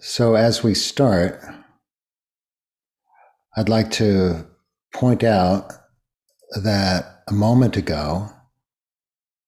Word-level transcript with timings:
So, 0.00 0.34
as 0.34 0.64
we 0.64 0.74
start, 0.74 1.40
I'd 3.56 3.68
like 3.68 3.90
to 3.92 4.46
point 4.92 5.22
out 5.22 5.72
that 6.62 7.22
a 7.28 7.32
moment 7.32 7.76
ago, 7.76 8.28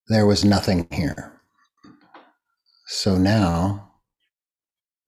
there 0.09 0.27
was 0.27 0.45
nothing 0.45 0.87
here. 0.93 1.41
So 2.87 3.19
now 3.19 3.93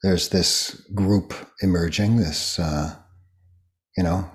there's 0.03 0.29
this 0.29 0.83
group 0.95 1.33
emerging, 1.63 2.17
this, 2.17 2.59
uh, 2.59 2.97
you 3.97 4.05
know, 4.05 4.31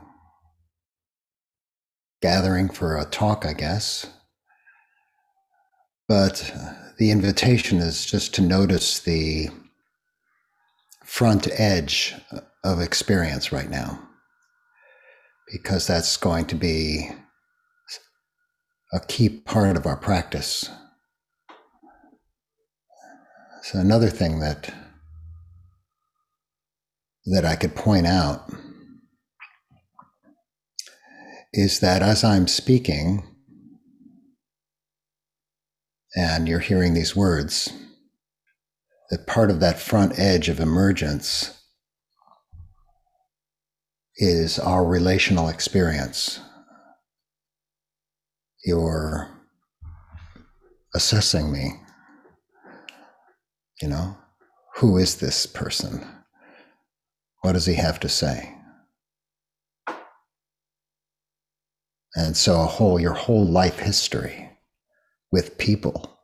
gathering 2.22 2.70
for 2.70 2.98
a 2.98 3.06
talk, 3.06 3.46
I 3.46 3.54
guess. 3.54 4.08
But 6.08 6.54
the 6.98 7.12
invitation 7.12 7.80
is 7.80 8.06
just 8.06 8.34
to 8.36 8.42
notice 8.42 9.00
the 9.00 9.50
front 11.06 11.48
edge 11.60 12.16
of 12.64 12.82
experience 12.82 13.52
right 13.52 13.70
now, 13.70 14.00
because 15.52 15.88
that's 15.88 16.18
going 16.18 16.46
to 16.48 16.56
be 16.56 17.10
a 18.92 19.00
key 19.00 19.30
part 19.30 19.78
of 19.78 19.86
our 19.86 19.98
practice. 19.98 20.70
So 23.64 23.80
another 23.80 24.10
thing 24.10 24.40
that 24.40 24.74
that 27.26 27.46
I 27.46 27.56
could 27.56 27.76
point 27.76 28.06
out 28.06 28.52
is 31.52 31.80
that 31.80 32.04
as 32.04 32.24
I'm 32.24 32.48
speaking 32.48 33.24
and 36.16 36.48
you're 36.48 36.60
hearing 36.60 36.94
these 36.94 37.16
words, 37.16 37.74
that 39.10 39.28
part 39.28 39.52
of 39.52 39.60
that 39.60 39.80
front 39.80 40.18
edge 40.18 40.50
of 40.50 40.60
emergence 40.60 41.62
is 44.18 44.58
our 44.58 44.86
relational 44.86 45.50
experience. 45.50 46.40
You're 48.64 49.30
assessing 50.96 51.52
me. 51.52 51.74
You 53.82 53.90
know, 53.90 54.18
who 54.78 54.98
is 54.98 55.18
this 55.18 55.46
person? 55.46 56.08
What 57.42 57.54
does 57.54 57.66
he 57.66 57.76
have 57.76 58.00
to 58.00 58.10
say? 58.10 58.56
And 62.16 62.36
so 62.36 62.62
a 62.62 62.66
whole 62.66 63.00
your 63.00 63.14
whole 63.14 63.46
life 63.46 63.80
history 63.80 64.50
with 65.32 65.58
people 65.58 66.15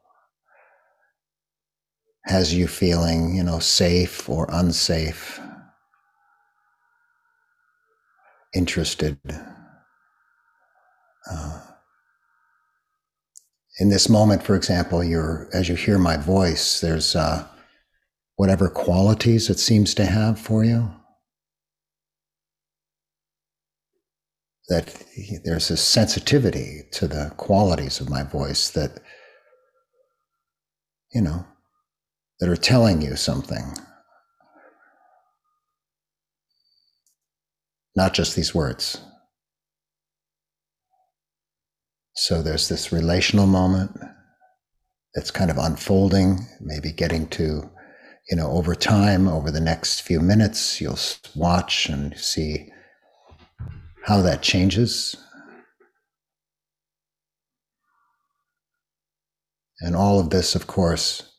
has 2.25 2.53
you 2.53 2.67
feeling, 2.67 3.35
you 3.35 3.43
know, 3.43 3.59
safe 3.59 4.29
or 4.29 4.47
unsafe, 4.51 5.39
interested. 8.53 9.17
Uh, 11.29 11.61
in 13.79 13.89
this 13.89 14.09
moment, 14.09 14.43
for 14.43 14.55
example, 14.55 15.03
you're 15.03 15.49
as 15.53 15.69
you 15.69 15.75
hear 15.75 15.97
my 15.97 16.17
voice, 16.17 16.81
there's 16.81 17.15
uh, 17.15 17.47
whatever 18.35 18.69
qualities 18.69 19.49
it 19.49 19.59
seems 19.59 19.93
to 19.95 20.05
have 20.05 20.39
for 20.39 20.63
you. 20.63 20.91
That 24.69 25.03
there's 25.43 25.69
a 25.71 25.77
sensitivity 25.77 26.83
to 26.91 27.07
the 27.07 27.33
qualities 27.37 27.99
of 27.99 28.09
my 28.09 28.23
voice 28.23 28.69
that, 28.69 28.99
you 31.13 31.21
know, 31.21 31.45
that 32.41 32.49
are 32.49 32.57
telling 32.57 33.03
you 33.03 33.15
something. 33.15 33.63
Not 37.95 38.13
just 38.15 38.35
these 38.35 38.55
words. 38.55 38.99
So 42.15 42.41
there's 42.41 42.67
this 42.67 42.91
relational 42.91 43.45
moment 43.45 43.91
that's 45.13 45.29
kind 45.29 45.51
of 45.51 45.57
unfolding, 45.57 46.39
maybe 46.59 46.91
getting 46.91 47.27
to, 47.29 47.69
you 48.29 48.35
know, 48.35 48.49
over 48.49 48.73
time, 48.73 49.27
over 49.27 49.51
the 49.51 49.61
next 49.61 50.01
few 50.01 50.19
minutes, 50.19 50.81
you'll 50.81 50.99
watch 51.35 51.89
and 51.89 52.17
see 52.17 52.69
how 54.05 54.21
that 54.21 54.41
changes. 54.41 55.15
And 59.79 59.95
all 59.95 60.19
of 60.19 60.31
this, 60.31 60.55
of 60.55 60.65
course, 60.65 61.30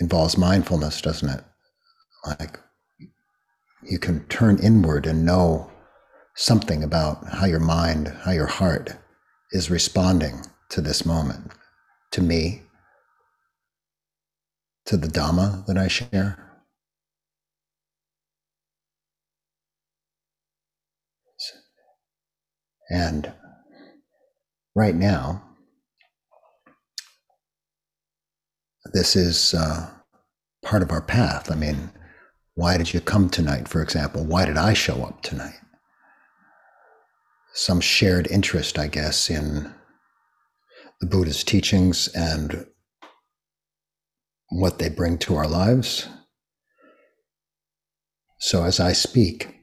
involves 0.00 0.38
mindfulness, 0.38 1.00
doesn't 1.00 1.28
it? 1.28 1.44
Like 2.26 2.58
you 3.82 3.98
can 3.98 4.26
turn 4.26 4.58
inward 4.58 5.06
and 5.06 5.24
know 5.24 5.70
something 6.34 6.82
about 6.82 7.26
how 7.28 7.46
your 7.46 7.60
mind, 7.60 8.08
how 8.22 8.32
your 8.32 8.46
heart 8.46 8.96
is 9.52 9.70
responding 9.70 10.42
to 10.70 10.80
this 10.80 11.04
moment, 11.04 11.52
to 12.12 12.22
me, 12.22 12.62
to 14.86 14.96
the 14.96 15.08
Dhamma 15.08 15.66
that 15.66 15.76
I 15.76 15.88
share. 15.88 16.46
And 22.90 23.32
right 24.74 24.94
now, 24.94 25.49
this 28.92 29.16
is 29.16 29.54
uh, 29.54 29.90
part 30.62 30.82
of 30.82 30.90
our 30.90 31.02
path. 31.02 31.50
I 31.50 31.54
mean, 31.54 31.90
why 32.54 32.76
did 32.76 32.92
you 32.92 33.00
come 33.00 33.28
tonight, 33.28 33.68
for 33.68 33.82
example? 33.82 34.24
Why 34.24 34.44
did 34.44 34.56
I 34.56 34.74
show 34.74 35.02
up 35.02 35.22
tonight? 35.22 35.60
Some 37.54 37.80
shared 37.80 38.26
interest, 38.28 38.78
I 38.78 38.86
guess, 38.86 39.30
in 39.30 39.72
the 41.00 41.06
Buddha's 41.06 41.42
teachings 41.42 42.08
and 42.08 42.66
what 44.50 44.78
they 44.78 44.88
bring 44.88 45.18
to 45.18 45.36
our 45.36 45.48
lives. 45.48 46.08
So 48.38 48.64
as 48.64 48.80
I 48.80 48.92
speak 48.92 49.54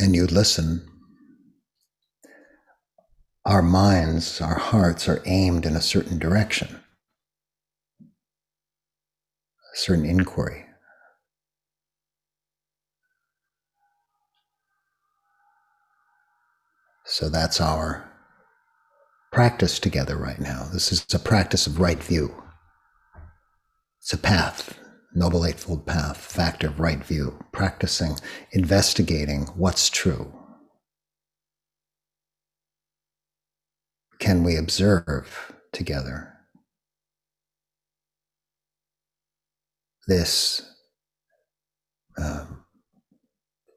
and 0.00 0.14
you 0.14 0.26
listen, 0.26 0.86
our 3.44 3.62
minds, 3.62 4.40
our 4.40 4.58
hearts 4.58 5.08
are 5.08 5.22
aimed 5.24 5.64
in 5.64 5.76
a 5.76 5.80
certain 5.80 6.18
direction. 6.18 6.80
Certain 9.76 10.06
inquiry. 10.06 10.64
So 17.04 17.28
that's 17.28 17.60
our 17.60 18.10
practice 19.32 19.78
together 19.78 20.16
right 20.16 20.40
now. 20.40 20.66
This 20.72 20.90
is 20.92 21.06
a 21.14 21.18
practice 21.18 21.66
of 21.66 21.78
right 21.78 22.02
view. 22.02 22.42
It's 24.00 24.14
a 24.14 24.18
path, 24.18 24.78
Noble 25.14 25.44
Eightfold 25.44 25.86
Path, 25.86 26.16
factor 26.16 26.68
of 26.68 26.80
right 26.80 27.04
view, 27.04 27.38
practicing, 27.52 28.16
investigating 28.52 29.42
what's 29.56 29.90
true. 29.90 30.32
Can 34.18 34.42
we 34.42 34.56
observe 34.56 35.52
together 35.72 36.35
this 40.06 40.62
um, 42.18 42.64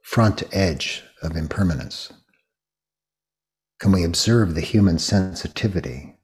front 0.03 0.43
edge 0.51 1.03
of 1.21 1.35
impermanence? 1.35 2.11
Can 3.79 3.91
we 3.91 4.03
observe 4.03 4.55
the 4.55 4.61
human 4.61 4.99
sensitivity 4.99 6.17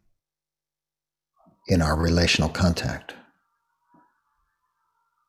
in 1.68 1.82
our 1.82 1.96
relational 1.96 2.50
contact? 2.50 3.14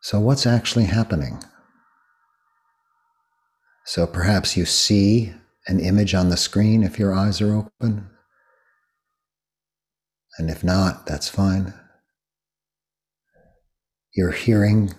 So, 0.02 0.20
what's 0.20 0.46
actually 0.46 0.84
happening? 0.84 1.42
So, 3.84 4.06
perhaps 4.06 4.56
you 4.56 4.64
see 4.64 5.32
an 5.66 5.80
image 5.80 6.14
on 6.14 6.28
the 6.28 6.36
screen 6.36 6.82
if 6.82 6.98
your 6.98 7.12
eyes 7.12 7.40
are 7.40 7.54
open. 7.54 8.10
And 10.38 10.50
if 10.50 10.62
not, 10.62 11.06
that's 11.06 11.28
fine. 11.28 11.74
You're 14.16 14.32
hearing 14.32 14.94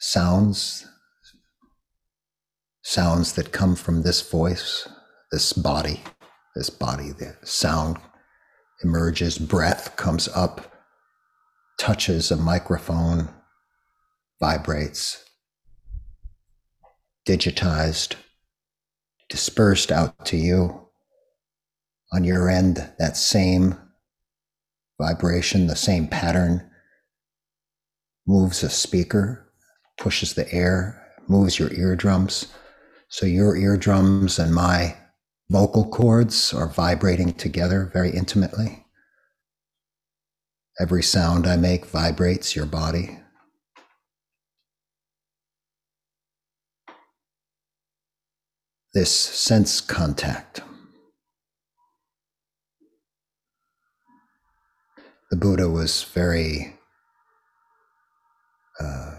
sounds, 0.00 0.84
sounds 2.82 3.34
that 3.34 3.52
come 3.52 3.76
from 3.76 4.02
this 4.02 4.28
voice, 4.28 4.88
this 5.30 5.52
body, 5.52 6.02
this 6.56 6.68
body, 6.68 7.12
the 7.12 7.36
sound 7.44 7.98
emerges, 8.82 9.38
breath 9.38 9.94
comes 9.94 10.26
up, 10.34 10.72
touches 11.78 12.32
a 12.32 12.36
microphone, 12.36 13.28
vibrates, 14.40 15.24
digitized, 17.24 18.16
dispersed 19.28 19.92
out 19.92 20.26
to 20.26 20.36
you. 20.36 20.88
On 22.12 22.24
your 22.24 22.50
end, 22.50 22.90
that 22.98 23.16
same 23.16 23.78
vibration, 25.00 25.68
the 25.68 25.76
same 25.76 26.08
pattern 26.08 26.68
moves 28.28 28.62
a 28.62 28.68
speaker 28.68 29.48
pushes 29.98 30.34
the 30.34 30.52
air, 30.52 31.02
moves 31.26 31.58
your 31.58 31.72
eardrums. 31.72 32.46
So 33.08 33.26
your 33.26 33.56
eardrums 33.56 34.38
and 34.38 34.54
my 34.54 34.96
vocal 35.50 35.88
cords 35.88 36.54
are 36.54 36.68
vibrating 36.68 37.32
together 37.32 37.90
very 37.92 38.10
intimately. 38.10 38.84
Every 40.78 41.02
sound 41.02 41.46
I 41.46 41.56
make 41.56 41.86
vibrates 41.86 42.54
your 42.54 42.66
body. 42.66 43.18
This 48.94 49.10
sense 49.10 49.80
contact. 49.80 50.60
The 55.30 55.36
Buddha 55.36 55.68
was 55.68 56.04
very 56.04 56.77
uh, 58.80 59.14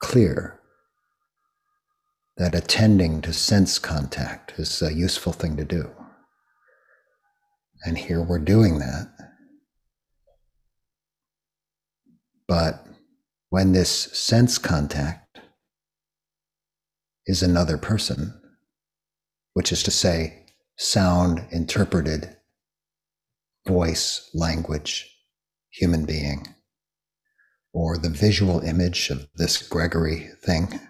clear 0.00 0.60
that 2.36 2.54
attending 2.54 3.20
to 3.22 3.32
sense 3.32 3.78
contact 3.78 4.54
is 4.58 4.82
a 4.82 4.92
useful 4.92 5.32
thing 5.32 5.56
to 5.56 5.64
do. 5.64 5.90
And 7.84 7.96
here 7.96 8.22
we're 8.22 8.38
doing 8.38 8.78
that. 8.78 9.08
But 12.48 12.86
when 13.50 13.72
this 13.72 13.90
sense 13.90 14.58
contact 14.58 15.38
is 17.26 17.42
another 17.42 17.78
person, 17.78 18.34
which 19.54 19.70
is 19.70 19.82
to 19.84 19.90
say, 19.90 20.46
sound 20.76 21.46
interpreted, 21.50 22.36
voice, 23.66 24.28
language, 24.34 25.08
human 25.70 26.04
being, 26.04 26.54
or 27.74 27.98
the 27.98 28.08
visual 28.08 28.60
image 28.60 29.10
of 29.10 29.26
this 29.34 29.60
Gregory 29.60 30.30
thing. 30.40 30.80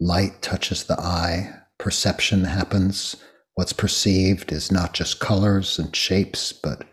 Light 0.00 0.40
touches 0.40 0.84
the 0.84 0.98
eye, 0.98 1.54
perception 1.78 2.44
happens. 2.44 3.16
What's 3.54 3.74
perceived 3.74 4.52
is 4.52 4.72
not 4.72 4.94
just 4.94 5.20
colors 5.20 5.78
and 5.78 5.94
shapes, 5.94 6.52
but 6.52 6.84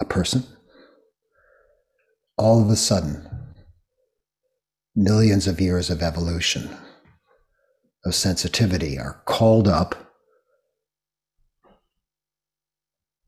a 0.00 0.06
person. 0.06 0.44
All 2.38 2.62
of 2.62 2.70
a 2.70 2.76
sudden, 2.76 3.28
millions 4.96 5.46
of 5.46 5.60
years 5.60 5.90
of 5.90 6.00
evolution, 6.00 6.70
of 8.06 8.14
sensitivity 8.14 8.98
are 8.98 9.20
called 9.26 9.68
up, 9.68 9.94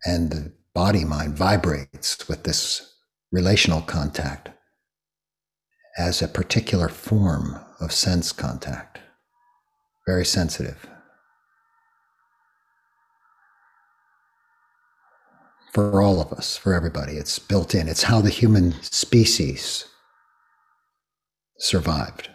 and 0.06 0.52
body 0.74 1.04
mind 1.04 1.36
vibrates 1.36 2.28
with 2.28 2.44
this 2.44 2.94
relational 3.30 3.82
contact 3.82 4.50
as 5.98 6.22
a 6.22 6.28
particular 6.28 6.88
form 6.88 7.58
of 7.80 7.92
sense 7.92 8.32
contact, 8.32 8.98
very 10.06 10.24
sensitive. 10.24 10.88
For 15.74 16.02
all 16.02 16.20
of 16.20 16.32
us, 16.32 16.56
for 16.56 16.74
everybody, 16.74 17.14
it's 17.14 17.38
built 17.38 17.74
in. 17.74 17.88
It's 17.88 18.04
how 18.04 18.20
the 18.20 18.30
human 18.30 18.72
species 18.82 19.86
survived 21.58 22.28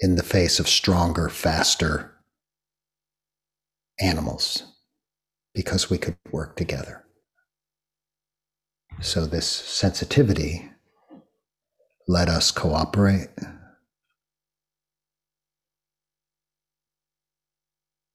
in 0.00 0.16
the 0.16 0.22
face 0.22 0.58
of 0.58 0.68
stronger, 0.68 1.28
faster 1.28 2.12
animals 4.00 4.73
because 5.54 5.88
we 5.88 5.98
could 5.98 6.16
work 6.32 6.56
together. 6.56 7.04
So, 9.00 9.26
this 9.26 9.46
sensitivity 9.46 10.70
let 12.06 12.28
us 12.28 12.50
cooperate. 12.50 13.30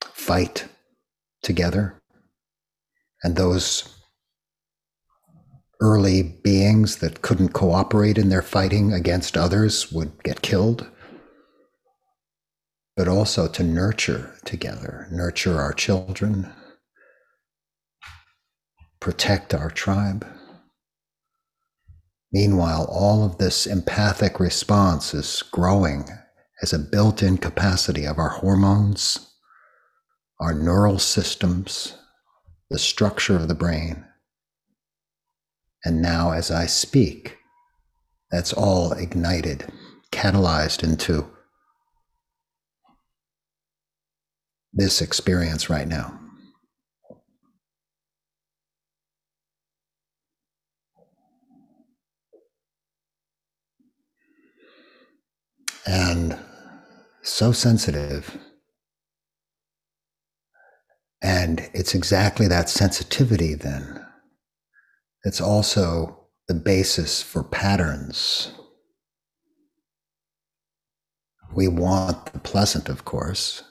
Fight 0.04 0.68
together. 1.42 2.00
And 3.24 3.36
those 3.36 3.96
early 5.82 6.22
beings 6.22 6.98
that 6.98 7.22
couldn't 7.22 7.54
cooperate 7.54 8.18
in 8.18 8.30
their 8.30 8.42
fighting 8.42 8.94
against 8.94 9.38
others 9.38 9.92
would 9.92 10.24
get 10.24 10.42
killed. 10.42 10.88
But 12.96 13.08
also 13.08 13.48
to 13.48 13.64
nurture 13.64 14.36
together, 14.46 15.08
nurture 15.10 15.60
our 15.60 15.74
children, 15.74 16.54
protect 19.00 19.54
our 19.54 19.70
tribe. 19.70 20.26
Meanwhile, 22.32 22.86
all 22.90 23.26
of 23.26 23.38
this 23.38 23.66
empathic 23.66 24.40
response 24.40 25.14
is 25.14 25.44
growing 25.52 26.10
as 26.62 26.74
a 26.74 26.80
built 26.80 27.24
in 27.24 27.38
capacity 27.38 28.06
of 28.06 28.18
our 28.18 28.30
hormones, 28.30 29.34
our 30.40 30.54
neural 30.54 31.00
systems, 31.00 31.98
the 32.70 32.78
structure 32.78 33.36
of 33.36 33.48
the 33.48 33.56
brain. 33.56 34.06
And 35.84 36.02
now, 36.02 36.32
as 36.32 36.52
I 36.52 36.66
speak, 36.66 37.38
that's 38.30 38.54
all 38.54 38.92
ignited, 38.92 39.72
catalyzed 40.12 40.84
into 40.84 41.32
this 44.72 45.02
experience 45.02 45.70
right 45.70 45.88
now. 45.88 46.19
And 55.90 56.38
so 57.24 57.52
sensitive. 57.52 58.38
And 61.22 61.68
it's 61.74 61.96
exactly 61.96 62.48
that 62.48 62.70
sensitivity 62.70 63.56
then 63.56 64.06
that's 65.24 65.42
also 65.42 66.28
the 66.48 66.54
basis 66.54 67.24
for 67.24 67.44
patterns. 67.44 68.52
We 71.54 71.68
want 71.68 72.34
the 72.34 72.40
pleasant, 72.40 72.88
of 72.88 73.04
course. 73.04 73.64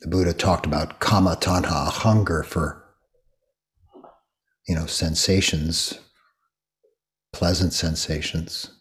The 0.00 0.08
Buddha 0.08 0.32
talked 0.32 0.66
about 0.66 1.00
kama 1.00 1.36
tanha, 1.36 1.88
hunger 1.88 2.44
for, 2.44 2.84
you 4.68 4.76
know, 4.76 4.86
sensations, 4.86 5.98
pleasant 7.32 7.72
sensations 7.72 8.73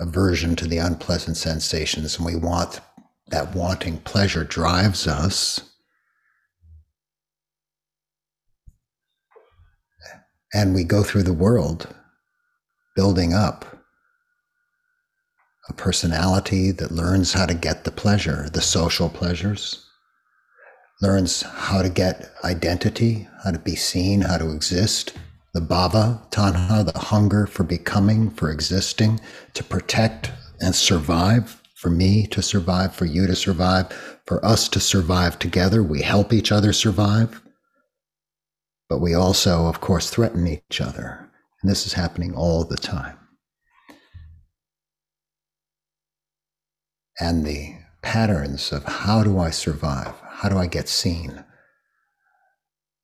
aversion 0.00 0.56
to 0.56 0.66
the 0.66 0.78
unpleasant 0.78 1.36
sensations, 1.36 2.16
and 2.16 2.26
we 2.26 2.34
want 2.34 2.80
that 3.28 3.54
wanting 3.54 3.98
pleasure 3.98 4.44
drives 4.44 5.06
us. 5.06 5.60
And 10.52 10.74
we 10.74 10.82
go 10.82 11.04
through 11.04 11.22
the 11.22 11.32
world 11.32 11.94
building 12.96 13.32
up 13.32 13.64
a 15.68 15.72
personality 15.72 16.72
that 16.72 16.90
learns 16.90 17.32
how 17.32 17.46
to 17.46 17.54
get 17.54 17.84
the 17.84 17.92
pleasure, 17.92 18.48
the 18.52 18.60
social 18.60 19.08
pleasures, 19.08 19.86
learns 21.00 21.42
how 21.42 21.82
to 21.82 21.88
get 21.88 22.32
identity, 22.42 23.28
how 23.44 23.52
to 23.52 23.58
be 23.60 23.76
seen, 23.76 24.22
how 24.22 24.38
to 24.38 24.50
exist 24.50 25.12
the 25.52 25.60
bhava, 25.60 26.28
tanha, 26.30 26.84
the 26.84 26.98
hunger 26.98 27.46
for 27.46 27.64
becoming, 27.64 28.30
for 28.30 28.50
existing, 28.50 29.20
to 29.54 29.64
protect 29.64 30.30
and 30.60 30.74
survive, 30.74 31.60
for 31.74 31.90
me 31.90 32.26
to 32.26 32.42
survive, 32.42 32.94
for 32.94 33.06
you 33.06 33.26
to 33.26 33.34
survive, 33.34 34.20
for 34.26 34.44
us 34.44 34.68
to 34.68 34.78
survive 34.78 35.38
together. 35.38 35.82
We 35.82 36.02
help 36.02 36.32
each 36.32 36.52
other 36.52 36.72
survive, 36.72 37.42
but 38.88 39.00
we 39.00 39.14
also, 39.14 39.66
of 39.66 39.80
course, 39.80 40.10
threaten 40.10 40.46
each 40.46 40.80
other. 40.80 41.30
And 41.62 41.70
this 41.70 41.86
is 41.86 41.94
happening 41.94 42.34
all 42.34 42.64
the 42.64 42.76
time. 42.76 43.16
And 47.18 47.44
the 47.44 47.76
patterns 48.02 48.72
of 48.72 48.84
how 48.84 49.22
do 49.22 49.38
I 49.38 49.50
survive? 49.50 50.14
How 50.28 50.48
do 50.48 50.56
I 50.56 50.66
get 50.66 50.88
seen? 50.88 51.44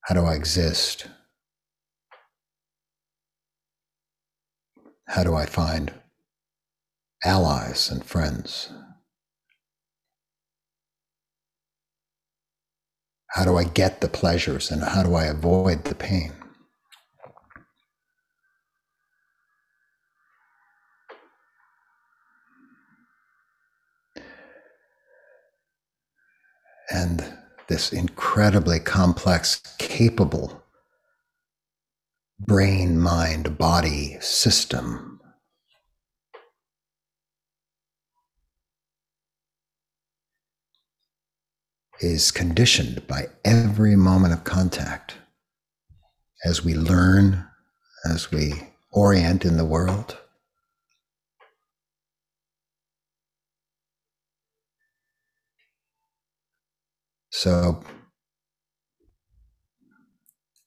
How 0.03 0.15
do 0.15 0.25
I 0.25 0.35
exist? 0.35 1.07
How 5.09 5.23
do 5.23 5.35
I 5.35 5.47
find 5.47 5.95
allies 7.25 7.91
and 7.91 8.05
friends? 8.05 8.71
How 13.31 13.45
do 13.45 13.57
I 13.57 13.65
get 13.65 14.01
the 14.01 14.09
pleasures 14.09 14.71
and 14.71 14.83
how 14.83 15.03
do 15.03 15.15
I 15.15 15.25
avoid 15.25 15.85
the 15.85 15.95
pain? 15.95 16.33
And 26.91 27.25
this 27.69 27.93
incredibly 27.93 28.81
complex, 28.81 29.61
capable 29.79 30.63
brain, 32.39 32.99
mind, 33.01 33.59
body 33.59 34.19
system. 34.21 35.21
Is 42.01 42.31
conditioned 42.31 43.07
by 43.07 43.29
every 43.43 43.97
moment 43.97 44.35
of 44.35 44.45
contact 44.45 45.15
as 46.45 46.63
we 46.63 46.75
learn, 46.75 47.47
as 48.05 48.31
we 48.31 48.53
orient 48.93 49.47
in 49.47 49.57
the 49.57 49.65
world. 49.65 50.19
So 57.31 57.83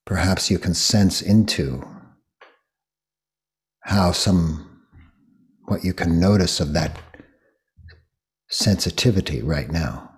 perhaps 0.10 0.50
you 0.50 0.58
can 0.58 0.74
sense 0.74 1.22
into 1.22 1.86
how 3.82 4.12
some, 4.12 4.82
what 5.66 5.84
you 5.84 5.94
can 5.94 6.20
notice 6.20 6.60
of 6.60 6.74
that 6.74 7.00
sensitivity 8.50 9.44
right 9.44 9.70
now 9.70 10.10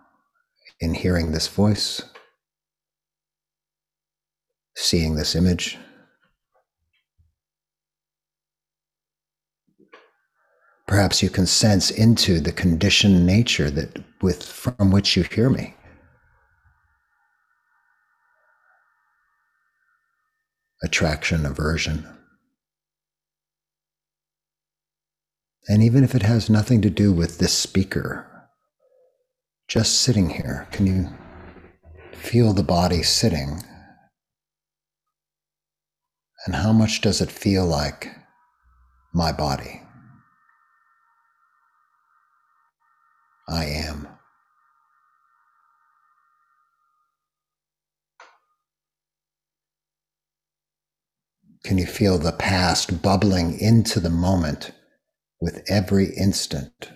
in 0.79 0.93
hearing 0.93 1.33
this 1.33 1.49
voice, 1.49 2.01
seeing 4.77 5.15
this 5.15 5.35
image. 5.35 5.77
Perhaps 10.87 11.21
you 11.21 11.29
can 11.29 11.45
sense 11.45 11.91
into 11.91 12.39
the 12.39 12.53
conditioned 12.53 13.25
nature 13.25 13.69
that 13.69 14.01
with 14.21 14.41
from 14.41 14.89
which 14.89 15.17
you 15.17 15.23
hear 15.23 15.49
me. 15.49 15.75
Attraction, 20.83 21.45
aversion. 21.45 22.07
And 25.67 25.83
even 25.83 26.03
if 26.03 26.15
it 26.15 26.23
has 26.23 26.49
nothing 26.49 26.81
to 26.81 26.89
do 26.89 27.11
with 27.11 27.37
this 27.37 27.53
speaker, 27.53 28.27
just 29.67 30.01
sitting 30.01 30.29
here, 30.29 30.67
can 30.71 30.87
you 30.87 31.09
feel 32.13 32.53
the 32.53 32.63
body 32.63 33.03
sitting? 33.03 33.63
And 36.45 36.55
how 36.55 36.73
much 36.73 37.01
does 37.01 37.21
it 37.21 37.31
feel 37.31 37.65
like 37.65 38.07
my 39.13 39.31
body? 39.31 39.83
I 43.47 43.65
am. 43.65 44.07
Can 51.63 51.77
you 51.77 51.85
feel 51.85 52.17
the 52.17 52.31
past 52.31 53.01
bubbling 53.01 53.59
into 53.59 53.99
the 53.99 54.09
moment 54.09 54.71
with 55.39 55.63
every 55.67 56.07
instant, 56.15 56.91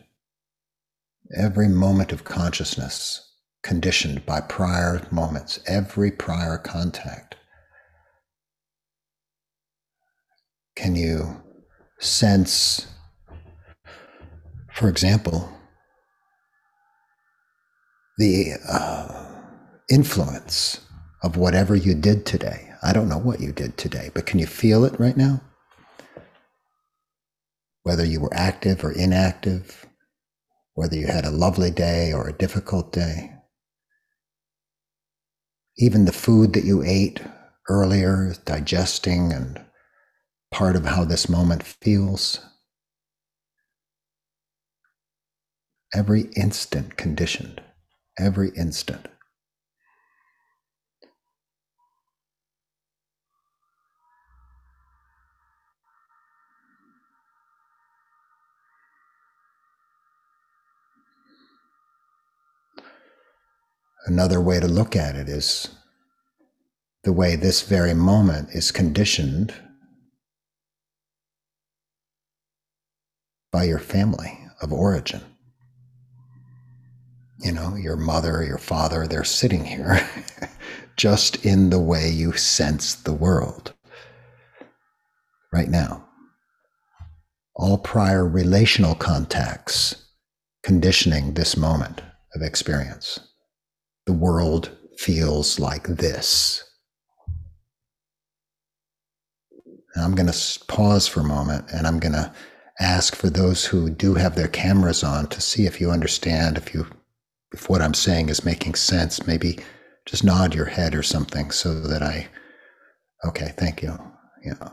every 1.35 1.67
moment 1.67 2.11
of 2.11 2.23
consciousness 2.23 3.21
conditioned 3.61 4.25
by 4.25 4.41
prior 4.41 5.05
moments, 5.11 5.59
every 5.67 6.11
prior 6.11 6.57
contact? 6.57 7.35
Can 10.75 10.95
you 10.95 11.41
sense, 11.99 12.87
for 14.73 14.89
example, 14.89 15.49
the 18.17 18.53
uh, 18.67 19.25
influence 19.89 20.81
of 21.23 21.37
whatever 21.37 21.75
you 21.75 21.93
did 21.95 22.25
today? 22.25 22.74
I 22.85 22.93
don't 22.93 23.09
know 23.09 23.17
what 23.17 23.39
you 23.39 23.51
did 23.51 23.77
today, 23.77 24.11
but 24.13 24.27
can 24.27 24.37
you 24.37 24.45
feel 24.45 24.85
it 24.85 24.99
right 24.99 25.17
now? 25.17 25.41
Whether 27.81 28.05
you 28.05 28.19
were 28.19 28.33
active 28.33 28.83
or 28.83 28.91
inactive, 28.91 29.87
whether 30.75 30.95
you 30.95 31.07
had 31.07 31.25
a 31.25 31.31
lovely 31.31 31.71
day 31.71 32.13
or 32.13 32.27
a 32.27 32.37
difficult 32.37 32.91
day. 32.91 33.31
Even 35.77 36.05
the 36.05 36.11
food 36.11 36.53
that 36.53 36.63
you 36.63 36.83
ate 36.83 37.21
earlier 37.69 38.35
digesting 38.45 39.33
and 39.33 39.65
part 40.51 40.75
of 40.75 40.85
how 40.85 41.03
this 41.05 41.27
moment 41.27 41.63
feels. 41.63 42.39
Every 45.93 46.29
instant 46.35 46.97
conditioned, 46.97 47.61
every 48.19 48.49
instant. 48.49 49.07
Another 64.05 64.39
way 64.39 64.59
to 64.59 64.67
look 64.67 64.95
at 64.95 65.15
it 65.15 65.27
is 65.27 65.69
the 67.03 67.13
way 67.13 67.35
this 67.35 67.63
very 67.63 67.93
moment 67.95 68.49
is 68.51 68.71
conditioned 68.71 69.53
by 73.51 73.63
your 73.63 73.79
family 73.79 74.39
of 74.61 74.71
origin. 74.71 75.21
You 77.39 77.51
know, 77.51 77.75
your 77.75 77.95
mother, 77.95 78.43
your 78.43 78.59
father, 78.59 79.07
they're 79.07 79.23
sitting 79.23 79.65
here 79.65 80.07
just 80.97 81.43
in 81.43 81.71
the 81.71 81.79
way 81.79 82.09
you 82.09 82.33
sense 82.33 82.95
the 82.95 83.13
world 83.13 83.73
right 85.51 85.69
now. 85.69 86.07
All 87.55 87.77
prior 87.79 88.27
relational 88.27 88.93
contacts 88.93 90.05
conditioning 90.63 91.33
this 91.33 91.57
moment 91.57 92.01
of 92.35 92.41
experience 92.41 93.19
the 94.05 94.13
world 94.13 94.71
feels 94.97 95.59
like 95.59 95.87
this. 95.87 96.63
I'm 99.97 100.15
going 100.15 100.31
to 100.31 100.59
pause 100.67 101.07
for 101.07 101.21
a 101.21 101.25
moment 101.25 101.71
and 101.73 101.87
I'm 101.87 101.99
going 101.99 102.13
to 102.13 102.33
ask 102.79 103.15
for 103.15 103.29
those 103.29 103.65
who 103.65 103.89
do 103.89 104.15
have 104.15 104.35
their 104.35 104.49
cameras 104.49 105.03
on 105.03 105.27
to 105.27 105.39
see 105.39 105.65
if 105.65 105.79
you 105.79 105.91
understand, 105.91 106.57
if 106.57 106.73
you 106.73 106.85
if 107.53 107.69
what 107.69 107.81
I'm 107.81 107.93
saying 107.93 108.27
is 108.27 108.43
making 108.43 108.75
sense, 108.75 109.25
maybe 109.25 109.59
just 110.05 110.25
nod 110.25 110.53
your 110.53 110.65
head 110.65 110.93
or 110.93 111.03
something 111.03 111.51
so 111.51 111.79
that 111.81 112.01
I 112.03 112.27
okay, 113.25 113.53
thank 113.57 113.81
you. 113.81 113.97
Yeah. 114.43 114.71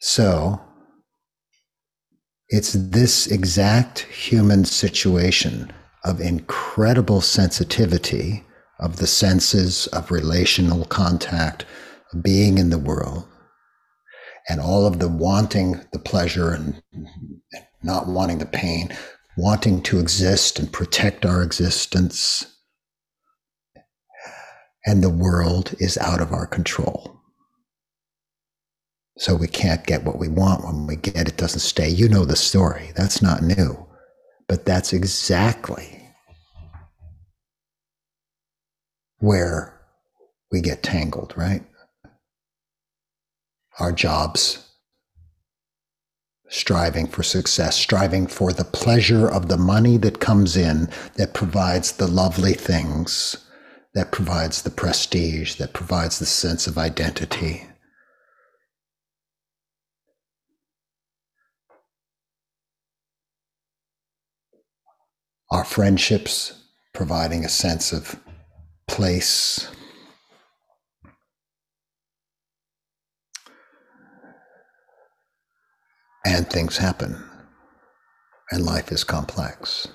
So, 0.00 0.60
it's 2.54 2.74
this 2.74 3.26
exact 3.26 4.00
human 4.02 4.64
situation 4.64 5.72
of 6.04 6.20
incredible 6.20 7.20
sensitivity 7.20 8.44
of 8.78 8.98
the 8.98 9.08
senses, 9.08 9.88
of 9.88 10.12
relational 10.12 10.84
contact, 10.84 11.64
being 12.22 12.58
in 12.58 12.70
the 12.70 12.78
world, 12.78 13.26
and 14.48 14.60
all 14.60 14.86
of 14.86 15.00
the 15.00 15.08
wanting 15.08 15.80
the 15.92 15.98
pleasure 15.98 16.52
and 16.52 16.80
not 17.82 18.06
wanting 18.06 18.38
the 18.38 18.46
pain, 18.46 18.88
wanting 19.36 19.82
to 19.82 19.98
exist 19.98 20.60
and 20.60 20.72
protect 20.72 21.26
our 21.26 21.42
existence. 21.42 22.46
And 24.86 25.02
the 25.02 25.10
world 25.10 25.74
is 25.80 25.98
out 25.98 26.20
of 26.20 26.32
our 26.32 26.46
control. 26.46 27.13
So 29.16 29.36
we 29.36 29.46
can't 29.46 29.86
get 29.86 30.04
what 30.04 30.18
we 30.18 30.28
want. 30.28 30.64
When 30.64 30.86
we 30.86 30.96
get 30.96 31.28
it, 31.28 31.36
doesn't 31.36 31.60
stay. 31.60 31.88
You 31.88 32.08
know 32.08 32.24
the 32.24 32.36
story. 32.36 32.90
That's 32.96 33.22
not 33.22 33.42
new. 33.42 33.86
But 34.48 34.64
that's 34.64 34.92
exactly 34.92 36.02
where 39.18 39.80
we 40.50 40.60
get 40.60 40.82
tangled, 40.82 41.32
right? 41.36 41.62
Our 43.78 43.92
jobs, 43.92 44.68
striving 46.48 47.06
for 47.06 47.22
success, 47.22 47.76
striving 47.76 48.26
for 48.26 48.52
the 48.52 48.64
pleasure 48.64 49.28
of 49.28 49.48
the 49.48 49.56
money 49.56 49.96
that 49.98 50.20
comes 50.20 50.56
in 50.56 50.88
that 51.16 51.34
provides 51.34 51.92
the 51.92 52.06
lovely 52.06 52.52
things, 52.52 53.36
that 53.94 54.12
provides 54.12 54.62
the 54.62 54.70
prestige, 54.70 55.54
that 55.54 55.72
provides 55.72 56.18
the 56.18 56.26
sense 56.26 56.66
of 56.66 56.78
identity. 56.78 57.66
our 65.54 65.64
friendships, 65.64 66.64
providing 66.94 67.44
a 67.44 67.48
sense 67.48 67.92
of 67.92 68.18
place. 68.88 69.68
And 76.26 76.50
things 76.50 76.76
happen, 76.76 77.22
and 78.50 78.66
life 78.66 78.90
is 78.90 79.04
complex. 79.04 79.86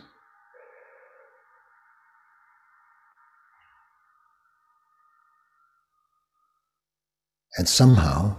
And 7.57 7.67
somehow 7.67 8.37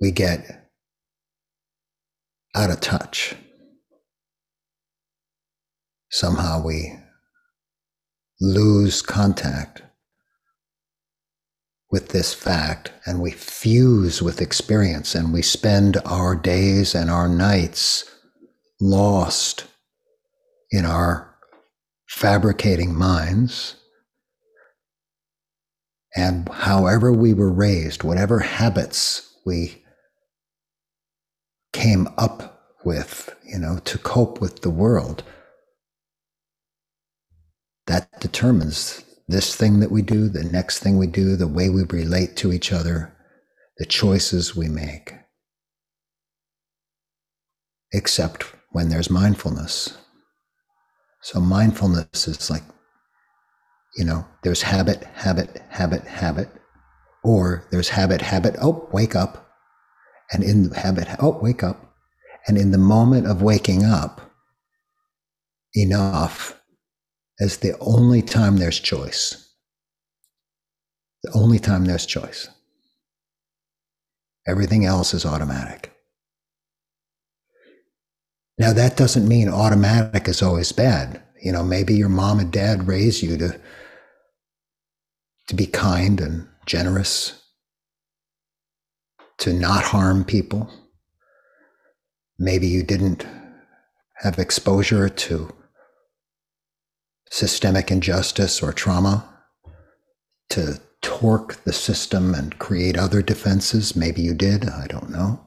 we 0.00 0.12
get 0.12 0.70
out 2.54 2.70
of 2.70 2.80
touch. 2.80 3.34
Somehow 6.10 6.62
we 6.62 6.98
lose 8.40 9.02
contact 9.02 9.82
with 11.90 12.08
this 12.08 12.34
fact 12.34 12.92
and 13.06 13.20
we 13.20 13.30
fuse 13.30 14.22
with 14.22 14.40
experience 14.40 15.14
and 15.14 15.32
we 15.32 15.42
spend 15.42 15.96
our 16.04 16.34
days 16.36 16.94
and 16.94 17.10
our 17.10 17.28
nights 17.28 18.04
lost 18.80 19.64
in 20.70 20.84
our 20.84 21.34
fabricating 22.06 22.94
minds. 22.94 23.76
And 26.14 26.48
however 26.48 27.12
we 27.12 27.32
were 27.32 27.52
raised, 27.52 28.02
whatever 28.02 28.40
habits 28.40 29.34
we 29.46 29.84
came 31.72 32.08
up 32.18 32.74
with, 32.84 33.34
you 33.44 33.58
know, 33.58 33.78
to 33.84 33.98
cope 33.98 34.40
with 34.40 34.62
the 34.62 34.70
world, 34.70 35.22
that 37.88 38.20
determines 38.20 39.02
this 39.28 39.54
thing 39.54 39.80
that 39.80 39.90
we 39.90 40.02
do, 40.02 40.28
the 40.28 40.44
next 40.44 40.78
thing 40.78 40.96
we 40.96 41.06
do, 41.06 41.36
the 41.36 41.48
way 41.48 41.68
we 41.68 41.82
relate 41.84 42.36
to 42.36 42.52
each 42.52 42.72
other, 42.72 43.14
the 43.78 43.86
choices 43.86 44.54
we 44.54 44.68
make. 44.68 45.14
Except 47.92 48.44
when 48.72 48.90
there's 48.90 49.10
mindfulness. 49.10 49.96
So 51.22 51.40
mindfulness 51.40 52.28
is 52.28 52.50
like, 52.50 52.62
you 53.96 54.04
know, 54.04 54.26
there's 54.42 54.62
habit, 54.62 55.04
habit, 55.14 55.62
habit, 55.70 56.04
habit, 56.04 56.48
or 57.24 57.66
there's 57.70 57.88
habit, 57.88 58.20
habit, 58.20 58.56
oh, 58.60 58.88
wake 58.92 59.16
up. 59.16 59.48
And 60.30 60.44
in 60.44 60.68
the 60.68 60.78
habit, 60.78 61.08
oh, 61.20 61.38
wake 61.40 61.62
up. 61.62 61.94
And 62.46 62.58
in 62.58 62.70
the 62.70 62.78
moment 62.78 63.26
of 63.26 63.42
waking 63.42 63.84
up, 63.84 64.30
enough 65.74 66.57
is 67.38 67.58
the 67.58 67.76
only 67.80 68.22
time 68.22 68.56
there's 68.56 68.80
choice. 68.80 69.52
The 71.22 71.32
only 71.34 71.58
time 71.58 71.84
there's 71.84 72.06
choice. 72.06 72.48
Everything 74.46 74.84
else 74.84 75.14
is 75.14 75.26
automatic. 75.26 75.92
Now, 78.58 78.72
that 78.72 78.96
doesn't 78.96 79.28
mean 79.28 79.48
automatic 79.48 80.26
is 80.26 80.42
always 80.42 80.72
bad. 80.72 81.22
You 81.40 81.52
know, 81.52 81.62
maybe 81.62 81.94
your 81.94 82.08
mom 82.08 82.40
and 82.40 82.50
dad 82.50 82.88
raised 82.88 83.22
you 83.22 83.36
to, 83.36 83.60
to 85.46 85.54
be 85.54 85.66
kind 85.66 86.20
and 86.20 86.48
generous, 86.66 87.40
to 89.38 89.52
not 89.52 89.84
harm 89.84 90.24
people. 90.24 90.68
Maybe 92.38 92.66
you 92.66 92.82
didn't 92.82 93.24
have 94.16 94.40
exposure 94.40 95.08
to 95.08 95.54
systemic 97.30 97.90
injustice 97.90 98.62
or 98.62 98.72
trauma, 98.72 99.28
to 100.50 100.80
torque 101.02 101.62
the 101.64 101.72
system 101.72 102.34
and 102.34 102.58
create 102.58 102.96
other 102.96 103.22
defenses. 103.22 103.94
Maybe 103.94 104.22
you 104.22 104.34
did, 104.34 104.68
I 104.68 104.86
don't 104.86 105.10
know. 105.10 105.40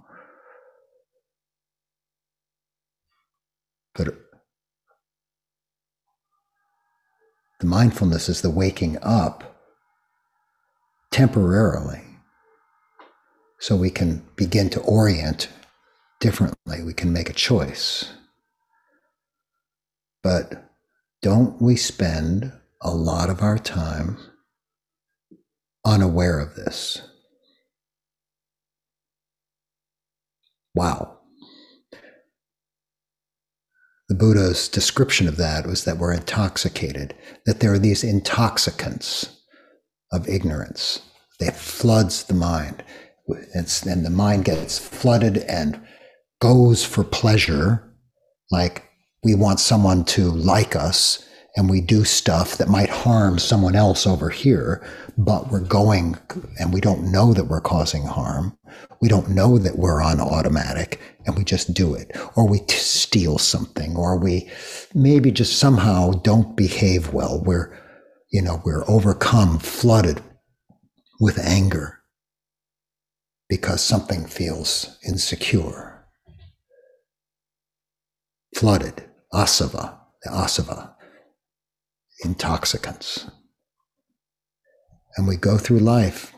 But 3.93 4.15
the 7.59 7.67
mindfulness 7.67 8.29
is 8.29 8.41
the 8.41 8.49
waking 8.49 8.97
up 9.01 9.59
temporarily 11.11 12.01
so 13.59 13.75
we 13.75 13.89
can 13.89 14.23
begin 14.35 14.69
to 14.71 14.79
orient 14.81 15.49
differently. 16.19 16.81
We 16.83 16.93
can 16.93 17.11
make 17.11 17.29
a 17.29 17.33
choice. 17.33 18.13
But 20.23 20.70
don't 21.21 21.61
we 21.61 21.75
spend 21.75 22.51
a 22.81 22.91
lot 22.91 23.29
of 23.29 23.41
our 23.41 23.57
time 23.57 24.17
unaware 25.85 26.39
of 26.39 26.55
this? 26.55 27.01
Wow. 30.73 31.19
The 34.09 34.15
Buddha's 34.15 34.67
description 34.67 35.27
of 35.27 35.37
that 35.37 35.65
was 35.65 35.85
that 35.85 35.97
we're 35.97 36.13
intoxicated, 36.13 37.15
that 37.45 37.59
there 37.59 37.73
are 37.73 37.79
these 37.79 38.03
intoxicants 38.03 39.37
of 40.11 40.27
ignorance 40.27 41.01
that 41.39 41.55
floods 41.55 42.23
the 42.23 42.33
mind. 42.33 42.83
And 43.53 44.05
the 44.05 44.09
mind 44.09 44.45
gets 44.45 44.77
flooded 44.79 45.37
and 45.37 45.79
goes 46.41 46.83
for 46.83 47.03
pleasure, 47.03 47.95
like 48.49 48.90
we 49.23 49.35
want 49.35 49.59
someone 49.59 50.03
to 50.05 50.31
like 50.31 50.75
us 50.75 51.27
and 51.55 51.69
we 51.69 51.81
do 51.81 52.05
stuff 52.05 52.57
that 52.57 52.69
might 52.69 52.89
harm 52.89 53.37
someone 53.37 53.75
else 53.75 54.07
over 54.07 54.29
here, 54.29 54.83
but 55.17 55.51
we're 55.51 55.59
going 55.59 56.17
and 56.59 56.73
we 56.73 56.79
don't 56.79 57.11
know 57.11 57.33
that 57.33 57.45
we're 57.45 57.61
causing 57.61 58.03
harm. 58.03 58.57
We 59.01 59.09
don't 59.09 59.29
know 59.29 59.57
that 59.57 59.77
we're 59.77 60.01
on 60.01 60.21
automatic 60.21 61.01
and 61.25 61.37
we 61.37 61.43
just 61.43 61.73
do 61.73 61.93
it. 61.93 62.15
Or 62.35 62.47
we 62.47 62.59
t- 62.59 62.75
steal 62.75 63.37
something 63.37 63.95
or 63.95 64.17
we 64.17 64.49
maybe 64.95 65.31
just 65.31 65.59
somehow 65.59 66.11
don't 66.11 66.55
behave 66.55 67.13
well. 67.13 67.43
We're, 67.43 67.77
you 68.31 68.41
know, 68.41 68.61
we're 68.63 68.89
overcome, 68.89 69.59
flooded 69.59 70.21
with 71.19 71.37
anger 71.37 71.99
because 73.49 73.83
something 73.83 74.25
feels 74.25 74.97
insecure. 75.05 76.07
Flooded 78.55 79.10
asava, 79.33 79.97
the 80.23 80.29
asava, 80.31 80.93
intoxicants. 82.23 83.29
And 85.17 85.27
we 85.27 85.35
go 85.35 85.57
through 85.57 85.79
life 85.79 86.33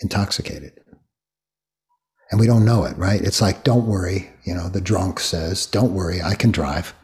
intoxicated. 0.00 0.72
And 2.30 2.40
we 2.40 2.46
don't 2.46 2.64
know 2.64 2.84
it, 2.84 2.96
right? 2.96 3.20
It's 3.20 3.40
like, 3.40 3.64
don't 3.64 3.86
worry, 3.86 4.30
you 4.44 4.54
know, 4.54 4.68
the 4.68 4.80
drunk 4.80 5.20
says, 5.20 5.66
don't 5.66 5.94
worry, 5.94 6.20
I 6.22 6.34
can 6.34 6.50
drive. 6.50 6.94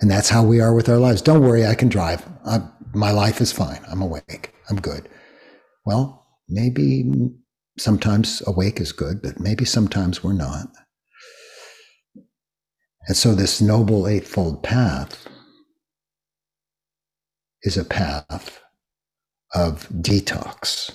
And 0.00 0.10
that's 0.10 0.28
how 0.28 0.42
we 0.42 0.60
are 0.60 0.74
with 0.74 0.88
our 0.88 0.98
lives. 0.98 1.22
Don't 1.22 1.42
worry, 1.42 1.64
I 1.64 1.74
can 1.74 1.88
drive. 1.88 2.26
I, 2.44 2.60
my 2.94 3.10
life 3.12 3.40
is 3.40 3.52
fine. 3.52 3.84
I'm 3.88 4.02
awake. 4.02 4.52
I'm 4.68 4.80
good. 4.80 5.08
Well, 5.84 6.26
maybe 6.48 7.10
sometimes 7.78 8.42
awake 8.46 8.80
is 8.80 8.92
good, 8.92 9.22
but 9.22 9.38
maybe 9.38 9.64
sometimes 9.64 10.24
we're 10.24 10.32
not. 10.32 10.68
And 13.06 13.16
so, 13.16 13.34
this 13.34 13.60
Noble 13.60 14.08
Eightfold 14.08 14.64
Path 14.64 15.28
is 17.62 17.76
a 17.76 17.84
path 17.84 18.60
of 19.54 19.88
detox. 19.90 20.92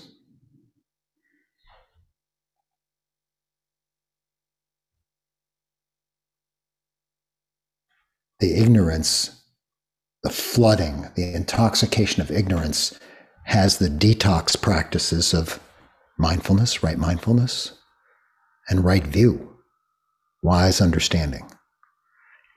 The 8.41 8.55
ignorance, 8.55 9.41
the 10.23 10.31
flooding, 10.31 11.07
the 11.15 11.33
intoxication 11.33 12.21
of 12.21 12.29
ignorance 12.29 12.99
has 13.45 13.77
the 13.77 13.87
detox 13.87 14.59
practices 14.59 15.33
of 15.33 15.61
mindfulness, 16.17 16.83
right 16.83 16.97
mindfulness, 16.97 17.71
and 18.67 18.83
right 18.83 19.05
view, 19.05 19.55
wise 20.41 20.81
understanding 20.81 21.49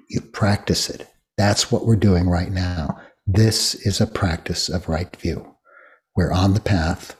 you 0.08 0.20
practice 0.20 0.90
it. 0.90 1.08
That's 1.36 1.70
what 1.72 1.86
we're 1.86 1.96
doing 1.96 2.28
right 2.28 2.50
now. 2.50 3.00
This 3.26 3.74
is 3.74 4.00
a 4.00 4.06
practice 4.06 4.68
of 4.68 4.88
right 4.88 5.14
view. 5.16 5.54
We're 6.16 6.32
on 6.32 6.54
the 6.54 6.60
path. 6.60 7.16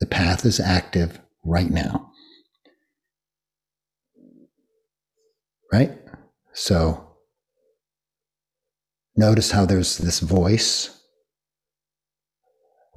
The 0.00 0.06
path 0.06 0.46
is 0.46 0.60
active 0.60 1.20
right 1.44 1.70
now. 1.70 2.10
Right? 5.72 5.98
So 6.52 7.16
notice 9.16 9.50
how 9.50 9.66
there's 9.66 9.98
this 9.98 10.20
voice, 10.20 11.00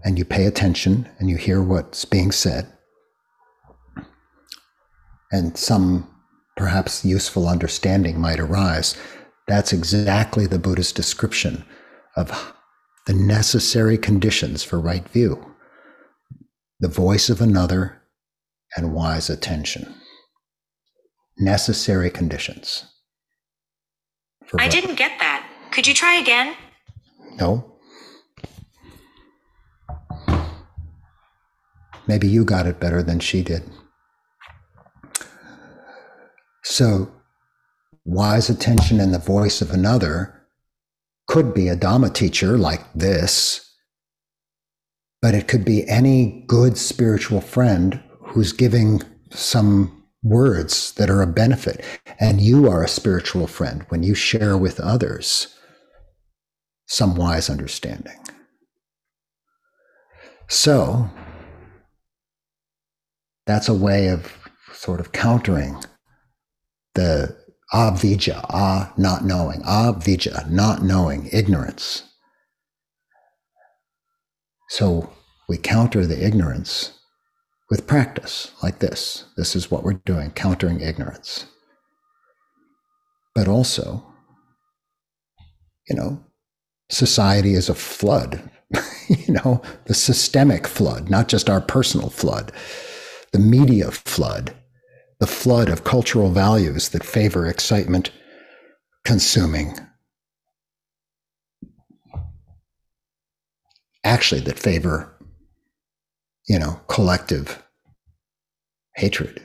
and 0.04 0.18
you 0.18 0.26
pay 0.26 0.46
attention 0.46 1.10
and 1.20 1.30
you 1.30 1.38
hear 1.38 1.62
what's 1.62 2.06
being 2.06 2.32
said. 2.32 2.68
And 5.32 5.58
some 5.58 6.10
perhaps 6.56 7.04
useful 7.04 7.48
understanding 7.48 8.20
might 8.20 8.40
arise. 8.40 8.96
That's 9.48 9.74
exactly 9.74 10.48
the 10.48 10.60
Buddha's 10.60 10.92
description 10.92 11.66
of 12.16 12.54
the 13.06 13.14
necessary 13.14 13.98
conditions 13.98 14.64
for 14.64 14.80
right 14.80 15.08
view 15.10 15.50
the 16.80 16.90
voice 16.90 17.30
of 17.30 17.40
another 17.40 18.02
and 18.76 18.94
wise 18.94 19.30
attention. 19.30 19.96
Necessary 21.38 22.10
conditions. 22.10 22.86
I 24.54 24.64
right. 24.64 24.72
didn't 24.72 24.96
get 24.96 25.18
that. 25.20 25.48
Could 25.72 25.88
you 25.88 25.94
try 25.94 26.16
again? 26.16 26.56
No. 27.40 27.74
maybe 32.08 32.28
you 32.28 32.44
got 32.44 32.68
it 32.68 32.80
better 32.80 33.02
than 33.02 33.20
she 33.20 33.42
did. 33.42 33.64
So, 36.64 37.12
wise 38.06 38.50
attention 38.50 39.00
in 39.00 39.12
the 39.12 39.20
voice 39.20 39.62
of 39.62 39.72
another 39.72 40.42
could 41.28 41.54
be 41.54 41.68
a 41.68 41.76
Dhamma 41.76 42.14
teacher 42.14 42.58
like 42.58 42.82
this, 42.94 43.72
but 45.22 45.34
it 45.34 45.48
could 45.48 45.64
be 45.64 45.88
any 45.88 46.44
good 46.48 46.78
spiritual 46.78 47.42
friend 47.42 48.02
who's 48.22 48.52
giving 48.52 49.02
some 49.30 50.04
words 50.22 50.94
that 50.94 51.10
are 51.10 51.22
a 51.22 51.28
benefit. 51.28 51.84
And 52.20 52.42
you 52.42 52.70
are 52.70 52.84
a 52.84 52.90
spiritual 52.90 53.48
friend 53.48 53.86
when 53.90 54.04
you 54.04 54.16
share 54.16 54.58
with 54.58 54.80
others 54.80 55.56
some 56.88 57.16
wise 57.16 57.50
understanding. 57.50 58.20
So, 60.50 61.10
that's 63.46 63.68
a 63.68 63.74
way 63.74 64.08
of 64.08 64.32
sort 64.74 65.00
of 65.00 65.12
countering 65.12 65.82
the 66.96 67.43
avijja, 67.74 68.46
ah, 68.50 68.94
not 68.98 69.26
knowing, 69.26 69.62
avijja, 69.64 70.50
not 70.50 70.84
knowing, 70.84 71.28
ignorance. 71.32 72.04
So 74.70 75.12
we 75.50 75.58
counter 75.58 76.06
the 76.06 76.26
ignorance 76.26 76.92
with 77.70 77.88
practice 77.88 78.52
like 78.62 78.80
this. 78.80 79.26
This 79.38 79.56
is 79.56 79.72
what 79.72 79.84
we're 79.84 80.02
doing, 80.06 80.32
countering 80.32 80.82
ignorance. 80.82 81.46
But 83.34 83.48
also, 83.48 84.04
you 85.90 85.96
know, 85.96 86.24
society 86.90 87.56
is 87.56 87.70
a 87.70 87.76
flood, 87.76 88.50
you 89.08 89.34
know, 89.34 89.62
the 89.86 89.96
systemic 89.96 90.68
flood, 90.68 91.10
not 91.10 91.28
just 91.28 91.50
our 91.50 91.62
personal 91.62 92.10
flood, 92.10 92.52
the 93.32 93.40
media 93.40 93.90
flood 93.90 94.54
the 95.24 95.28
flood 95.28 95.70
of 95.70 95.86
cultural 95.86 96.32
values 96.32 96.90
that 96.90 97.02
favor 97.02 97.48
excitement 97.48 98.12
consuming. 99.06 99.74
Actually, 104.04 104.42
that 104.42 104.60
favor, 104.60 105.18
you 106.50 106.60
know, 106.60 106.82
collective 106.90 107.64
hatred. 108.98 109.42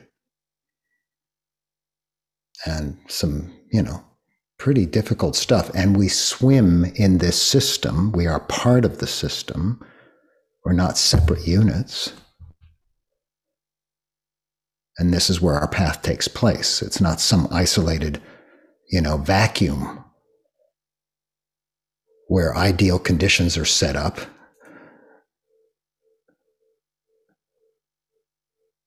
And 2.66 2.98
some, 3.06 3.52
you 3.70 3.80
know, 3.80 4.02
pretty 4.58 4.84
difficult 4.84 5.36
stuff. 5.36 5.70
And 5.76 5.96
we 5.96 6.08
swim 6.08 6.86
in 6.96 7.18
this 7.18 7.40
system. 7.40 8.10
We 8.10 8.26
are 8.26 8.40
part 8.40 8.84
of 8.84 8.98
the 8.98 9.06
system. 9.06 9.80
We're 10.64 10.72
not 10.72 10.98
separate 10.98 11.46
units. 11.46 12.14
And 14.98 15.14
this 15.14 15.30
is 15.30 15.40
where 15.40 15.54
our 15.54 15.68
path 15.68 16.02
takes 16.02 16.26
place. 16.26 16.82
It's 16.82 17.00
not 17.00 17.20
some 17.20 17.46
isolated, 17.52 18.20
you 18.90 19.00
know, 19.00 19.16
vacuum 19.16 20.04
where 22.26 22.56
ideal 22.56 22.98
conditions 22.98 23.56
are 23.56 23.64
set 23.64 23.96
up. 23.96 24.18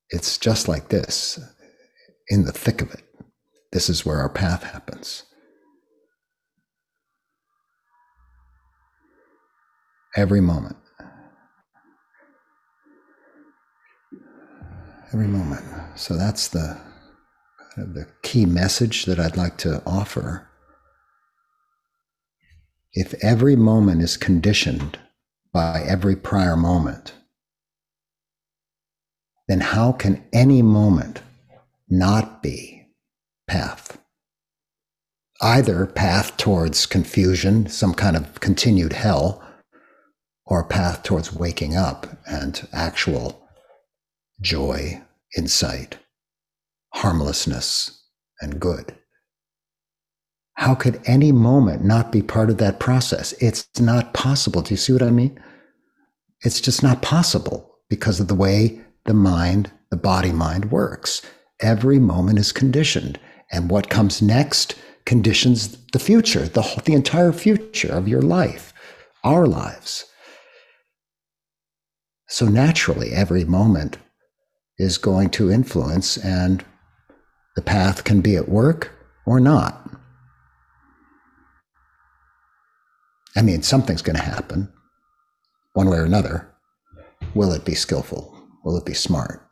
It's 0.09 0.37
just 0.37 0.67
like 0.67 0.89
this, 0.89 1.39
in 2.27 2.43
the 2.43 2.51
thick 2.51 2.81
of 2.81 2.91
it. 2.91 3.03
This 3.71 3.89
is 3.89 4.05
where 4.05 4.17
our 4.17 4.29
path 4.29 4.63
happens. 4.63 5.23
Every 10.17 10.41
moment. 10.41 10.75
Every 15.13 15.27
moment. 15.27 15.65
So 15.95 16.15
that's 16.15 16.47
the 16.47 16.79
kind 17.75 17.87
of 17.89 17.93
the 17.93 18.07
key 18.23 18.45
message 18.45 19.05
that 19.05 19.19
I'd 19.19 19.35
like 19.35 19.57
to 19.57 19.83
offer. 19.85 20.47
If 22.93 23.13
every 23.21 23.57
moment 23.57 24.01
is 24.01 24.15
conditioned 24.15 24.99
by 25.53 25.81
every 25.85 26.15
prior 26.15 26.55
moment, 26.55 27.13
then 29.49 29.59
how 29.59 29.91
can 29.91 30.23
any 30.31 30.61
moment 30.61 31.21
not 31.89 32.41
be 32.41 32.87
path? 33.47 33.97
Either 35.41 35.85
path 35.87 36.37
towards 36.37 36.85
confusion, 36.85 37.67
some 37.67 37.93
kind 37.93 38.15
of 38.15 38.39
continued 38.39 38.93
hell, 38.93 39.43
or 40.45 40.63
path 40.63 41.03
towards 41.03 41.33
waking 41.33 41.75
up 41.75 42.07
and 42.25 42.65
actual 42.71 43.40
joy 44.41 45.01
insight, 45.37 45.97
harmlessness, 46.93 48.03
and 48.41 48.59
good. 48.59 48.95
How 50.55 50.75
could 50.75 51.01
any 51.05 51.31
moment 51.31 51.83
not 51.83 52.11
be 52.11 52.21
part 52.21 52.49
of 52.49 52.57
that 52.57 52.79
process? 52.79 53.33
It's 53.33 53.67
not 53.79 54.13
possible. 54.13 54.61
Do 54.61 54.73
you 54.73 54.77
see 54.77 54.93
what 54.93 55.03
I 55.03 55.11
mean? 55.11 55.39
It's 56.41 56.59
just 56.59 56.83
not 56.83 57.01
possible 57.01 57.77
because 57.89 58.19
of 58.19 58.27
the 58.27 58.35
way 58.35 58.81
the 59.05 59.13
mind, 59.13 59.71
the 59.89 59.97
body 59.97 60.31
mind 60.31 60.71
works. 60.71 61.21
Every 61.59 61.99
moment 61.99 62.39
is 62.39 62.51
conditioned. 62.51 63.19
And 63.51 63.69
what 63.69 63.89
comes 63.89 64.21
next 64.21 64.75
conditions 65.05 65.77
the 65.91 65.99
future, 65.99 66.47
the, 66.47 66.81
the 66.85 66.93
entire 66.93 67.31
future 67.31 67.91
of 67.91 68.07
your 68.07 68.21
life, 68.21 68.73
our 69.23 69.47
lives. 69.47 70.05
So 72.27 72.47
naturally, 72.47 73.11
every 73.11 73.43
moment 73.43 73.97
is 74.81 74.97
going 74.97 75.29
to 75.29 75.51
influence, 75.51 76.17
and 76.17 76.65
the 77.55 77.61
path 77.61 78.03
can 78.03 78.19
be 78.19 78.35
at 78.35 78.49
work 78.49 78.91
or 79.25 79.39
not. 79.39 79.89
I 83.35 83.41
mean, 83.43 83.61
something's 83.61 84.01
going 84.01 84.15
to 84.15 84.23
happen 84.23 84.73
one 85.73 85.89
way 85.89 85.97
or 85.97 86.05
another. 86.05 86.51
Will 87.35 87.53
it 87.53 87.63
be 87.63 87.75
skillful? 87.75 88.35
Will 88.63 88.75
it 88.75 88.85
be 88.85 88.93
smart? 88.93 89.47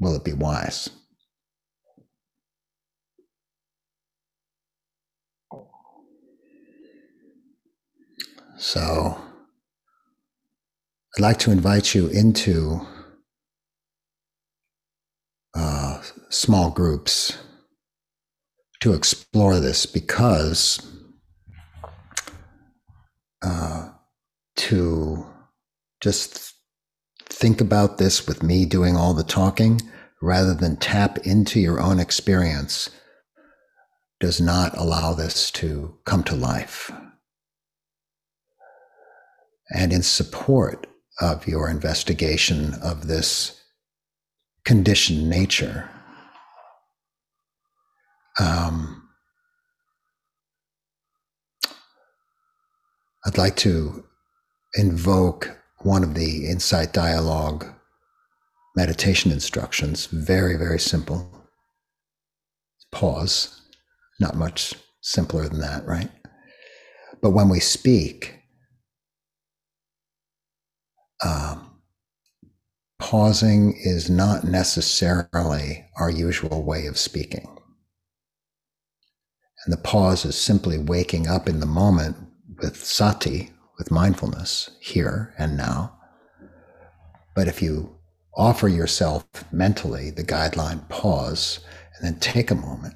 Will 0.00 0.16
it 0.16 0.24
be 0.24 0.32
wise? 0.32 0.90
So, 8.58 9.18
I'd 11.16 11.22
like 11.22 11.38
to 11.40 11.50
invite 11.50 11.94
you 11.94 12.08
into 12.08 12.86
uh, 15.54 16.00
small 16.28 16.70
groups 16.70 17.38
to 18.80 18.92
explore 18.92 19.60
this 19.60 19.86
because 19.86 20.84
uh, 23.44 23.90
to 24.56 25.26
just 26.00 26.54
think 27.26 27.60
about 27.60 27.98
this 27.98 28.26
with 28.26 28.42
me 28.42 28.64
doing 28.64 28.96
all 28.96 29.14
the 29.14 29.22
talking 29.22 29.80
rather 30.20 30.54
than 30.54 30.76
tap 30.76 31.18
into 31.18 31.60
your 31.60 31.80
own 31.80 31.98
experience 31.98 32.90
does 34.20 34.40
not 34.40 34.76
allow 34.78 35.12
this 35.12 35.50
to 35.50 35.98
come 36.04 36.22
to 36.22 36.36
life. 36.36 36.90
And 39.74 39.92
in 39.92 40.02
support 40.02 40.86
of 41.20 41.48
your 41.48 41.68
investigation 41.68 42.74
of 42.74 43.08
this 43.08 43.61
conditioned 44.64 45.28
nature. 45.28 45.88
Um, 48.40 49.08
I'd 53.26 53.38
like 53.38 53.56
to 53.56 54.04
invoke 54.74 55.56
one 55.80 56.02
of 56.02 56.14
the 56.14 56.48
insight 56.48 56.92
dialogue 56.92 57.66
meditation 58.76 59.30
instructions. 59.30 60.06
Very, 60.06 60.56
very 60.56 60.78
simple. 60.78 61.28
Pause. 62.90 63.60
Not 64.20 64.36
much 64.36 64.74
simpler 65.00 65.48
than 65.48 65.60
that, 65.60 65.84
right? 65.86 66.10
But 67.20 67.30
when 67.30 67.48
we 67.48 67.60
speak, 67.60 68.38
um, 71.24 71.71
pausing 73.02 73.74
is 73.84 74.08
not 74.08 74.44
necessarily 74.44 75.84
our 75.96 76.08
usual 76.08 76.62
way 76.62 76.86
of 76.86 76.96
speaking. 76.96 77.48
And 79.64 79.72
the 79.72 79.82
pause 79.82 80.24
is 80.24 80.38
simply 80.38 80.78
waking 80.78 81.26
up 81.26 81.48
in 81.48 81.58
the 81.58 81.66
moment 81.66 82.16
with 82.62 82.76
sati, 82.76 83.50
with 83.76 83.90
mindfulness, 83.90 84.70
here 84.80 85.34
and 85.36 85.56
now. 85.56 85.98
But 87.34 87.48
if 87.48 87.60
you 87.60 87.98
offer 88.36 88.68
yourself 88.68 89.26
mentally 89.50 90.10
the 90.10 90.22
guideline 90.22 90.88
pause 90.88 91.58
and 91.96 92.06
then 92.06 92.20
take 92.20 92.52
a 92.52 92.54
moment 92.54 92.94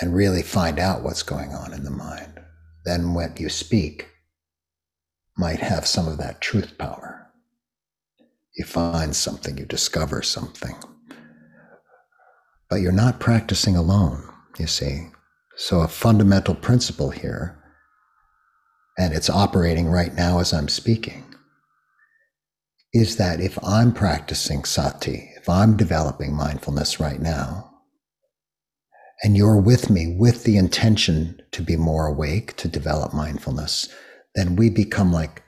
and 0.00 0.14
really 0.14 0.42
find 0.42 0.78
out 0.78 1.02
what's 1.02 1.24
going 1.24 1.50
on 1.50 1.72
in 1.74 1.82
the 1.82 1.90
mind, 1.90 2.40
then 2.84 3.12
what 3.12 3.40
you 3.40 3.48
speak 3.48 4.06
might 5.36 5.58
have 5.58 5.84
some 5.84 6.06
of 6.06 6.18
that 6.18 6.40
truth 6.40 6.78
power. 6.78 7.21
You 8.56 8.64
find 8.64 9.16
something, 9.16 9.56
you 9.56 9.64
discover 9.64 10.22
something. 10.22 10.76
But 12.68 12.80
you're 12.80 12.92
not 12.92 13.20
practicing 13.20 13.76
alone, 13.76 14.28
you 14.58 14.66
see. 14.66 15.08
So, 15.56 15.80
a 15.80 15.88
fundamental 15.88 16.54
principle 16.54 17.10
here, 17.10 17.62
and 18.98 19.14
it's 19.14 19.30
operating 19.30 19.88
right 19.88 20.14
now 20.14 20.38
as 20.38 20.52
I'm 20.52 20.68
speaking, 20.68 21.34
is 22.92 23.16
that 23.16 23.40
if 23.40 23.62
I'm 23.64 23.92
practicing 23.92 24.64
sati, 24.64 25.30
if 25.36 25.48
I'm 25.48 25.76
developing 25.76 26.34
mindfulness 26.34 27.00
right 27.00 27.20
now, 27.20 27.70
and 29.22 29.36
you're 29.36 29.60
with 29.60 29.88
me 29.88 30.16
with 30.18 30.44
the 30.44 30.56
intention 30.56 31.40
to 31.52 31.62
be 31.62 31.76
more 31.76 32.06
awake, 32.06 32.56
to 32.56 32.68
develop 32.68 33.14
mindfulness, 33.14 33.88
then 34.34 34.56
we 34.56 34.68
become 34.68 35.12
like 35.12 35.42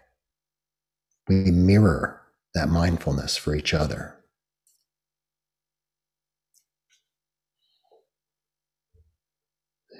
we 1.29 1.51
mirror 1.51 2.24
that 2.55 2.69
mindfulness 2.69 3.37
for 3.37 3.55
each 3.55 3.75
other. 3.75 4.17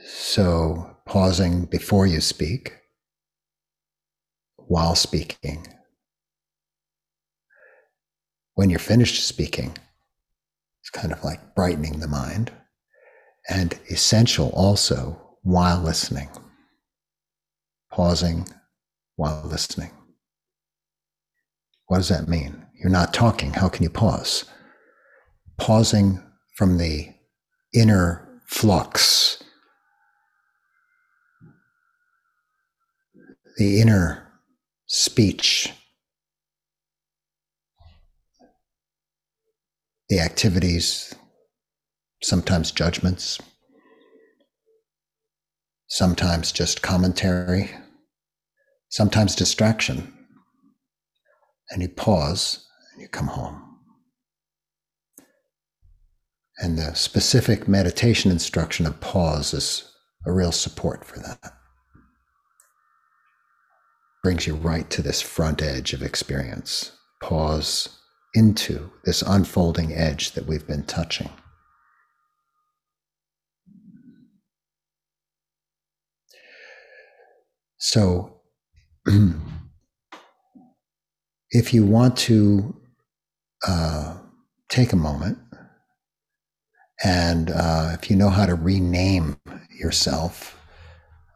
So, 0.07 0.97
pausing 1.07 1.65
before 1.65 2.07
you 2.07 2.21
speak, 2.21 2.75
while 4.67 4.95
speaking. 4.95 5.67
When 8.55 8.71
you're 8.71 8.79
finished 8.79 9.27
speaking, 9.27 9.77
it's 10.81 10.91
kind 10.91 11.13
of 11.13 11.23
like 11.25 11.55
brightening 11.55 12.01
the 12.01 12.09
mind 12.09 12.53
and 13.49 13.79
essential 13.91 14.51
also 14.51 15.37
while 15.43 15.81
listening, 15.81 16.29
pausing 17.91 18.47
while 19.17 19.43
listening. 19.45 19.91
What 21.95 22.01
does 22.01 22.09
that 22.09 22.27
mean? 22.27 22.67
You're 22.75 22.91
not 22.91 23.15
talking. 23.15 23.53
How 23.53 23.69
can 23.69 23.85
you 23.85 23.89
pause? 23.89 24.47
Pausing 25.59 26.21
from 26.57 26.79
the 26.79 27.15
inner 27.73 28.41
flux, 28.49 29.41
the 33.59 33.81
inner 33.81 34.27
speech, 34.87 35.73
the 40.09 40.19
activities, 40.19 41.15
sometimes 42.25 42.73
judgments, 42.73 43.39
sometimes 45.87 46.51
just 46.51 46.83
commentary, 46.83 47.71
sometimes 48.89 49.37
distraction. 49.37 50.14
And 51.71 51.83
you 51.83 51.89
pause 51.89 52.67
and 52.93 53.03
you 53.03 53.09
come 53.09 53.29
home. 53.29 53.61
And 56.59 56.79
the 56.79 56.95
specific 56.95 57.67
meditation 57.67 58.31
instruction 58.31 58.87
of 58.87 59.01
pause 59.01 59.53
is 59.53 59.91
a 60.25 60.33
real 60.33 60.53
support 60.53 61.05
for 61.05 61.19
that. 61.19 61.55
Brings 64.23 64.47
you 64.47 64.55
right 64.55 64.89
to 64.91 65.03
this 65.03 65.21
front 65.21 65.63
edge 65.63 65.93
of 65.93 66.03
experience. 66.03 66.93
Pause 67.21 67.99
into 68.35 68.91
this 69.05 69.23
unfolding 69.23 69.93
edge 69.93 70.33
that 70.33 70.47
we've 70.47 70.67
been 70.67 70.85
touching. 70.85 71.31
So, 77.79 78.41
if 81.55 81.73
you 81.73 81.87
want 81.87 82.17
to 82.17 82.75
uh, 83.67 84.19
take 84.69 84.93
a 84.93 84.97
moment, 84.97 85.39
and 87.05 87.51
uh, 87.51 87.93
if 87.95 88.11
you 88.11 88.17
know 88.17 88.29
how 88.29 88.45
to 88.45 88.57
rename 88.57 89.37
yourself 89.71 90.61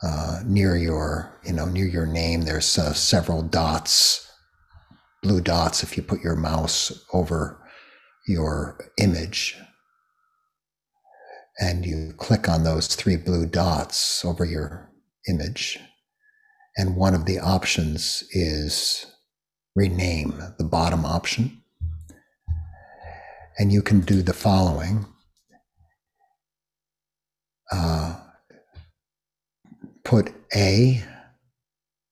uh, 0.02 0.40
near 0.44 0.76
your, 0.76 1.32
you 1.44 1.52
know, 1.52 1.66
near 1.66 1.86
your 1.86 2.04
name, 2.04 2.42
there's 2.42 2.76
uh, 2.76 2.92
several 2.92 3.42
dots, 3.42 4.28
blue 5.22 5.40
dots. 5.40 5.84
If 5.84 5.96
you 5.96 6.02
put 6.02 6.20
your 6.20 6.36
mouse 6.36 6.92
over 7.12 7.56
your 8.26 8.92
image, 9.00 9.56
and 11.60 11.86
you 11.86 12.12
click 12.16 12.48
on 12.48 12.64
those 12.64 12.88
three 12.88 13.16
blue 13.16 13.46
dots 13.46 14.24
over 14.24 14.44
your 14.44 14.90
image, 15.28 15.78
and 16.76 16.96
one 16.96 17.14
of 17.14 17.24
the 17.24 17.38
options 17.38 18.24
is 18.32 19.06
rename, 19.78 20.42
the 20.58 20.64
bottom 20.64 21.04
option. 21.04 21.62
And 23.58 23.72
you 23.72 23.80
can 23.80 24.00
do 24.00 24.22
the 24.22 24.32
following. 24.32 25.06
Uh, 27.70 28.16
put 30.04 30.32
A 30.56 31.04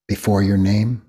before 0.07 0.41
your 0.43 0.57
name 0.57 1.01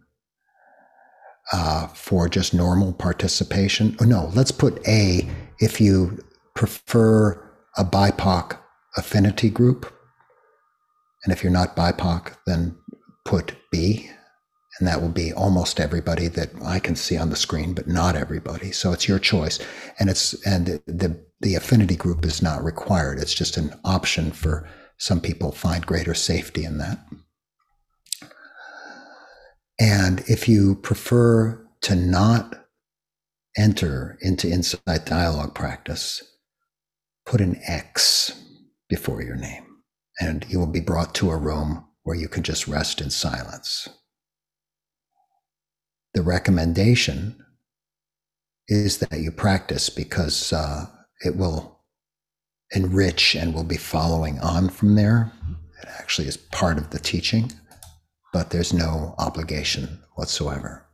uh, 1.53 1.87
for 1.89 2.29
just 2.29 2.53
normal 2.53 2.93
participation. 2.93 3.97
Oh, 4.01 4.05
no, 4.05 4.31
let's 4.35 4.51
put 4.51 4.87
A 4.89 5.29
if 5.61 5.81
you 5.81 6.25
prefer 6.57 7.41
a 7.77 7.85
BIPOC 7.85 8.59
affinity 8.97 9.49
group. 9.49 9.93
And 11.23 11.33
if 11.33 11.45
you're 11.45 11.53
not 11.53 11.77
BIPOC, 11.77 12.37
then 12.47 12.77
put 13.25 13.55
B, 13.71 14.11
and 14.79 14.87
that 14.87 15.01
will 15.01 15.09
be 15.09 15.33
almost 15.33 15.81
everybody 15.81 16.29
that 16.29 16.51
I 16.65 16.79
can 16.79 16.95
see 16.95 17.17
on 17.17 17.31
the 17.31 17.37
screen, 17.37 17.75
but 17.75 17.89
not 17.89 18.17
everybody. 18.17 18.71
So 18.73 18.93
it's 18.93 19.09
your 19.09 19.19
choice, 19.19 19.59
and 19.99 20.09
it's 20.09 20.35
and 20.47 20.81
the 20.87 21.21
the 21.41 21.55
affinity 21.55 21.97
group 21.97 22.25
is 22.25 22.43
not 22.43 22.65
required. 22.65 23.19
It's 23.19 23.35
just 23.35 23.57
an 23.57 23.73
option 23.85 24.31
for 24.33 24.69
some 24.97 25.21
people 25.21 25.53
find 25.53 25.87
greater 25.87 26.15
safety 26.15 26.65
in 26.65 26.79
that. 26.79 26.99
And 29.81 30.21
if 30.27 30.49
you 30.49 30.75
prefer 30.75 31.65
to 31.83 31.95
not 31.95 32.67
enter 33.57 34.19
into 34.21 34.51
insight 34.51 35.07
dialogue 35.07 35.55
practice, 35.55 36.23
put 37.25 37.41
an 37.41 37.61
X 37.67 38.33
before 38.89 39.23
your 39.23 39.37
name, 39.37 39.65
and 40.21 40.45
you 40.49 40.59
will 40.59 40.67
be 40.67 40.81
brought 40.81 41.15
to 41.17 41.31
a 41.31 41.37
room 41.37 41.85
where 42.03 42.17
you 42.17 42.29
can 42.29 42.43
just 42.43 42.67
rest 42.67 43.01
in 43.01 43.11
silence. 43.11 43.89
The 46.19 46.25
recommendation 46.25 47.37
is 48.67 48.99
that 48.99 49.21
you 49.21 49.31
practice 49.31 49.89
because 49.89 50.53
uh, 50.53 50.87
it 51.25 51.37
will 51.37 51.79
enrich 52.73 53.37
and 53.37 53.55
will 53.55 53.63
be 53.63 53.77
following 53.77 54.41
on 54.41 54.69
from 54.69 54.97
there. 54.97 55.31
It 55.81 55.89
actually 55.97 56.27
is 56.27 56.37
part 56.37 56.77
of 56.77 56.91
the 56.91 56.99
teaching, 56.99 57.53
but 58.33 58.51
there's 58.51 58.73
no 58.73 59.15
obligation 59.19 60.03
whatsoever. 60.17 60.89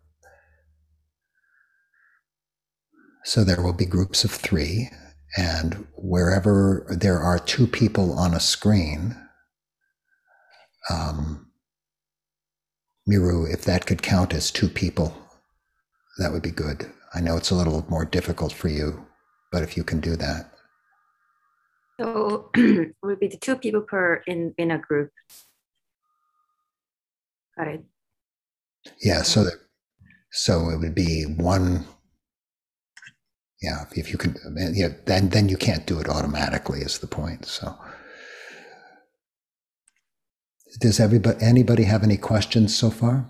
So 3.24 3.44
there 3.44 3.62
will 3.62 3.72
be 3.72 3.86
groups 3.86 4.24
of 4.24 4.30
three, 4.30 4.90
and 5.38 5.86
wherever 5.96 6.86
there 7.00 7.20
are 7.20 7.38
two 7.38 7.66
people 7.66 8.12
on 8.18 8.34
a 8.34 8.40
screen, 8.40 9.16
um, 10.90 11.50
Miru, 13.06 13.44
if 13.44 13.64
that 13.64 13.86
could 13.86 14.02
count 14.02 14.32
as 14.32 14.50
two 14.50 14.68
people, 14.68 15.14
that 16.18 16.32
would 16.32 16.42
be 16.42 16.50
good. 16.50 16.90
I 17.14 17.20
know 17.20 17.36
it's 17.36 17.50
a 17.50 17.54
little 17.54 17.84
more 17.88 18.04
difficult 18.04 18.52
for 18.52 18.68
you, 18.68 19.06
but 19.52 19.62
if 19.62 19.76
you 19.76 19.84
can 19.84 20.00
do 20.00 20.16
that. 20.16 20.50
So 22.00 22.50
it 22.54 22.94
would 23.02 23.20
be 23.20 23.28
the 23.28 23.36
two 23.36 23.56
people 23.56 23.82
per 23.82 24.22
in 24.26 24.54
in 24.58 24.70
a 24.70 24.78
group. 24.78 25.10
Got 27.56 27.68
it. 27.68 27.84
Yeah. 29.00 29.22
So 29.22 29.44
that 29.44 29.54
so 30.32 30.70
it 30.70 30.78
would 30.78 30.94
be 30.94 31.24
one. 31.24 31.86
Yeah, 33.62 33.84
if 33.92 34.10
you 34.10 34.18
can, 34.18 34.36
yeah, 34.74 34.88
then 35.06 35.28
then 35.28 35.48
you 35.48 35.56
can't 35.56 35.86
do 35.86 36.00
it 36.00 36.08
automatically. 36.08 36.80
Is 36.80 36.98
the 36.98 37.06
point? 37.06 37.46
So. 37.46 37.76
Does 40.80 40.98
everybody, 40.98 41.38
anybody 41.40 41.84
have 41.84 42.02
any 42.02 42.16
questions 42.16 42.76
so 42.76 42.90
far? 42.90 43.26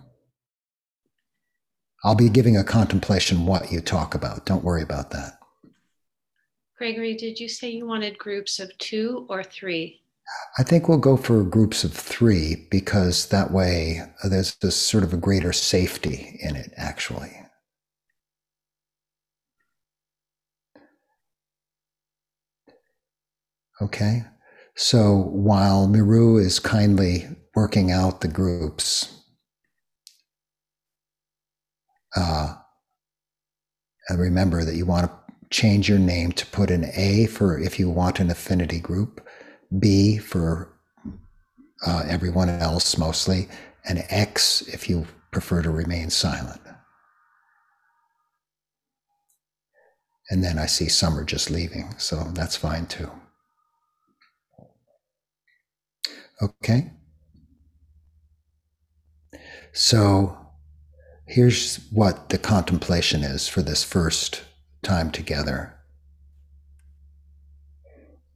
I'll 2.02 2.14
be 2.14 2.28
giving 2.28 2.57
a 2.57 2.64
contemplation 2.64 3.46
what 3.46 3.72
you 3.72 3.80
talk 3.80 4.14
about. 4.14 4.46
Don't 4.46 4.64
worry 4.64 4.83
about 4.83 5.11
that. 5.11 5.38
Gregory, 6.76 7.14
did 7.14 7.38
you 7.38 7.48
say 7.48 7.70
you 7.70 7.87
wanted 7.87 8.18
groups 8.18 8.59
of 8.59 8.76
two 8.78 9.26
or 9.28 9.42
three? 9.42 10.02
I 10.59 10.62
think 10.62 10.88
we'll 10.88 10.98
go 10.98 11.16
for 11.16 11.42
groups 11.42 11.85
of 11.85 11.92
three 11.92 12.66
because 12.70 13.28
that 13.28 13.50
way 13.50 14.00
there's 14.28 14.54
this 14.57 14.76
sort 14.76 15.04
of 15.04 15.12
a 15.12 15.18
greater 15.18 15.52
safety 15.52 16.38
in 16.40 16.57
it, 16.57 16.72
actually. 16.76 17.33
Okay. 23.80 24.24
So 24.76 25.14
while 25.30 25.87
Miru 25.87 26.37
is 26.37 26.58
kindly 26.58 27.28
working 27.54 27.92
out 27.92 28.20
the 28.20 28.28
groups, 28.28 29.22
uh, 32.16 32.56
remember 34.10 34.64
that 34.64 34.74
you 34.74 34.84
want 34.84 35.06
to 35.06 35.12
change 35.50 35.88
your 35.88 36.00
name 36.00 36.32
to 36.32 36.46
put 36.46 36.70
an 36.70 36.87
A 36.96 37.26
for 37.26 37.58
if 37.58 37.78
you 37.78 37.88
want 37.88 38.18
an 38.18 38.30
affinity 38.30 38.80
group, 38.80 39.24
B 39.78 40.18
for 40.18 40.76
uh, 41.87 42.04
everyone 42.08 42.48
else 42.48 42.98
mostly, 42.98 43.48
and 43.84 44.04
X 44.08 44.62
if 44.62 44.88
you 44.88 45.06
prefer 45.30 45.62
to 45.62 45.70
remain 45.70 46.10
silent. 46.10 46.60
And 50.30 50.42
then 50.42 50.58
I 50.58 50.66
see 50.66 50.88
some 50.88 51.16
are 51.16 51.24
just 51.24 51.50
leaving, 51.50 51.94
so 51.98 52.24
that's 52.34 52.56
fine 52.56 52.87
too. 52.87 53.10
Okay. 56.42 56.90
So 59.73 60.37
here's 61.27 61.77
what 61.90 62.29
the 62.29 62.38
contemplation 62.38 63.23
is 63.23 63.49
for 63.49 63.62
this 63.62 63.85
first 63.85 64.42
time 64.83 65.11
together. 65.11 65.75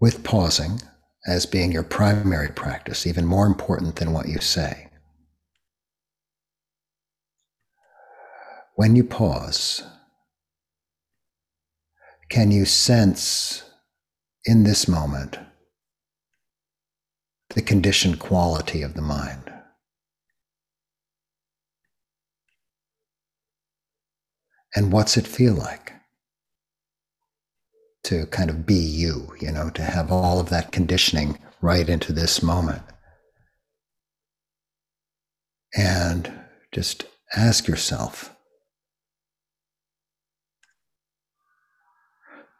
With 0.00 0.24
pausing 0.24 0.80
as 1.26 1.46
being 1.46 1.72
your 1.72 1.82
primary 1.82 2.48
practice, 2.48 3.06
even 3.06 3.26
more 3.26 3.46
important 3.46 3.96
than 3.96 4.12
what 4.12 4.28
you 4.28 4.38
say. 4.40 4.88
When 8.76 8.94
you 8.94 9.02
pause, 9.02 9.82
can 12.28 12.50
you 12.52 12.64
sense 12.64 13.64
in 14.44 14.62
this 14.62 14.86
moment 14.86 15.38
the 17.58 17.62
conditioned 17.62 18.20
quality 18.20 18.82
of 18.82 18.94
the 18.94 19.02
mind? 19.02 19.52
And 24.76 24.92
what's 24.92 25.16
it 25.16 25.26
feel 25.26 25.54
like 25.54 25.92
to 28.04 28.26
kind 28.26 28.48
of 28.48 28.64
be 28.64 28.76
you, 28.76 29.34
you 29.40 29.50
know, 29.50 29.70
to 29.70 29.82
have 29.82 30.12
all 30.12 30.38
of 30.38 30.50
that 30.50 30.70
conditioning 30.70 31.36
right 31.60 31.88
into 31.88 32.12
this 32.12 32.44
moment? 32.44 32.82
And 35.76 36.32
just 36.70 37.06
ask 37.34 37.66
yourself 37.66 38.36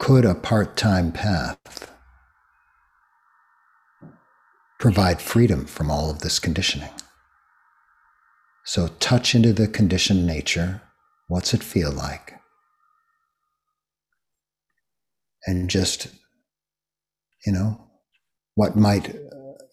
could 0.01 0.25
a 0.25 0.35
part 0.35 0.77
time 0.77 1.13
path 1.13 1.93
provide 4.79 5.21
freedom 5.21 5.67
from 5.67 5.91
all 5.91 6.11
of 6.11 6.21
this 6.21 6.39
conditioning? 6.39 6.91
So 8.65 8.89
touch 9.01 9.35
into 9.35 9.53
the 9.53 9.67
conditioned 9.67 10.27
nature. 10.27 10.83
What's 11.27 11.55
it 11.55 11.63
feel 11.63 11.91
like? 11.91 12.35
And 15.47 15.71
just, 15.71 16.09
you 17.47 17.53
know, 17.53 17.89
what 18.55 18.77
might 18.77 19.15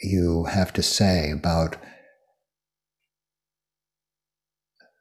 you 0.01 0.45
have 0.45 0.71
to 0.73 0.83
say 0.83 1.31
about 1.31 1.77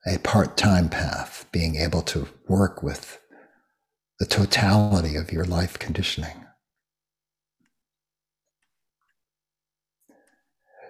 a 0.07 0.19
part 0.19 0.57
time 0.57 0.89
path, 0.89 1.47
being 1.53 1.77
able 1.77 2.03
to 2.03 2.29
work 2.49 2.83
with 2.83 3.21
the 4.19 4.27
totality 4.27 5.17
of 5.17 5.33
your 5.33 5.45
life 5.45 5.79
conditioning. 5.79 6.44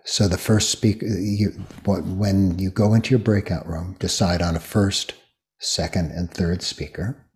So 0.05 0.29
the 0.29 0.39
first 0.39 0.71
speaker, 0.71 1.07
you, 1.07 1.51
when 1.85 2.59
you 2.59 2.71
go 2.71 2.95
into 2.95 3.11
your 3.11 3.19
breakout 3.19 3.67
room, 3.67 3.97
decide 3.99 4.43
on 4.43 4.55
a 4.55 4.61
first, 4.61 5.15
second, 5.61 6.13
and 6.13 6.31
third 6.31 6.63
speaker. 6.63 7.27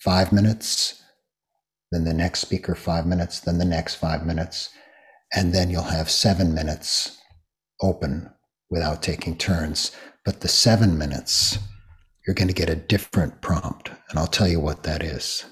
Five 0.00 0.32
minutes, 0.32 1.02
then 1.90 2.04
the 2.04 2.14
next 2.14 2.40
speaker 2.40 2.76
five 2.76 3.06
minutes, 3.06 3.40
then 3.40 3.58
the 3.58 3.64
next 3.64 3.96
five 3.96 4.24
minutes, 4.24 4.70
and 5.34 5.52
then 5.52 5.70
you'll 5.70 5.82
have 5.82 6.08
seven 6.08 6.54
minutes 6.54 7.18
open 7.82 8.30
without 8.70 9.02
taking 9.02 9.36
turns. 9.36 9.90
But 10.24 10.40
the 10.40 10.48
seven 10.48 10.96
minutes 10.96 11.58
you're 12.28 12.34
going 12.34 12.48
to 12.48 12.54
get 12.54 12.68
a 12.68 12.76
different 12.76 13.40
prompt. 13.40 13.90
And 14.10 14.18
I'll 14.18 14.26
tell 14.26 14.46
you 14.46 14.60
what 14.60 14.82
that 14.82 15.02
is. 15.02 15.46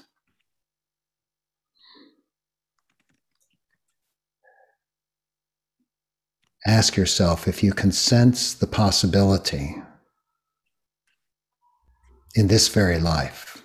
Ask 6.67 6.97
yourself 6.97 7.47
if 7.47 7.63
you 7.63 7.71
can 7.71 7.93
sense 7.93 8.53
the 8.53 8.67
possibility 8.67 9.73
in 12.35 12.47
this 12.47 12.67
very 12.67 12.99
life 12.99 13.63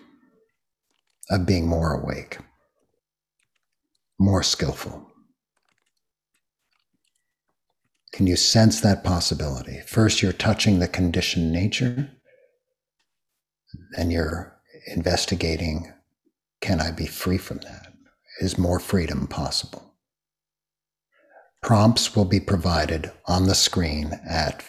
of 1.29 1.45
being 1.45 1.67
more 1.67 1.95
awake, 2.01 2.39
more 4.21 4.45
skillful. 4.45 5.11
Can 8.13 8.29
you 8.29 8.37
sense 8.37 8.81
that 8.83 9.03
possibility? 9.03 9.81
First, 9.85 10.23
you're 10.23 10.33
touching 10.33 10.79
the 10.79 10.87
conditioned 10.87 11.51
nature 11.51 12.13
and 13.99 14.13
you're 14.13 14.57
investigating 14.87 15.93
can 16.61 16.81
I 16.81 16.93
be 16.93 17.07
free 17.07 17.39
from 17.39 17.59
that? 17.59 17.93
Is 18.41 18.57
more 18.57 18.79
freedom 18.79 19.27
possible? 19.27 19.92
Prompts 21.63 22.17
will 22.17 22.25
be 22.25 22.41
provided 22.41 23.13
on 23.27 23.47
the 23.47 23.55
screen 23.55 24.19
at, 24.29 24.65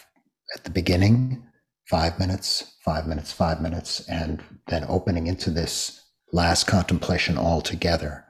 at 0.54 0.62
the 0.62 0.70
beginning, 0.70 1.44
five 1.90 2.20
minutes, 2.20 2.76
five 2.84 3.08
minutes, 3.08 3.32
five 3.32 3.60
minutes, 3.60 4.08
and 4.08 4.40
then 4.68 4.84
opening 4.88 5.26
into 5.26 5.50
this 5.50 6.00
last 6.32 6.68
contemplation 6.68 7.36
altogether, 7.36 8.24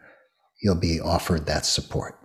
you'll 0.63 0.75
be 0.75 0.99
offered 0.99 1.45
that 1.47 1.67
support. 1.67 2.19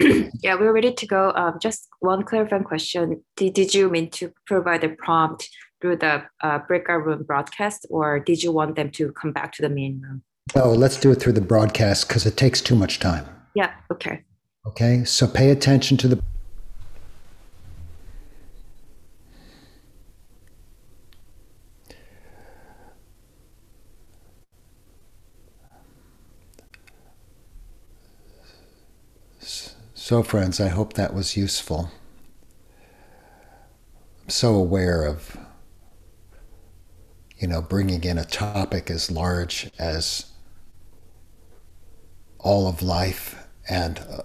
Yeah, 0.42 0.54
we're 0.54 0.72
ready 0.72 0.92
to 0.92 1.06
go. 1.06 1.32
Um, 1.32 1.58
just 1.60 1.86
one 2.00 2.22
clarifying 2.22 2.64
question. 2.64 3.22
Did, 3.36 3.54
did 3.54 3.74
you 3.74 3.90
mean 3.90 4.10
to 4.12 4.32
provide 4.46 4.84
a 4.84 4.90
prompt 4.90 5.48
through 5.80 5.96
the 5.96 6.22
uh, 6.42 6.58
breakout 6.58 7.04
room 7.04 7.22
broadcast, 7.22 7.86
or 7.90 8.20
did 8.20 8.42
you 8.42 8.52
want 8.52 8.76
them 8.76 8.90
to 8.90 9.12
come 9.12 9.32
back 9.32 9.52
to 9.52 9.62
the 9.62 9.68
main 9.68 10.00
room? 10.00 10.22
No, 10.54 10.72
let's 10.72 10.98
do 10.98 11.10
it 11.10 11.16
through 11.16 11.34
the 11.34 11.40
broadcast 11.40 12.08
because 12.08 12.26
it 12.26 12.36
takes 12.36 12.60
too 12.60 12.74
much 12.74 12.98
time. 12.98 13.26
Yeah, 13.54 13.72
okay. 13.90 14.24
Okay, 14.66 15.04
so 15.04 15.26
pay 15.26 15.50
attention 15.50 15.96
to 15.98 16.08
the 16.08 16.22
So, 30.10 30.24
friends, 30.24 30.58
I 30.58 30.66
hope 30.66 30.94
that 30.94 31.14
was 31.14 31.36
useful. 31.36 31.92
I'm 34.24 34.28
so 34.28 34.56
aware 34.56 35.04
of, 35.04 35.38
you 37.40 37.48
know, 37.48 37.62
bringing 37.62 38.04
in 38.04 38.18
a 38.18 38.24
topic 38.24 38.90
as 38.90 39.10
large 39.10 39.70
as 39.78 40.26
all 42.38 42.68
of 42.68 42.82
life 42.82 43.46
and 43.68 43.98
uh, 43.98 44.22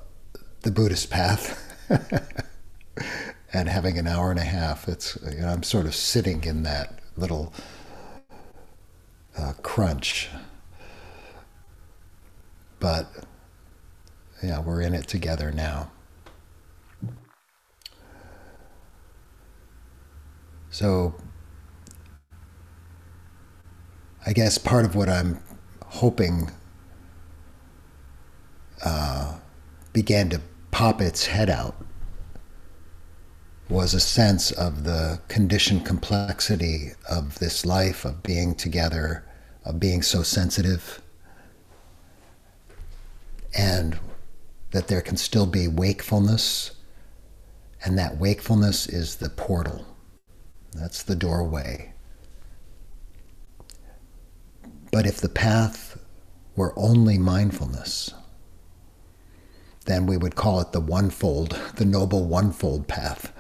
the 0.62 0.72
Buddhist 0.72 1.10
path. 1.10 1.62
and 3.54 3.70
having 3.70 3.98
an 3.98 4.06
hour 4.06 4.32
and 4.32 4.40
a 4.40 4.44
half, 4.44 4.90
it's 4.90 5.18
you 5.32 5.40
know, 5.40 5.48
I'm 5.48 5.64
sort 5.64 5.86
of 5.86 5.96
sitting 5.96 6.44
in 6.44 6.64
that 6.64 7.00
little 7.16 7.54
uh, 9.38 9.54
crunch. 9.62 10.30
But 12.82 13.10
yeah, 14.44 14.60
we're 14.60 14.82
in 14.82 14.94
it 14.94 15.08
together 15.08 15.54
now. 15.54 15.90
So, 20.70 21.16
I 24.28 24.34
guess 24.34 24.58
part 24.58 24.86
of 24.86 24.96
what 24.96 25.08
I'm 25.08 25.40
hoping 25.86 26.50
uh, 28.84 29.38
began 29.94 30.30
to 30.30 30.42
pop 30.72 31.00
its 31.00 31.28
head 31.28 31.50
out 31.50 31.76
was 33.70 33.94
a 33.94 34.00
sense 34.00 34.52
of 34.52 34.84
the 34.84 35.20
conditioned 35.28 35.86
complexity 35.86 36.90
of 37.10 37.40
this 37.40 37.66
life, 37.66 38.04
of 38.04 38.22
being 38.24 38.56
together, 38.56 39.24
of 39.64 39.80
being 39.80 40.02
so 40.02 40.24
sensitive, 40.24 41.02
and 43.58 43.98
that 44.72 44.88
there 44.88 45.02
can 45.02 45.18
still 45.18 45.48
be 45.48 45.68
wakefulness, 45.68 46.72
and 47.84 47.98
that 47.98 48.18
wakefulness 48.18 48.88
is 48.88 49.16
the 49.16 49.30
portal. 49.30 49.86
That's 50.74 51.04
the 51.04 51.16
doorway. 51.16 51.95
But 54.96 55.06
if 55.06 55.20
the 55.20 55.28
path 55.28 56.00
were 56.56 56.72
only 56.78 57.18
mindfulness, 57.18 58.14
then 59.88 60.06
we 60.06 60.16
would 60.16 60.36
call 60.36 60.62
it 60.62 60.72
the 60.72 60.80
onefold, 60.80 61.50
the 61.76 61.84
noble 61.84 62.26
onefold 62.26 62.88
path. 62.88 63.34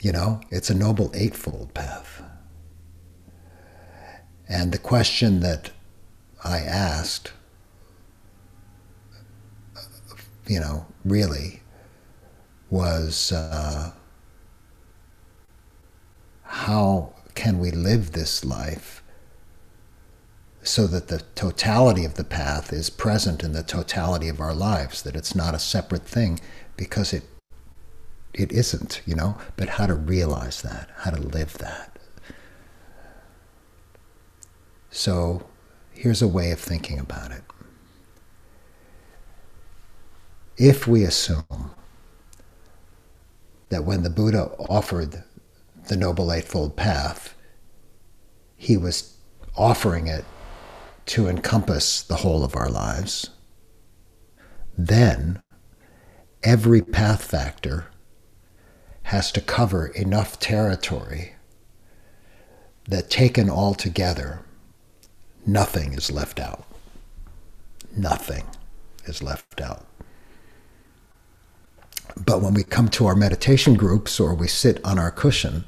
You 0.00 0.10
know, 0.10 0.40
it's 0.50 0.70
a 0.70 0.74
noble 0.74 1.12
eightfold 1.14 1.72
path. 1.72 2.20
And 4.48 4.72
the 4.72 4.78
question 4.78 5.38
that 5.38 5.70
I 6.42 6.62
asked, 6.62 7.32
you 10.48 10.58
know, 10.58 10.86
really 11.04 11.62
was 12.70 13.30
uh, 13.30 13.92
how 16.42 17.14
can 17.36 17.60
we 17.60 17.70
live 17.70 18.10
this 18.10 18.44
life 18.44 18.97
so 20.62 20.86
that 20.86 21.08
the 21.08 21.22
totality 21.34 22.04
of 22.04 22.14
the 22.14 22.24
path 22.24 22.72
is 22.72 22.90
present 22.90 23.42
in 23.42 23.52
the 23.52 23.62
totality 23.62 24.28
of 24.28 24.40
our 24.40 24.54
lives, 24.54 25.02
that 25.02 25.16
it's 25.16 25.34
not 25.34 25.54
a 25.54 25.58
separate 25.58 26.06
thing 26.06 26.40
because 26.76 27.12
it 27.12 27.24
it 28.34 28.52
isn't, 28.52 29.00
you 29.04 29.16
know, 29.16 29.36
but 29.56 29.70
how 29.70 29.86
to 29.86 29.94
realize 29.94 30.62
that, 30.62 30.90
how 30.98 31.10
to 31.10 31.20
live 31.20 31.58
that. 31.58 31.98
So 34.90 35.46
here's 35.92 36.22
a 36.22 36.28
way 36.28 36.52
of 36.52 36.60
thinking 36.60 36.98
about 36.98 37.32
it. 37.32 37.42
If 40.56 40.86
we 40.86 41.04
assume 41.04 41.72
that 43.70 43.84
when 43.84 44.02
the 44.02 44.10
Buddha 44.10 44.50
offered 44.68 45.24
the 45.88 45.96
Noble 45.96 46.32
Eightfold 46.32 46.76
Path, 46.76 47.34
he 48.56 48.76
was 48.76 49.16
offering 49.56 50.06
it 50.06 50.24
to 51.08 51.26
encompass 51.26 52.02
the 52.02 52.16
whole 52.16 52.44
of 52.44 52.54
our 52.54 52.70
lives, 52.70 53.30
then 54.76 55.42
every 56.42 56.82
path 56.82 57.24
factor 57.24 57.86
has 59.04 59.32
to 59.32 59.40
cover 59.40 59.86
enough 59.88 60.38
territory 60.38 61.34
that 62.86 63.10
taken 63.10 63.48
all 63.48 63.74
together, 63.74 64.40
nothing 65.46 65.94
is 65.94 66.10
left 66.10 66.38
out. 66.38 66.64
Nothing 67.96 68.44
is 69.06 69.22
left 69.22 69.60
out. 69.60 69.86
But 72.16 72.42
when 72.42 72.54
we 72.54 72.64
come 72.64 72.88
to 72.90 73.06
our 73.06 73.16
meditation 73.16 73.74
groups 73.74 74.20
or 74.20 74.34
we 74.34 74.46
sit 74.46 74.82
on 74.84 74.98
our 74.98 75.10
cushion, 75.10 75.64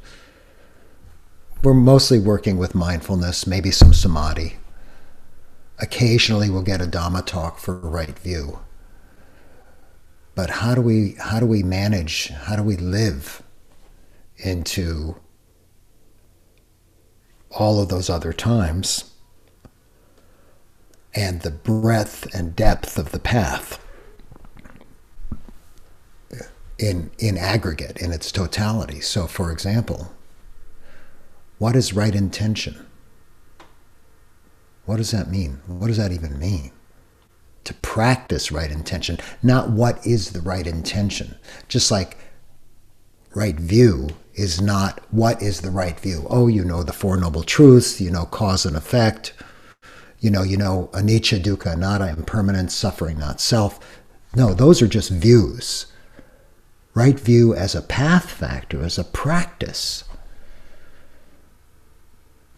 we're 1.63 1.75
mostly 1.75 2.19
working 2.19 2.59
with 2.59 2.75
mindfulness, 2.75 3.47
maybe 3.47 3.71
some 3.71 3.93
samadhi, 3.93 4.57
Occasionally 5.81 6.51
we'll 6.51 6.63
get 6.63 6.81
a 6.81 6.87
Dhamma 6.87 7.25
talk 7.25 7.59
for 7.59 7.77
right 7.79 8.19
view. 8.19 8.61
But 10.35 10.51
how 10.51 10.75
do 10.75 10.81
we 10.81 11.17
how 11.19 11.41
do 11.41 11.47
we 11.47 11.63
manage, 11.63 12.29
how 12.29 12.57
do 12.57 12.63
we 12.63 12.77
live 12.77 13.43
into 14.37 15.17
all 17.51 17.81
of 17.81 17.89
those 17.89 18.09
other 18.09 18.33
times 18.33 19.11
and 21.15 21.41
the 21.41 21.51
breadth 21.51 22.33
and 22.35 22.55
depth 22.55 22.97
of 22.99 23.13
the 23.13 23.19
path 23.19 23.85
in 26.79 27.11
in 27.19 27.37
aggregate 27.37 27.99
in 27.99 28.13
its 28.13 28.33
totality. 28.33 29.01
So 29.01 29.27
for 29.27 29.53
example, 29.53 30.13
what 31.59 31.77
is 31.77 31.93
right 31.93 32.15
intention? 32.15 32.87
What 34.91 34.97
does 34.97 35.13
that 35.13 35.31
mean? 35.31 35.61
What 35.69 35.87
does 35.87 35.99
that 35.99 36.11
even 36.11 36.37
mean? 36.37 36.73
To 37.63 37.75
practice 37.75 38.51
right 38.51 38.73
intention, 38.73 39.19
not 39.41 39.71
what 39.71 40.05
is 40.05 40.33
the 40.33 40.41
right 40.41 40.67
intention. 40.67 41.37
Just 41.69 41.93
like 41.93 42.19
right 43.33 43.55
view 43.55 44.09
is 44.35 44.61
not 44.61 45.01
what 45.13 45.41
is 45.41 45.61
the 45.61 45.71
right 45.71 45.99
view. 46.01 46.27
Oh, 46.29 46.49
you 46.49 46.65
know 46.65 46.83
the 46.83 46.93
Four 46.93 47.17
Noble 47.17 47.45
Truths, 47.45 48.01
you 48.01 48.11
know 48.11 48.25
cause 48.25 48.67
and 48.67 48.77
effect, 48.77 49.33
you 50.19 50.29
know, 50.29 50.43
you 50.43 50.57
know 50.57 50.91
anicca, 50.93 51.41
dukkha, 51.41 51.75
anatta, 51.75 52.09
impermanence, 52.09 52.75
suffering, 52.75 53.17
not 53.17 53.41
self. 53.41 53.79
No, 54.35 54.55
those 54.55 54.83
are 54.83 54.89
just 54.89 55.11
views. 55.11 55.87
Right 56.95 57.21
view 57.21 57.55
as 57.55 57.77
a 57.77 57.83
path 57.83 58.29
factor, 58.29 58.83
as 58.83 58.99
a 58.99 59.05
practice. 59.05 60.03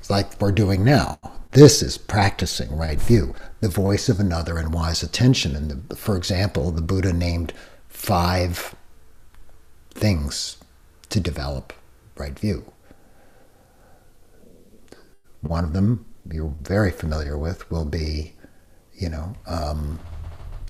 Like 0.09 0.41
we're 0.41 0.53
doing 0.53 0.85
now. 0.85 1.19
This 1.53 1.83
is 1.83 1.99
practicing 1.99 2.75
right 2.77 3.01
view, 3.01 3.35
the 3.61 3.69
voice 3.69 4.09
of 4.09 4.19
another 4.19 4.57
and 4.57 4.73
wise 4.73 5.03
attention. 5.03 5.55
And 5.55 5.89
the, 5.89 5.97
for 5.97 6.17
example, 6.17 6.71
the 6.71 6.81
Buddha 6.81 7.13
named 7.13 7.53
five 7.89 8.75
things 9.91 10.57
to 11.11 11.21
develop 11.21 11.73
right 12.17 12.39
view. 12.39 12.73
One 15.43 15.65
of 15.65 15.73
them 15.73 16.07
you're 16.31 16.55
very 16.63 16.91
familiar 16.91 17.37
with 17.37 17.69
will 17.71 17.85
be, 17.85 18.33
you 18.95 19.09
know, 19.09 19.35
um, 19.47 19.99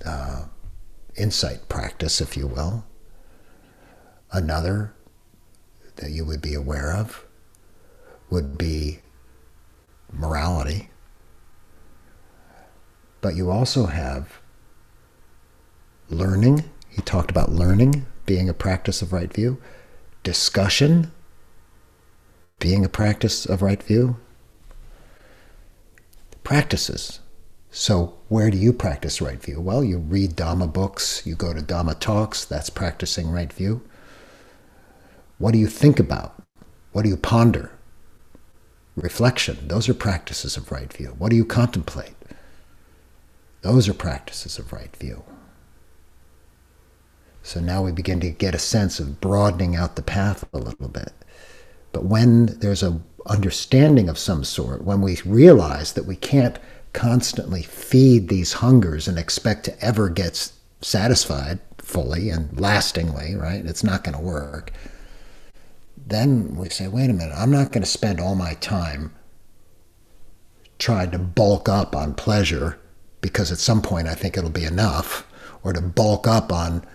uh, 0.05 0.45
insight 1.15 1.69
practice, 1.69 2.21
if 2.21 2.35
you 2.35 2.47
will. 2.47 2.85
Another 4.31 4.93
that 5.97 6.09
you 6.09 6.25
would 6.25 6.41
be 6.41 6.55
aware 6.55 6.91
of 6.91 7.25
would 8.31 8.57
be 8.57 8.99
morality, 10.13 10.89
but 13.21 13.35
you 13.35 13.49
also 13.49 13.87
have 13.87 14.39
learning. 16.09 16.69
He 16.89 17.01
talked 17.01 17.31
about 17.31 17.51
learning 17.51 18.05
being 18.25 18.47
a 18.47 18.53
practice 18.53 19.01
of 19.01 19.11
right 19.11 19.31
view, 19.31 19.61
discussion 20.23 21.11
being 22.59 22.85
a 22.85 22.89
practice 22.89 23.45
of 23.45 23.61
right 23.61 23.81
view, 23.81 24.17
practices. 26.43 27.19
So, 27.71 28.13
where 28.29 28.51
do 28.51 28.57
you 28.57 28.71
practice 28.71 29.19
right 29.19 29.41
view? 29.41 29.59
Well, 29.59 29.83
you 29.83 29.97
read 29.97 30.35
Dhamma 30.35 30.71
books, 30.71 31.25
you 31.25 31.35
go 31.35 31.53
to 31.53 31.61
Dhamma 31.61 31.99
talks, 31.99 32.45
that's 32.45 32.69
practicing 32.69 33.29
right 33.31 33.51
view. 33.51 33.81
What 35.39 35.53
do 35.53 35.57
you 35.59 35.67
think 35.67 35.99
about? 35.99 36.35
What 36.91 37.01
do 37.01 37.09
you 37.09 37.17
ponder? 37.17 37.71
Reflection. 38.95 39.67
Those 39.67 39.89
are 39.89 39.93
practices 39.93 40.57
of 40.57 40.71
right 40.71 40.91
view. 40.91 41.15
What 41.17 41.29
do 41.29 41.35
you 41.35 41.45
contemplate? 41.45 42.15
Those 43.61 43.87
are 43.87 43.93
practices 43.93 44.59
of 44.59 44.73
right 44.73 44.95
view. 44.95 45.23
So 47.41 47.59
now 47.59 47.83
we 47.83 47.91
begin 47.91 48.19
to 48.21 48.29
get 48.29 48.55
a 48.55 48.59
sense 48.59 48.99
of 48.99 49.19
broadening 49.19 49.75
out 49.75 49.95
the 49.95 50.01
path 50.01 50.45
a 50.53 50.57
little 50.57 50.87
bit. 50.87 51.11
But 51.91 52.05
when 52.05 52.45
there's 52.59 52.83
a 52.83 53.01
understanding 53.25 54.09
of 54.09 54.17
some 54.17 54.43
sort, 54.43 54.83
when 54.83 55.01
we 55.01 55.19
realize 55.25 55.93
that 55.93 56.05
we 56.05 56.15
can't 56.15 56.59
constantly 56.91 57.63
feed 57.63 58.27
these 58.27 58.53
hungers 58.53 59.07
and 59.07 59.17
expect 59.17 59.65
to 59.65 59.79
ever 59.83 60.09
get 60.09 60.51
satisfied 60.81 61.59
fully 61.77 62.29
and 62.29 62.59
lastingly, 62.59 63.35
right? 63.35 63.65
It's 63.65 63.83
not 63.83 64.03
going 64.03 64.17
to 64.17 64.23
work 64.23 64.71
then 66.05 66.55
we 66.55 66.69
say, 66.69 66.87
wait 66.87 67.09
a 67.09 67.13
minute, 67.13 67.33
I'm 67.37 67.51
not 67.51 67.71
going 67.71 67.83
to 67.83 67.89
spend 67.89 68.19
all 68.19 68.35
my 68.35 68.53
time 68.55 69.13
trying 70.79 71.11
to 71.11 71.19
bulk 71.19 71.69
up 71.69 71.95
on 71.95 72.13
pleasure 72.13 72.79
because 73.21 73.51
at 73.51 73.57
some 73.57 73.81
point 73.81 74.07
I 74.07 74.15
think 74.15 74.37
it'll 74.37 74.49
be 74.49 74.65
enough, 74.65 75.25
or 75.63 75.71
to 75.71 75.81
bulk 75.81 76.27
up 76.27 76.51
on 76.51 76.85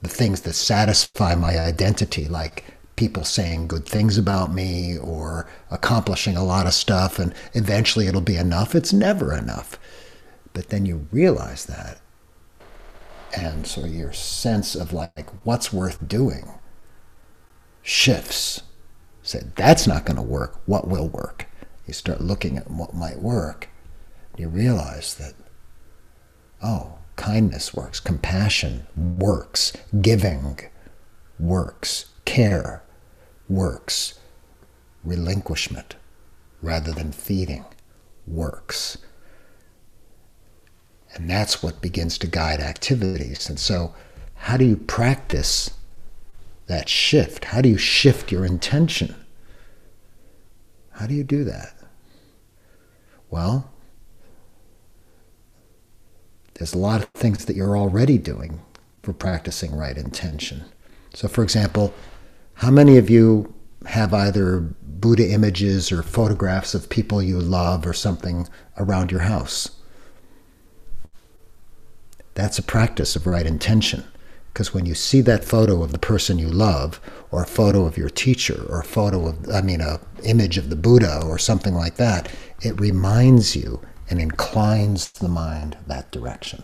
the 0.00 0.08
things 0.08 0.40
that 0.42 0.54
satisfy 0.54 1.34
my 1.34 1.58
identity, 1.58 2.26
like 2.26 2.64
people 2.96 3.24
saying 3.24 3.66
good 3.66 3.86
things 3.86 4.16
about 4.16 4.52
me 4.52 4.96
or 4.96 5.46
accomplishing 5.70 6.36
a 6.36 6.44
lot 6.44 6.66
of 6.66 6.72
stuff, 6.72 7.18
and 7.18 7.34
eventually 7.52 8.06
it'll 8.06 8.22
be 8.22 8.36
enough. 8.36 8.74
It's 8.74 8.94
never 8.94 9.34
enough. 9.36 9.78
But 10.54 10.70
then 10.70 10.86
you 10.86 11.06
realize 11.12 11.66
that. 11.66 12.00
And 13.36 13.66
so 13.66 13.84
your 13.84 14.12
sense 14.12 14.74
of 14.74 14.92
like 14.92 15.28
what's 15.44 15.72
worth 15.72 16.08
doing 16.08 16.48
shifts. 17.84 18.62
Said, 19.22 19.52
that's 19.54 19.86
not 19.86 20.04
going 20.04 20.16
to 20.16 20.22
work. 20.22 20.60
What 20.66 20.88
will 20.88 21.08
work? 21.08 21.46
You 21.86 21.94
start 21.94 22.20
looking 22.20 22.56
at 22.56 22.70
what 22.70 22.94
might 22.94 23.20
work. 23.20 23.68
You 24.36 24.48
realize 24.48 25.14
that, 25.14 25.34
oh, 26.62 26.98
kindness 27.16 27.72
works, 27.72 28.00
compassion 28.00 28.86
works, 28.96 29.72
giving 30.02 30.58
works, 31.38 32.06
care 32.24 32.82
works, 33.48 34.18
relinquishment 35.04 35.96
rather 36.60 36.92
than 36.92 37.12
feeding 37.12 37.64
works. 38.26 38.98
And 41.14 41.30
that's 41.30 41.62
what 41.62 41.80
begins 41.80 42.18
to 42.18 42.26
guide 42.26 42.60
activities. 42.60 43.48
And 43.48 43.60
so, 43.60 43.94
how 44.34 44.56
do 44.56 44.64
you 44.64 44.76
practice 44.76 45.70
that 46.66 46.88
shift? 46.88 47.46
How 47.46 47.60
do 47.60 47.68
you 47.68 47.78
shift 47.78 48.32
your 48.32 48.44
intention? 48.44 49.14
How 50.92 51.06
do 51.06 51.14
you 51.14 51.24
do 51.24 51.44
that? 51.44 51.76
Well, 53.30 53.70
There's 56.54 56.74
a 56.74 56.78
lot 56.78 57.02
of 57.02 57.08
things 57.10 57.44
that 57.46 57.56
you're 57.56 57.76
already 57.76 58.18
doing 58.18 58.60
for 59.02 59.12
practicing 59.12 59.76
right 59.76 59.96
intention. 59.96 60.64
So, 61.12 61.28
for 61.28 61.42
example, 61.42 61.92
how 62.54 62.70
many 62.70 62.96
of 62.96 63.10
you 63.10 63.52
have 63.86 64.14
either 64.14 64.60
Buddha 64.60 65.28
images 65.30 65.90
or 65.92 66.02
photographs 66.02 66.74
of 66.74 66.88
people 66.88 67.22
you 67.22 67.40
love 67.40 67.86
or 67.86 67.92
something 67.92 68.48
around 68.78 69.10
your 69.10 69.22
house? 69.22 69.70
That's 72.34 72.58
a 72.58 72.62
practice 72.62 73.16
of 73.16 73.26
right 73.26 73.46
intention. 73.46 74.04
Because 74.54 74.72
when 74.72 74.86
you 74.86 74.94
see 74.94 75.20
that 75.22 75.44
photo 75.44 75.82
of 75.82 75.90
the 75.90 75.98
person 75.98 76.38
you 76.38 76.48
love, 76.48 77.00
or 77.32 77.42
a 77.42 77.46
photo 77.46 77.86
of 77.86 77.98
your 77.98 78.08
teacher, 78.08 78.64
or 78.68 78.78
a 78.80 78.84
photo 78.84 79.26
of, 79.26 79.50
I 79.50 79.60
mean, 79.62 79.80
a 79.80 79.98
image 80.22 80.58
of 80.58 80.70
the 80.70 80.76
Buddha, 80.76 81.22
or 81.24 81.38
something 81.38 81.74
like 81.74 81.96
that, 81.96 82.30
it 82.62 82.80
reminds 82.80 83.56
you 83.56 83.80
and 84.08 84.20
inclines 84.20 85.10
the 85.10 85.28
mind 85.28 85.76
that 85.88 86.12
direction. 86.12 86.62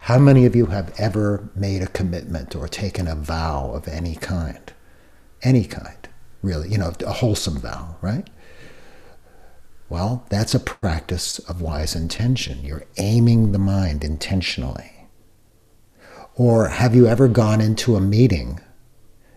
How 0.00 0.18
many 0.18 0.46
of 0.46 0.56
you 0.56 0.66
have 0.66 0.98
ever 0.98 1.50
made 1.54 1.82
a 1.82 1.88
commitment 1.88 2.56
or 2.56 2.68
taken 2.68 3.06
a 3.06 3.14
vow 3.14 3.72
of 3.74 3.86
any 3.86 4.14
kind? 4.14 4.72
Any 5.42 5.66
kind, 5.66 6.08
really, 6.40 6.70
you 6.70 6.78
know, 6.78 6.94
a 7.06 7.12
wholesome 7.12 7.58
vow, 7.58 7.96
right? 8.00 8.30
Well, 9.90 10.24
that's 10.30 10.54
a 10.54 10.60
practice 10.60 11.38
of 11.40 11.60
wise 11.60 11.94
intention. 11.94 12.64
You're 12.64 12.86
aiming 12.96 13.52
the 13.52 13.58
mind 13.58 14.02
intentionally. 14.02 14.93
Or 16.36 16.68
have 16.68 16.94
you 16.94 17.06
ever 17.06 17.28
gone 17.28 17.60
into 17.60 17.96
a 17.96 18.00
meeting 18.00 18.60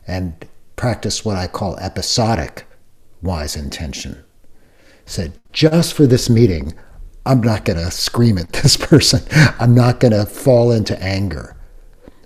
and 0.07 0.33
practiced 0.75 1.25
what 1.25 1.37
I 1.37 1.47
call 1.47 1.77
episodic 1.77 2.65
wise 3.21 3.55
intention? 3.55 4.23
Said, 5.05 5.39
just 5.51 5.93
for 5.93 6.07
this 6.07 6.29
meeting, 6.29 6.73
I'm 7.25 7.41
not 7.41 7.65
going 7.65 7.77
to 7.77 7.91
scream 7.91 8.37
at 8.37 8.53
this 8.53 8.77
person. 8.77 9.21
I'm 9.59 9.75
not 9.75 9.99
going 9.99 10.13
to 10.13 10.25
fall 10.25 10.71
into 10.71 11.01
anger. 11.01 11.55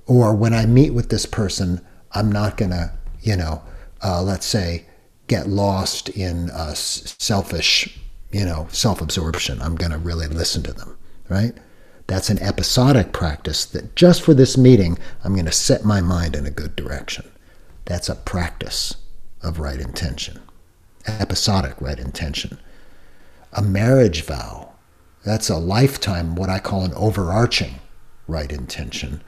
Or 0.05 0.35
when 0.35 0.53
I 0.53 0.65
meet 0.65 0.93
with 0.93 1.09
this 1.09 1.25
person, 1.25 1.81
I'm 2.11 2.31
not 2.31 2.57
going 2.57 2.71
to, 2.71 2.93
you 3.21 3.35
know, 3.35 3.61
uh, 4.03 4.21
let's 4.21 4.45
say, 4.45 4.85
get 5.27 5.47
lost 5.47 6.09
in 6.09 6.49
uh, 6.51 6.73
selfish, 6.73 7.99
you 8.31 8.45
know, 8.45 8.67
self 8.71 9.01
absorption. 9.01 9.61
I'm 9.61 9.75
going 9.75 9.91
to 9.91 9.97
really 9.97 10.27
listen 10.27 10.63
to 10.63 10.73
them, 10.73 10.97
right? 11.29 11.53
That's 12.11 12.29
an 12.29 12.39
episodic 12.39 13.13
practice 13.13 13.63
that 13.63 13.95
just 13.95 14.21
for 14.21 14.33
this 14.33 14.57
meeting, 14.57 14.97
I'm 15.23 15.31
going 15.31 15.45
to 15.45 15.51
set 15.53 15.85
my 15.85 16.01
mind 16.01 16.35
in 16.35 16.45
a 16.45 16.51
good 16.51 16.75
direction. 16.75 17.31
That's 17.85 18.09
a 18.09 18.15
practice 18.15 18.97
of 19.41 19.61
right 19.61 19.79
intention, 19.79 20.41
episodic 21.07 21.79
right 21.79 21.97
intention. 21.97 22.59
A 23.53 23.61
marriage 23.61 24.25
vow, 24.25 24.73
that's 25.23 25.47
a 25.47 25.55
lifetime, 25.55 26.35
what 26.35 26.49
I 26.49 26.59
call 26.59 26.83
an 26.83 26.93
overarching 26.95 27.75
right 28.27 28.51
intention 28.51 29.23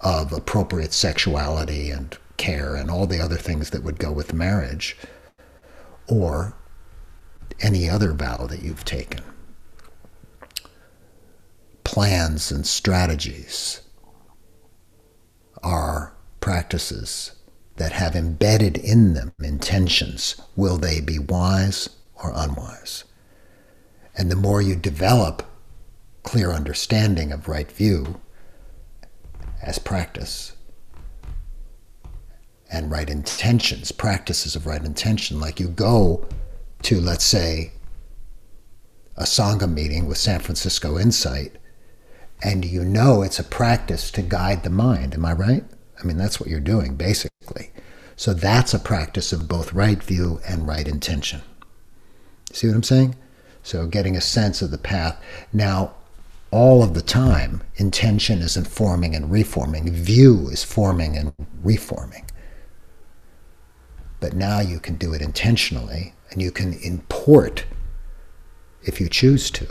of 0.00 0.32
appropriate 0.32 0.92
sexuality 0.92 1.90
and 1.90 2.16
care 2.36 2.76
and 2.76 2.92
all 2.92 3.08
the 3.08 3.20
other 3.20 3.38
things 3.38 3.70
that 3.70 3.82
would 3.82 3.98
go 3.98 4.12
with 4.12 4.32
marriage, 4.32 4.96
or 6.06 6.54
any 7.60 7.90
other 7.90 8.12
vow 8.12 8.46
that 8.46 8.62
you've 8.62 8.84
taken 8.84 9.24
plans 11.90 12.52
and 12.52 12.64
strategies 12.64 13.80
are 15.60 16.14
practices 16.38 17.32
that 17.78 17.90
have 17.90 18.14
embedded 18.14 18.78
in 18.78 19.14
them 19.14 19.32
intentions. 19.42 20.40
Will 20.54 20.76
they 20.76 21.00
be 21.00 21.18
wise 21.18 21.88
or 22.14 22.30
unwise? 22.32 23.02
And 24.16 24.30
the 24.30 24.36
more 24.36 24.62
you 24.62 24.76
develop 24.76 25.42
clear 26.22 26.52
understanding 26.52 27.32
of 27.32 27.48
right 27.48 27.72
view 27.72 28.20
as 29.60 29.80
practice 29.80 30.52
and 32.70 32.88
right 32.88 33.10
intentions, 33.10 33.90
practices 33.90 34.54
of 34.54 34.64
right 34.64 34.84
intention, 34.84 35.40
like 35.40 35.58
you 35.58 35.66
go 35.66 36.24
to, 36.82 37.00
let's 37.00 37.24
say, 37.24 37.72
a 39.16 39.24
Sangha 39.24 39.68
meeting 39.68 40.06
with 40.06 40.18
San 40.18 40.38
Francisco 40.38 40.96
Insight 40.96 41.56
and 42.42 42.64
you 42.64 42.84
know 42.84 43.22
it's 43.22 43.38
a 43.38 43.44
practice 43.44 44.10
to 44.12 44.22
guide 44.22 44.62
the 44.62 44.70
mind. 44.70 45.14
Am 45.14 45.24
I 45.24 45.32
right? 45.32 45.64
I 45.98 46.04
mean, 46.04 46.16
that's 46.16 46.40
what 46.40 46.48
you're 46.48 46.60
doing, 46.60 46.96
basically. 46.96 47.70
So 48.16 48.34
that's 48.34 48.74
a 48.74 48.78
practice 48.78 49.32
of 49.32 49.48
both 49.48 49.72
right 49.72 50.02
view 50.02 50.40
and 50.46 50.66
right 50.66 50.86
intention. 50.86 51.42
See 52.52 52.66
what 52.66 52.76
I'm 52.76 52.82
saying? 52.82 53.16
So 53.62 53.86
getting 53.86 54.16
a 54.16 54.20
sense 54.20 54.62
of 54.62 54.70
the 54.70 54.78
path. 54.78 55.22
Now, 55.52 55.94
all 56.50 56.82
of 56.82 56.94
the 56.94 57.02
time, 57.02 57.62
intention 57.76 58.40
is 58.40 58.56
informing 58.56 59.14
and 59.14 59.30
reforming, 59.30 59.92
view 59.92 60.48
is 60.48 60.64
forming 60.64 61.16
and 61.16 61.32
reforming. 61.62 62.26
But 64.18 64.34
now 64.34 64.60
you 64.60 64.80
can 64.80 64.96
do 64.96 65.14
it 65.14 65.22
intentionally 65.22 66.14
and 66.30 66.42
you 66.42 66.50
can 66.50 66.74
import, 66.74 67.64
if 68.82 69.00
you 69.00 69.08
choose 69.08 69.50
to, 69.52 69.66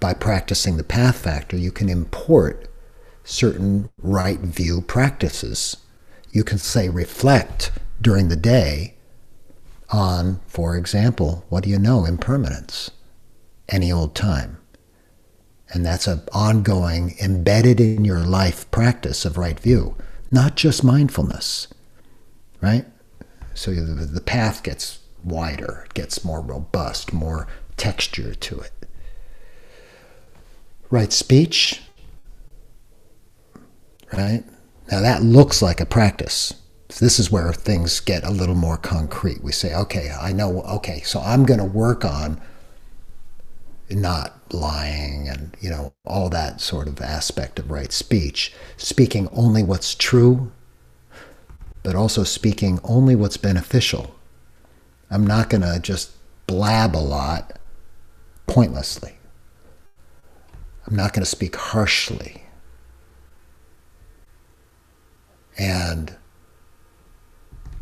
by 0.00 0.14
practicing 0.14 0.76
the 0.76 0.84
path 0.84 1.18
factor, 1.18 1.56
you 1.56 1.72
can 1.72 1.88
import 1.88 2.68
certain 3.24 3.90
right 4.02 4.38
view 4.40 4.80
practices. 4.80 5.76
You 6.30 6.44
can 6.44 6.58
say 6.58 6.88
reflect 6.88 7.72
during 8.00 8.28
the 8.28 8.36
day 8.36 8.94
on, 9.90 10.40
for 10.46 10.76
example, 10.76 11.44
what 11.48 11.64
do 11.64 11.70
you 11.70 11.78
know, 11.78 12.04
impermanence, 12.04 12.90
any 13.68 13.90
old 13.90 14.14
time. 14.14 14.58
And 15.70 15.84
that's 15.84 16.06
an 16.06 16.22
ongoing, 16.32 17.16
embedded 17.20 17.80
in 17.80 18.04
your 18.04 18.20
life 18.20 18.70
practice 18.70 19.24
of 19.24 19.36
right 19.36 19.58
view, 19.58 19.96
not 20.30 20.56
just 20.56 20.84
mindfulness, 20.84 21.68
right? 22.62 22.86
So 23.54 23.72
the 23.72 24.20
path 24.20 24.62
gets 24.62 25.00
wider, 25.24 25.84
it 25.86 25.94
gets 25.94 26.24
more 26.24 26.40
robust, 26.40 27.12
more 27.12 27.48
texture 27.76 28.34
to 28.34 28.60
it 28.60 28.72
right 30.90 31.12
speech, 31.12 31.82
right? 34.12 34.44
Now 34.90 35.00
that 35.00 35.22
looks 35.22 35.60
like 35.60 35.80
a 35.80 35.86
practice. 35.86 36.54
This 36.98 37.18
is 37.18 37.30
where 37.30 37.52
things 37.52 38.00
get 38.00 38.24
a 38.24 38.30
little 38.30 38.54
more 38.54 38.78
concrete. 38.78 39.42
We 39.42 39.52
say, 39.52 39.74
okay, 39.74 40.10
I 40.18 40.32
know, 40.32 40.62
okay, 40.62 41.02
so 41.02 41.20
I'm 41.20 41.44
going 41.44 41.60
to 41.60 41.66
work 41.66 42.04
on 42.04 42.40
not 43.90 44.52
lying 44.52 45.28
and, 45.28 45.54
you 45.60 45.68
know, 45.68 45.92
all 46.06 46.30
that 46.30 46.60
sort 46.60 46.88
of 46.88 47.00
aspect 47.00 47.58
of 47.58 47.70
right 47.70 47.92
speech, 47.92 48.54
speaking 48.78 49.28
only 49.32 49.62
what's 49.62 49.94
true, 49.94 50.50
but 51.82 51.94
also 51.94 52.24
speaking 52.24 52.80
only 52.84 53.14
what's 53.14 53.36
beneficial. 53.36 54.14
I'm 55.10 55.26
not 55.26 55.50
going 55.50 55.62
to 55.62 55.78
just 55.80 56.12
blab 56.46 56.96
a 56.96 56.98
lot 56.98 57.58
pointlessly. 58.46 59.17
I'm 60.88 60.96
not 60.96 61.12
going 61.12 61.22
to 61.22 61.30
speak 61.30 61.54
harshly. 61.54 62.42
And, 65.58 66.16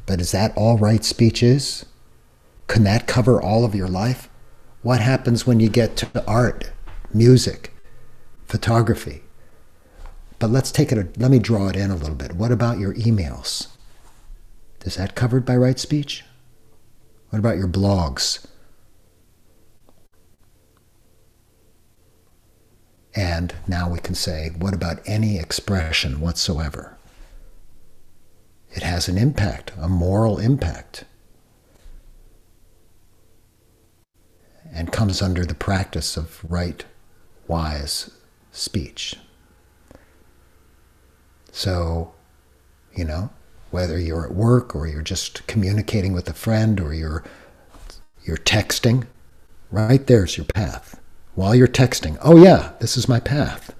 but 0.06 0.20
is 0.20 0.32
that 0.32 0.56
all 0.56 0.76
right 0.76 1.04
speech 1.04 1.42
is? 1.42 1.86
Can 2.66 2.82
that 2.84 3.06
cover 3.06 3.40
all 3.40 3.64
of 3.64 3.74
your 3.74 3.86
life? 3.86 4.28
What 4.82 5.00
happens 5.00 5.46
when 5.46 5.60
you 5.60 5.68
get 5.68 5.96
to 5.98 6.24
art, 6.26 6.72
music, 7.12 7.72
photography? 8.46 9.22
But 10.38 10.50
let's 10.50 10.72
take 10.72 10.90
it, 10.90 10.98
a, 10.98 11.08
let 11.18 11.30
me 11.30 11.38
draw 11.38 11.68
it 11.68 11.76
in 11.76 11.90
a 11.90 11.96
little 11.96 12.14
bit. 12.14 12.34
What 12.34 12.50
about 12.50 12.78
your 12.78 12.94
emails? 12.94 13.68
Is 14.84 14.96
that 14.96 15.14
covered 15.14 15.44
by 15.44 15.56
right 15.56 15.78
speech? 15.78 16.24
What 17.30 17.38
about 17.38 17.56
your 17.56 17.68
blogs? 17.68 18.46
And 23.16 23.54
now 23.66 23.88
we 23.88 23.98
can 23.98 24.14
say, 24.14 24.50
what 24.58 24.74
about 24.74 25.00
any 25.06 25.38
expression 25.38 26.20
whatsoever? 26.20 26.98
It 28.70 28.82
has 28.82 29.08
an 29.08 29.16
impact, 29.16 29.72
a 29.78 29.88
moral 29.88 30.38
impact, 30.38 31.04
and 34.70 34.92
comes 34.92 35.22
under 35.22 35.46
the 35.46 35.54
practice 35.54 36.18
of 36.18 36.44
right, 36.46 36.84
wise 37.48 38.10
speech. 38.52 39.16
So, 41.52 42.12
you 42.94 43.04
know, 43.06 43.30
whether 43.70 43.98
you're 43.98 44.26
at 44.26 44.34
work 44.34 44.76
or 44.76 44.86
you're 44.86 45.00
just 45.00 45.46
communicating 45.46 46.12
with 46.12 46.28
a 46.28 46.34
friend 46.34 46.78
or 46.80 46.92
you're 46.92 47.24
you're 48.24 48.36
texting, 48.36 49.06
right 49.70 50.06
there's 50.06 50.36
your 50.36 50.46
path 50.46 51.00
while 51.36 51.54
you're 51.54 51.68
texting, 51.68 52.18
oh, 52.22 52.42
yeah, 52.42 52.72
this 52.80 52.96
is 52.96 53.08
my 53.08 53.20
path. 53.20 53.74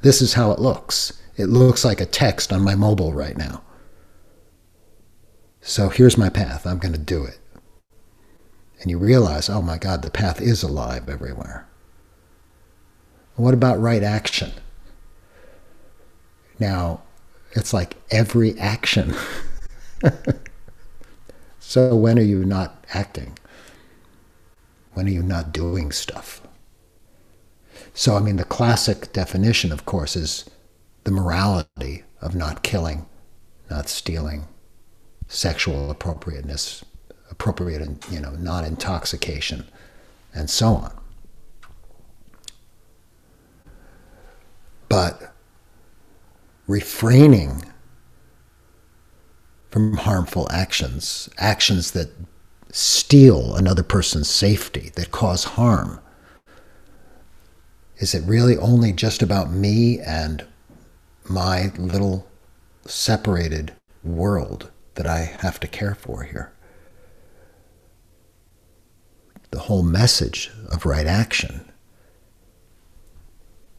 This 0.00 0.20
is 0.20 0.32
how 0.32 0.50
it 0.50 0.58
looks. 0.58 1.22
It 1.36 1.46
looks 1.46 1.84
like 1.84 2.00
a 2.00 2.06
text 2.06 2.52
on 2.52 2.62
my 2.62 2.74
mobile 2.74 3.12
right 3.12 3.36
now. 3.36 3.62
So 5.60 5.90
here's 5.90 6.18
my 6.18 6.28
path. 6.28 6.66
I'm 6.66 6.78
going 6.78 6.94
to 6.94 6.98
do 6.98 7.24
it. 7.24 7.38
And 8.80 8.90
you 8.90 8.98
realize, 8.98 9.48
oh 9.48 9.62
my 9.62 9.78
God, 9.78 10.02
the 10.02 10.10
path 10.10 10.40
is 10.40 10.62
alive 10.62 11.08
everywhere. 11.08 11.68
What 13.36 13.54
about 13.54 13.80
right 13.80 14.02
action? 14.02 14.52
Now, 16.58 17.02
it's 17.52 17.72
like 17.72 17.96
every 18.10 18.58
action. 18.58 19.14
so 21.60 21.94
when 21.94 22.18
are 22.18 22.22
you 22.22 22.44
not 22.44 22.84
acting? 22.92 23.38
When 24.94 25.06
are 25.06 25.10
you 25.10 25.22
not 25.22 25.52
doing 25.52 25.92
stuff? 25.92 26.41
So, 27.94 28.16
I 28.16 28.20
mean, 28.20 28.36
the 28.36 28.44
classic 28.44 29.12
definition, 29.12 29.70
of 29.70 29.84
course, 29.84 30.16
is 30.16 30.48
the 31.04 31.10
morality 31.10 32.04
of 32.20 32.34
not 32.34 32.62
killing, 32.62 33.06
not 33.70 33.88
stealing, 33.88 34.46
sexual 35.28 35.90
appropriateness, 35.90 36.84
appropriate, 37.30 38.10
you 38.10 38.20
know, 38.20 38.32
not 38.32 38.64
intoxication, 38.64 39.66
and 40.34 40.48
so 40.48 40.68
on. 40.68 40.92
But 44.88 45.34
refraining 46.66 47.64
from 49.70 49.96
harmful 49.96 50.46
actions, 50.50 51.28
actions 51.38 51.92
that 51.92 52.10
steal 52.70 53.54
another 53.54 53.82
person's 53.82 54.28
safety, 54.30 54.90
that 54.94 55.10
cause 55.10 55.44
harm, 55.44 56.00
is 57.98 58.14
it 58.14 58.24
really 58.26 58.56
only 58.56 58.92
just 58.92 59.22
about 59.22 59.50
me 59.50 60.00
and 60.00 60.44
my 61.28 61.72
little 61.76 62.26
separated 62.84 63.72
world 64.02 64.70
that 64.94 65.06
I 65.06 65.18
have 65.40 65.60
to 65.60 65.68
care 65.68 65.94
for 65.94 66.24
here? 66.24 66.52
The 69.50 69.60
whole 69.60 69.82
message 69.82 70.50
of 70.70 70.86
right 70.86 71.06
action 71.06 71.70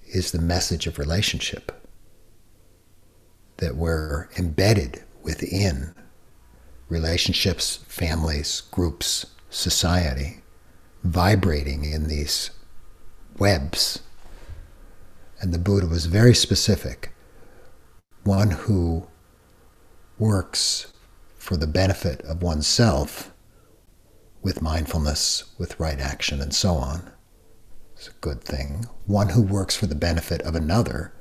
is 0.05 0.31
the 0.31 0.41
message 0.41 0.85
of 0.85 0.99
relationship 0.99 1.71
that 3.57 3.75
we're 3.75 4.29
embedded 4.37 5.03
within 5.23 5.95
relationships, 6.89 7.77
families, 7.87 8.61
groups, 8.71 9.25
society, 9.49 10.41
vibrating 11.03 11.85
in 11.85 12.07
these 12.07 12.51
webs. 13.39 14.01
And 15.41 15.53
the 15.53 15.59
Buddha 15.59 15.87
was 15.87 16.05
very 16.05 16.33
specific 16.33 17.13
one 18.23 18.51
who 18.51 19.05
works 20.17 20.93
for 21.37 21.57
the 21.57 21.67
benefit 21.67 22.21
of 22.21 22.41
oneself 22.41 23.33
with 24.41 24.61
mindfulness, 24.61 25.43
with 25.57 25.79
right 25.79 25.99
action, 25.99 26.41
and 26.41 26.53
so 26.53 26.75
on. 26.75 27.11
It's 27.95 28.07
a 28.07 28.11
good 28.21 28.41
thing. 28.41 28.85
One 29.05 29.29
who 29.29 29.41
works 29.41 29.75
for 29.75 29.87
the 29.87 29.95
benefit 29.95 30.41
of 30.41 30.55
another, 30.55 31.13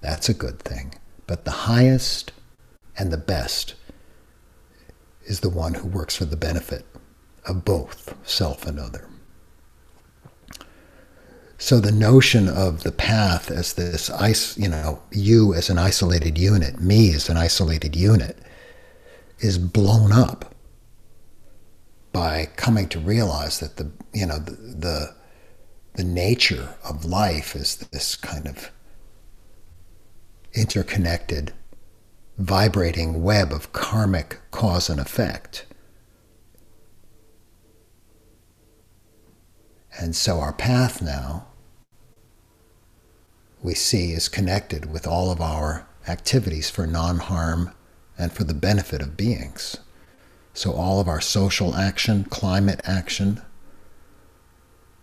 that's 0.00 0.28
a 0.28 0.34
good 0.34 0.60
thing. 0.60 0.94
But 1.26 1.44
the 1.44 1.50
highest 1.50 2.32
and 2.98 3.12
the 3.12 3.16
best 3.16 3.74
is 5.24 5.40
the 5.40 5.50
one 5.50 5.74
who 5.74 5.88
works 5.88 6.16
for 6.16 6.24
the 6.24 6.36
benefit 6.36 6.84
of 7.44 7.64
both 7.64 8.14
self 8.24 8.66
and 8.66 8.78
other. 8.78 9.08
So 11.58 11.80
the 11.80 11.92
notion 11.92 12.48
of 12.48 12.82
the 12.82 12.92
path 12.92 13.50
as 13.50 13.72
this, 13.74 14.10
you 14.58 14.68
know, 14.68 15.02
you 15.10 15.54
as 15.54 15.70
an 15.70 15.78
isolated 15.78 16.36
unit, 16.36 16.80
me 16.80 17.14
as 17.14 17.28
an 17.28 17.36
isolated 17.36 17.96
unit, 17.96 18.38
is 19.38 19.58
blown 19.58 20.12
up 20.12 20.54
by 22.12 22.48
coming 22.56 22.88
to 22.88 22.98
realize 22.98 23.60
that 23.60 23.76
the, 23.76 23.90
you 24.12 24.26
know, 24.26 24.38
the, 24.38 24.52
the, 24.52 25.14
the 25.94 26.04
nature 26.04 26.74
of 26.84 27.04
life 27.04 27.54
is 27.54 27.76
this 27.76 28.16
kind 28.16 28.46
of 28.46 28.70
interconnected, 30.52 31.52
vibrating 32.38 33.22
web 33.22 33.52
of 33.52 33.72
karmic 33.72 34.40
cause 34.50 34.90
and 34.90 35.00
effect. 35.00 35.66
And 39.98 40.14
so 40.14 40.40
our 40.40 40.52
path 40.52 41.00
now, 41.00 41.46
we 43.62 43.74
see, 43.74 44.12
is 44.12 44.28
connected 44.28 44.92
with 44.92 45.06
all 45.06 45.30
of 45.30 45.40
our 45.40 45.86
activities 46.06 46.68
for 46.68 46.86
non 46.86 47.18
harm 47.18 47.72
and 48.18 48.32
for 48.32 48.44
the 48.44 48.54
benefit 48.54 49.00
of 49.00 49.16
beings. 49.16 49.78
So 50.52 50.72
all 50.72 51.00
of 51.00 51.08
our 51.08 51.20
social 51.20 51.74
action, 51.74 52.24
climate 52.24 52.80
action, 52.84 53.42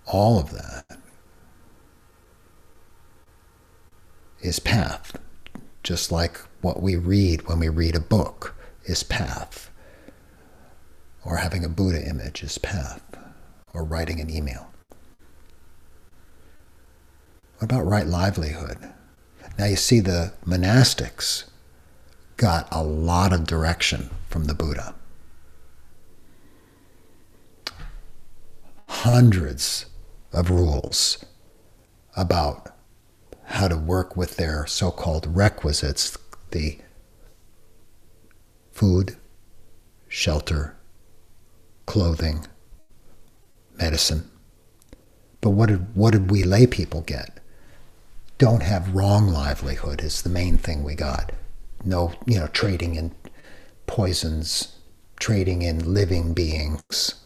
all 0.05 0.39
of 0.39 0.51
that 0.51 0.99
is 4.41 4.59
path, 4.59 5.17
just 5.83 6.11
like 6.11 6.37
what 6.61 6.81
we 6.81 6.95
read 6.95 7.47
when 7.47 7.59
we 7.59 7.69
read 7.69 7.95
a 7.95 7.99
book 7.99 8.55
is 8.85 9.03
path, 9.03 9.69
or 11.23 11.37
having 11.37 11.63
a 11.63 11.69
Buddha 11.69 12.07
image 12.07 12.43
is 12.43 12.57
path, 12.57 13.01
or 13.73 13.83
writing 13.83 14.19
an 14.19 14.29
email. 14.29 14.72
What 17.63 17.71
about 17.71 17.87
right 17.87 18.05
livelihood? 18.05 18.77
Now 19.57 19.67
you 19.67 19.77
see 19.77 20.01
the 20.01 20.33
monastics 20.45 21.45
got 22.35 22.67
a 22.69 22.83
lot 22.83 23.31
of 23.31 23.47
direction 23.47 24.09
from 24.27 24.47
the 24.47 24.53
Buddha. 24.53 24.93
Hundreds 28.89 29.85
of 30.33 30.49
rules 30.49 31.23
about 32.17 32.75
how 33.45 33.69
to 33.69 33.77
work 33.77 34.17
with 34.17 34.35
their 34.35 34.67
so 34.67 34.91
called 34.91 35.33
requisites 35.33 36.17
the 36.51 36.79
food, 38.73 39.15
shelter, 40.09 40.75
clothing, 41.85 42.45
medicine. 43.75 44.29
But 45.39 45.51
what 45.51 45.69
did, 45.69 45.95
what 45.95 46.11
did 46.11 46.29
we 46.29 46.43
lay 46.43 46.67
people 46.67 46.99
get? 46.99 47.39
Don't 48.43 48.61
have 48.61 48.93
wrong 48.93 49.29
livelihood 49.29 50.01
is 50.01 50.21
the 50.21 50.29
main 50.29 50.57
thing 50.57 50.83
we 50.83 50.95
got. 50.95 51.31
No, 51.85 52.11
you 52.25 52.37
know, 52.37 52.47
trading 52.47 52.95
in 52.95 53.13
poisons, 53.87 54.75
trading 55.17 55.61
in 55.61 55.93
living 55.93 56.33
beings, 56.33 57.23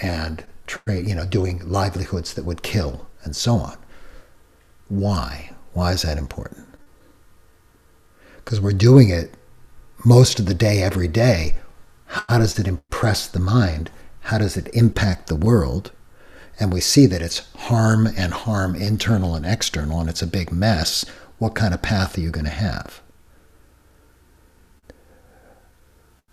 and 0.00 0.42
trade, 0.66 1.06
you 1.06 1.14
know, 1.14 1.26
doing 1.26 1.60
livelihoods 1.68 2.32
that 2.32 2.46
would 2.46 2.62
kill, 2.62 3.06
and 3.24 3.36
so 3.36 3.56
on. 3.56 3.76
Why? 4.88 5.50
Why 5.74 5.92
is 5.92 6.00
that 6.00 6.16
important? 6.16 6.66
Because 8.36 8.62
we're 8.62 8.72
doing 8.72 9.10
it 9.10 9.34
most 10.02 10.40
of 10.40 10.46
the 10.46 10.54
day, 10.54 10.82
every 10.82 11.08
day. 11.08 11.56
How 12.06 12.38
does 12.38 12.58
it 12.58 12.66
impress 12.66 13.26
the 13.26 13.38
mind? 13.38 13.90
How 14.20 14.38
does 14.38 14.56
it 14.56 14.68
impact 14.72 15.26
the 15.26 15.36
world? 15.36 15.92
And 16.58 16.72
we 16.72 16.80
see 16.80 17.06
that 17.06 17.22
it's 17.22 17.52
harm 17.54 18.06
and 18.06 18.32
harm, 18.32 18.74
internal 18.74 19.34
and 19.34 19.44
external, 19.44 20.00
and 20.00 20.08
it's 20.08 20.22
a 20.22 20.26
big 20.26 20.52
mess, 20.52 21.04
what 21.38 21.54
kind 21.54 21.74
of 21.74 21.82
path 21.82 22.16
are 22.16 22.20
you 22.20 22.30
going 22.30 22.44
to 22.44 22.50
have? 22.50 23.02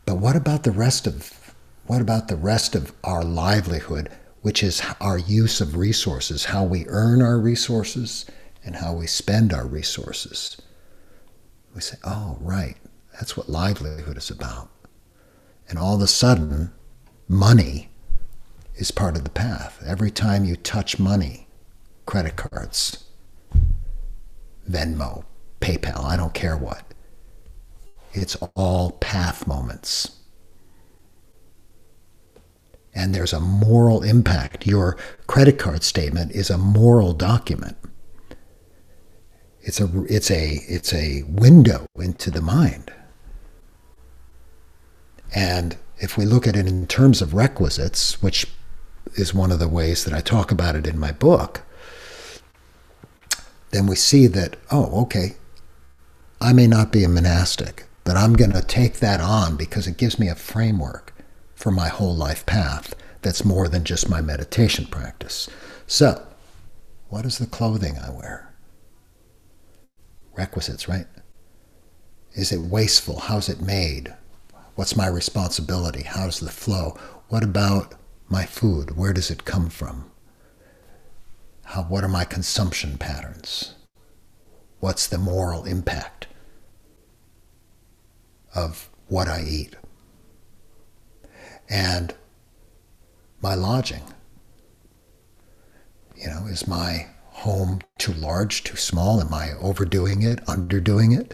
But 0.05 0.15
what 0.15 0.35
about 0.35 0.63
the 0.63 0.71
rest 0.71 1.07
of 1.07 1.55
what 1.87 2.01
about 2.01 2.27
the 2.27 2.35
rest 2.35 2.75
of 2.75 2.93
our 3.03 3.23
livelihood, 3.23 4.09
which 4.41 4.63
is 4.63 4.81
our 5.01 5.17
use 5.17 5.59
of 5.59 5.75
resources, 5.75 6.45
how 6.45 6.63
we 6.63 6.85
earn 6.87 7.21
our 7.21 7.39
resources 7.39 8.25
and 8.63 8.77
how 8.77 8.93
we 8.93 9.07
spend 9.07 9.51
our 9.51 9.65
resources? 9.65 10.61
We 11.75 11.81
say, 11.81 11.97
oh, 12.03 12.37
right, 12.39 12.75
that's 13.13 13.35
what 13.35 13.49
livelihood 13.49 14.17
is 14.17 14.29
about. 14.29 14.69
And 15.67 15.77
all 15.77 15.95
of 15.95 16.01
a 16.01 16.07
sudden, 16.07 16.71
money 17.27 17.90
is 18.81 18.89
part 18.89 19.15
of 19.15 19.23
the 19.23 19.29
path. 19.29 19.81
Every 19.85 20.09
time 20.09 20.43
you 20.43 20.55
touch 20.55 20.97
money, 20.97 21.47
credit 22.07 22.35
cards, 22.35 23.05
Venmo, 24.67 25.23
PayPal, 25.61 26.03
I 26.03 26.17
don't 26.17 26.33
care 26.33 26.57
what, 26.57 26.83
it's 28.11 28.35
all 28.55 28.91
path 28.93 29.45
moments. 29.45 30.17
And 32.93 33.13
there's 33.13 33.33
a 33.33 33.39
moral 33.39 34.01
impact. 34.01 34.65
Your 34.65 34.97
credit 35.27 35.59
card 35.59 35.83
statement 35.83 36.31
is 36.31 36.49
a 36.49 36.57
moral 36.57 37.13
document. 37.13 37.77
It's 39.61 39.79
a, 39.79 39.89
it's 40.09 40.31
a, 40.31 40.59
it's 40.67 40.91
a 40.91 41.21
window 41.27 41.85
into 41.95 42.31
the 42.31 42.41
mind. 42.41 42.91
And 45.33 45.77
if 45.99 46.17
we 46.17 46.25
look 46.25 46.47
at 46.47 46.55
it 46.55 46.67
in 46.67 46.87
terms 46.87 47.21
of 47.21 47.35
requisites, 47.35 48.21
which 48.23 48.47
is 49.15 49.33
one 49.33 49.51
of 49.51 49.59
the 49.59 49.67
ways 49.67 50.05
that 50.05 50.13
I 50.13 50.21
talk 50.21 50.51
about 50.51 50.75
it 50.75 50.87
in 50.87 50.99
my 50.99 51.11
book, 51.11 51.61
then 53.71 53.87
we 53.87 53.95
see 53.95 54.27
that, 54.27 54.57
oh, 54.71 55.01
okay, 55.03 55.35
I 56.39 56.53
may 56.53 56.67
not 56.67 56.91
be 56.91 57.03
a 57.03 57.09
monastic, 57.09 57.85
but 58.03 58.17
I'm 58.17 58.33
going 58.33 58.51
to 58.51 58.61
take 58.61 58.95
that 58.99 59.21
on 59.21 59.55
because 59.57 59.87
it 59.87 59.97
gives 59.97 60.19
me 60.19 60.27
a 60.27 60.35
framework 60.35 61.13
for 61.55 61.71
my 61.71 61.87
whole 61.87 62.15
life 62.15 62.45
path 62.45 62.95
that's 63.21 63.45
more 63.45 63.67
than 63.67 63.83
just 63.83 64.09
my 64.09 64.21
meditation 64.21 64.85
practice. 64.85 65.49
So, 65.87 66.25
What 67.09 67.25
is 67.25 67.37
the 67.39 67.45
clothing 67.45 67.97
I 67.99 68.09
wear? 68.09 68.53
Requisites, 70.35 70.87
right? 70.87 71.07
Is 72.33 72.51
it 72.53 72.61
wasteful? 72.61 73.19
How's 73.19 73.49
it 73.49 73.61
made? 73.61 74.15
What's 74.75 74.95
my 74.95 75.07
responsibility? 75.07 76.03
How's 76.03 76.39
the 76.39 76.49
flow? 76.49 76.97
What 77.27 77.43
about 77.43 77.95
my 78.31 78.45
food? 78.45 78.95
Where 78.95 79.13
does 79.13 79.29
it 79.29 79.45
come 79.45 79.69
from? 79.69 80.09
How, 81.65 81.83
what 81.83 82.03
are 82.03 82.09
my 82.09 82.23
consumption 82.23 82.97
patterns? 82.97 83.75
What's 84.79 85.05
the 85.05 85.17
moral 85.17 85.65
impact 85.65 86.27
of 88.55 88.89
what 89.07 89.27
I 89.27 89.43
eat? 89.47 89.75
And 91.69 92.13
my 93.41 93.53
lodging. 93.53 94.03
You 96.15 96.27
know, 96.27 96.45
is 96.47 96.67
my 96.67 97.07
home 97.27 97.81
too 97.97 98.13
large, 98.13 98.63
too 98.63 98.77
small? 98.77 99.19
Am 99.19 99.33
I 99.33 99.51
overdoing 99.59 100.21
it, 100.21 100.39
underdoing 100.47 101.11
it? 101.11 101.33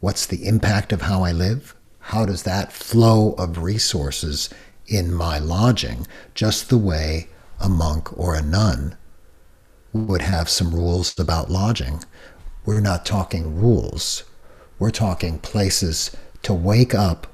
What's 0.00 0.26
the 0.26 0.46
impact 0.46 0.92
of 0.92 1.02
how 1.02 1.22
I 1.22 1.32
live? 1.32 1.74
How 1.98 2.26
does 2.26 2.42
that 2.42 2.72
flow 2.72 3.32
of 3.32 3.62
resources 3.62 4.50
in 4.86 5.12
my 5.12 5.38
lodging, 5.38 6.06
just 6.34 6.68
the 6.68 6.78
way 6.78 7.28
a 7.60 7.68
monk 7.68 8.16
or 8.18 8.34
a 8.34 8.42
nun 8.42 8.96
would 9.92 10.22
have 10.22 10.48
some 10.48 10.74
rules 10.74 11.18
about 11.18 11.50
lodging. 11.50 12.02
We're 12.66 12.80
not 12.80 13.06
talking 13.06 13.60
rules. 13.60 14.24
We're 14.78 14.90
talking 14.90 15.38
places 15.38 16.16
to 16.42 16.52
wake 16.52 16.94
up 16.94 17.26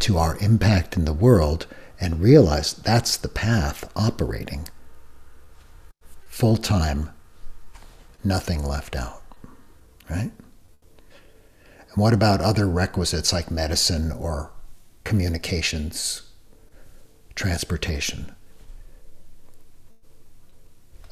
to 0.00 0.18
our 0.18 0.36
impact 0.38 0.96
in 0.96 1.04
the 1.04 1.12
world 1.12 1.66
and 2.00 2.20
realize 2.20 2.72
that's 2.72 3.16
the 3.16 3.28
path 3.28 3.90
operating. 3.96 4.68
Full 6.26 6.56
time, 6.56 7.10
nothing 8.22 8.64
left 8.64 8.94
out, 8.94 9.22
right? 10.08 10.30
And 11.90 11.96
what 11.96 12.12
about 12.12 12.40
other 12.40 12.68
requisites 12.68 13.32
like 13.32 13.50
medicine 13.50 14.12
or 14.12 14.52
communications, 15.04 16.27
transportation? 17.38 18.34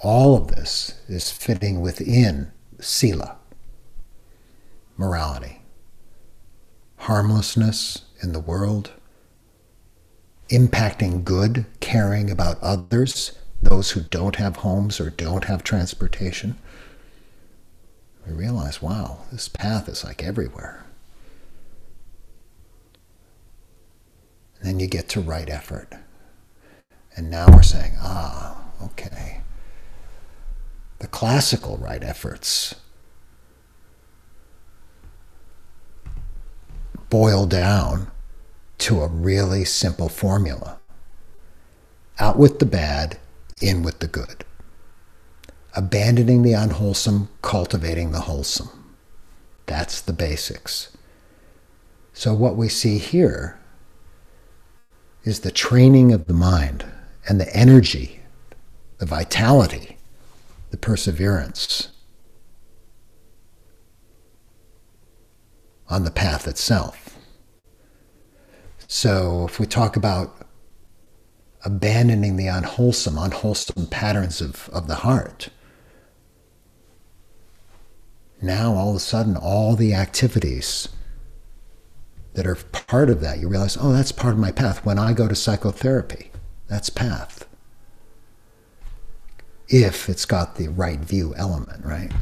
All 0.02 0.36
of 0.36 0.48
this 0.48 1.00
is 1.08 1.30
fitting 1.30 1.80
within 1.80 2.50
sila, 2.80 3.36
morality, 4.96 5.62
harmlessness 6.98 8.02
in 8.22 8.32
the 8.32 8.40
world, 8.40 8.90
impacting 10.50 11.24
good, 11.24 11.64
caring 11.80 12.28
about 12.30 12.60
others, 12.60 13.38
those 13.62 13.92
who 13.92 14.00
don't 14.00 14.36
have 14.36 14.56
homes 14.56 15.00
or 15.00 15.10
don't 15.10 15.44
have 15.44 15.62
transportation. 15.62 16.56
We 18.26 18.32
realize, 18.32 18.82
wow, 18.82 19.20
this 19.30 19.48
path 19.48 19.88
is 19.88 20.04
like 20.04 20.24
everywhere. 20.24 20.84
And 24.58 24.68
then 24.68 24.80
you 24.80 24.88
get 24.88 25.08
to 25.10 25.20
right 25.20 25.48
effort. 25.48 25.94
And 27.16 27.30
now 27.30 27.46
we're 27.48 27.62
saying, 27.62 27.92
ah, 28.00 28.62
okay 28.82 29.42
the 30.98 31.06
classical 31.06 31.76
right 31.76 32.02
efforts 32.02 32.74
boil 37.10 37.46
down 37.46 38.10
to 38.78 39.00
a 39.00 39.08
really 39.08 39.64
simple 39.64 40.08
formula 40.08 40.78
out 42.18 42.38
with 42.38 42.58
the 42.58 42.66
bad, 42.66 43.18
in 43.60 43.82
with 43.82 43.98
the 43.98 44.06
good. 44.06 44.44
Abandoning 45.74 46.42
the 46.42 46.54
unwholesome, 46.54 47.28
cultivating 47.42 48.10
the 48.10 48.20
wholesome. 48.20 48.94
That's 49.66 50.00
the 50.00 50.14
basics. 50.14 50.96
So, 52.14 52.32
what 52.32 52.56
we 52.56 52.70
see 52.70 52.96
here 52.96 53.60
is 55.24 55.40
the 55.40 55.50
training 55.50 56.12
of 56.12 56.26
the 56.26 56.32
mind 56.32 56.86
and 57.28 57.40
the 57.40 57.54
energy, 57.56 58.20
the 58.98 59.06
vitality 59.06 59.96
the 60.70 60.76
perseverance 60.76 61.88
on 65.88 66.04
the 66.04 66.10
path 66.10 66.46
itself. 66.46 67.16
So, 68.88 69.46
if 69.46 69.58
we 69.58 69.66
talk 69.66 69.96
about 69.96 70.46
abandoning 71.64 72.36
the 72.36 72.46
unwholesome, 72.46 73.18
unwholesome 73.18 73.86
patterns 73.86 74.40
of, 74.40 74.68
of 74.72 74.86
the 74.86 74.96
heart, 74.96 75.48
now 78.42 78.74
all 78.74 78.90
of 78.90 78.96
a 78.96 79.00
sudden, 79.00 79.36
all 79.36 79.74
the 79.74 79.94
activities 79.94 80.88
that 82.34 82.46
are 82.46 82.54
part 82.54 83.08
of 83.08 83.20
that, 83.22 83.38
you 83.38 83.48
realize, 83.48 83.78
oh, 83.80 83.92
that's 83.92 84.12
part 84.12 84.34
of 84.34 84.38
my 84.38 84.52
path. 84.52 84.84
When 84.84 84.98
I 84.98 85.14
go 85.14 85.26
to 85.26 85.34
psychotherapy, 85.34 86.30
that's 86.68 86.90
path 86.90 87.46
if 89.68 90.08
it's 90.08 90.24
got 90.24 90.56
the 90.56 90.68
right 90.68 91.00
view 91.00 91.34
element, 91.36 91.84
right? 91.84 92.12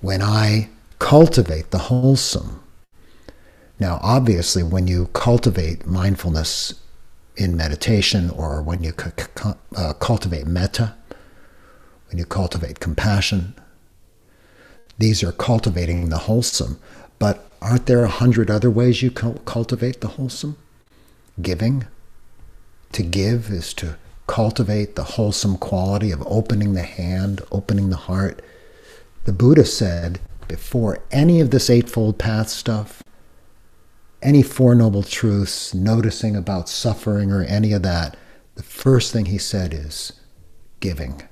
When 0.00 0.22
I 0.22 0.70
cultivate 0.98 1.70
the 1.70 1.78
wholesome, 1.78 2.62
now 3.78 3.98
obviously, 4.02 4.62
when 4.62 4.86
you 4.86 5.06
cultivate 5.08 5.86
mindfulness 5.86 6.74
in 7.36 7.56
meditation 7.56 8.30
or 8.30 8.62
when 8.62 8.82
you 8.82 8.92
uh, 9.76 9.92
cultivate 9.94 10.46
metta, 10.46 10.94
when 12.08 12.18
you 12.18 12.26
cultivate 12.26 12.80
compassion, 12.80 13.54
these 14.98 15.22
are 15.22 15.32
cultivating 15.32 16.10
the 16.10 16.18
wholesome. 16.18 16.78
But 17.18 17.50
aren't 17.62 17.86
there 17.86 18.04
a 18.04 18.08
hundred 18.08 18.50
other 18.50 18.70
ways 18.70 19.02
you 19.02 19.10
cultivate 19.10 20.00
the 20.00 20.08
wholesome? 20.08 20.56
Giving. 21.40 21.86
To 22.92 23.02
give 23.02 23.50
is 23.50 23.72
to 23.74 23.96
cultivate 24.26 24.96
the 24.96 25.04
wholesome 25.04 25.56
quality 25.56 26.10
of 26.10 26.22
opening 26.26 26.74
the 26.74 26.82
hand, 26.82 27.40
opening 27.50 27.90
the 27.90 27.96
heart. 27.96 28.42
The 29.24 29.32
Buddha 29.32 29.64
said 29.64 30.20
before 30.48 30.98
any 31.12 31.40
of 31.40 31.50
this 31.50 31.70
Eightfold 31.70 32.18
Path 32.18 32.48
stuff, 32.48 33.02
any 34.22 34.42
Four 34.42 34.74
Noble 34.74 35.02
Truths, 35.02 35.72
noticing 35.72 36.36
about 36.36 36.68
suffering 36.68 37.30
or 37.30 37.42
any 37.44 37.72
of 37.72 37.82
that, 37.82 38.16
the 38.56 38.62
first 38.62 39.12
thing 39.12 39.26
he 39.26 39.38
said 39.38 39.72
is 39.72 40.12
giving. 40.80 41.22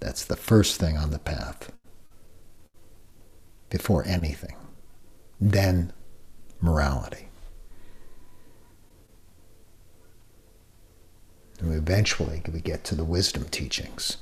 That's 0.00 0.24
the 0.24 0.36
first 0.36 0.80
thing 0.80 0.96
on 0.96 1.10
the 1.10 1.18
path. 1.18 1.70
Before 3.70 4.04
anything. 4.06 4.56
Then 5.40 5.92
morality. 6.60 7.28
And 11.62 11.74
eventually 11.74 12.42
we 12.52 12.60
get 12.60 12.84
to 12.84 12.94
the 12.94 13.04
wisdom 13.04 13.44
teachings. 13.44 14.16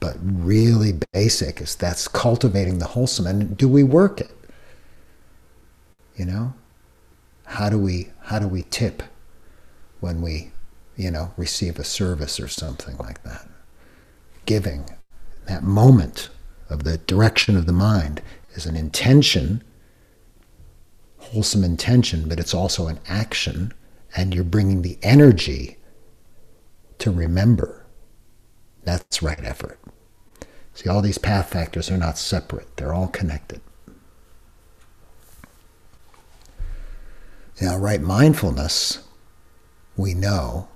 But 0.00 0.16
really 0.22 0.98
basic 1.12 1.60
is 1.60 1.74
that's 1.74 2.08
cultivating 2.08 2.78
the 2.78 2.86
wholesome. 2.86 3.26
And 3.26 3.56
do 3.56 3.68
we 3.68 3.82
work 3.82 4.20
it? 4.20 4.30
You 6.16 6.24
know? 6.24 6.54
How 7.44 7.68
do 7.68 7.78
we 7.78 8.08
how 8.24 8.38
do 8.38 8.46
we 8.46 8.62
tip 8.64 9.02
when 10.00 10.22
we, 10.22 10.52
you 10.96 11.10
know, 11.10 11.32
receive 11.36 11.78
a 11.78 11.84
service 11.84 12.38
or 12.38 12.48
something 12.48 12.96
like 12.98 13.22
that? 13.24 13.48
Giving. 14.46 14.88
That 15.46 15.62
moment 15.62 16.28
of 16.68 16.84
the 16.84 16.98
direction 16.98 17.56
of 17.56 17.66
the 17.66 17.72
mind 17.72 18.22
is 18.52 18.66
an 18.66 18.76
intention, 18.76 19.64
wholesome 21.18 21.64
intention, 21.64 22.28
but 22.28 22.38
it's 22.38 22.54
also 22.54 22.86
an 22.86 23.00
action, 23.08 23.72
and 24.14 24.34
you're 24.34 24.44
bringing 24.44 24.82
the 24.82 24.98
energy 25.02 25.77
to 26.98 27.10
remember. 27.10 27.84
That's 28.84 29.22
right 29.22 29.42
effort. 29.42 29.78
See, 30.74 30.88
all 30.88 31.02
these 31.02 31.18
path 31.18 31.50
factors 31.50 31.90
are 31.90 31.98
not 31.98 32.18
separate, 32.18 32.76
they're 32.76 32.94
all 32.94 33.08
connected. 33.08 33.60
Now, 37.60 37.76
right 37.76 38.00
mindfulness, 38.00 39.00
we 39.96 40.14
know 40.14 40.68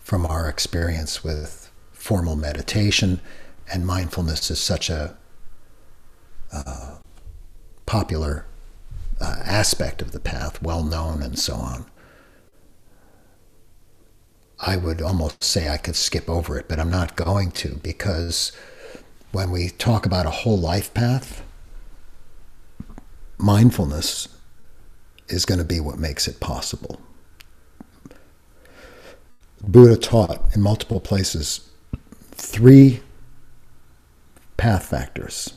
from 0.00 0.26
our 0.26 0.48
experience 0.48 1.24
with 1.24 1.70
formal 1.92 2.36
meditation, 2.36 3.20
and 3.72 3.86
mindfulness 3.86 4.50
is 4.50 4.60
such 4.60 4.90
a 4.90 5.16
uh, 6.52 6.96
popular 7.86 8.44
uh, 9.20 9.36
aspect 9.44 10.02
of 10.02 10.12
the 10.12 10.20
path, 10.20 10.62
well 10.62 10.84
known 10.84 11.22
and 11.22 11.38
so 11.38 11.54
on. 11.54 11.86
I 14.60 14.76
would 14.76 15.00
almost 15.00 15.44
say 15.44 15.68
I 15.68 15.76
could 15.76 15.96
skip 15.96 16.28
over 16.28 16.58
it, 16.58 16.68
but 16.68 16.80
I'm 16.80 16.90
not 16.90 17.16
going 17.16 17.52
to 17.52 17.76
because 17.82 18.52
when 19.30 19.50
we 19.50 19.68
talk 19.68 20.04
about 20.04 20.26
a 20.26 20.30
whole 20.30 20.58
life 20.58 20.92
path, 20.94 21.42
mindfulness 23.38 24.28
is 25.28 25.44
going 25.44 25.58
to 25.58 25.64
be 25.64 25.78
what 25.78 25.98
makes 25.98 26.26
it 26.26 26.40
possible. 26.40 27.00
Buddha 29.62 29.96
taught 29.96 30.54
in 30.54 30.62
multiple 30.62 31.00
places 31.00 31.68
three 32.32 33.00
path 34.56 34.86
factors 34.86 35.54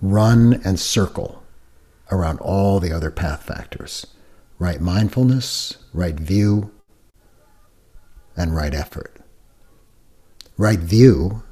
run 0.00 0.60
and 0.64 0.78
circle 0.78 1.42
around 2.10 2.38
all 2.40 2.80
the 2.80 2.92
other 2.92 3.10
path 3.10 3.42
factors 3.42 4.06
right 4.58 4.80
mindfulness, 4.80 5.76
right 5.92 6.16
view, 6.16 6.70
and 8.38 8.54
right 8.54 8.74
effort. 8.74 9.14
Right 10.56 10.78
view, 10.78 11.42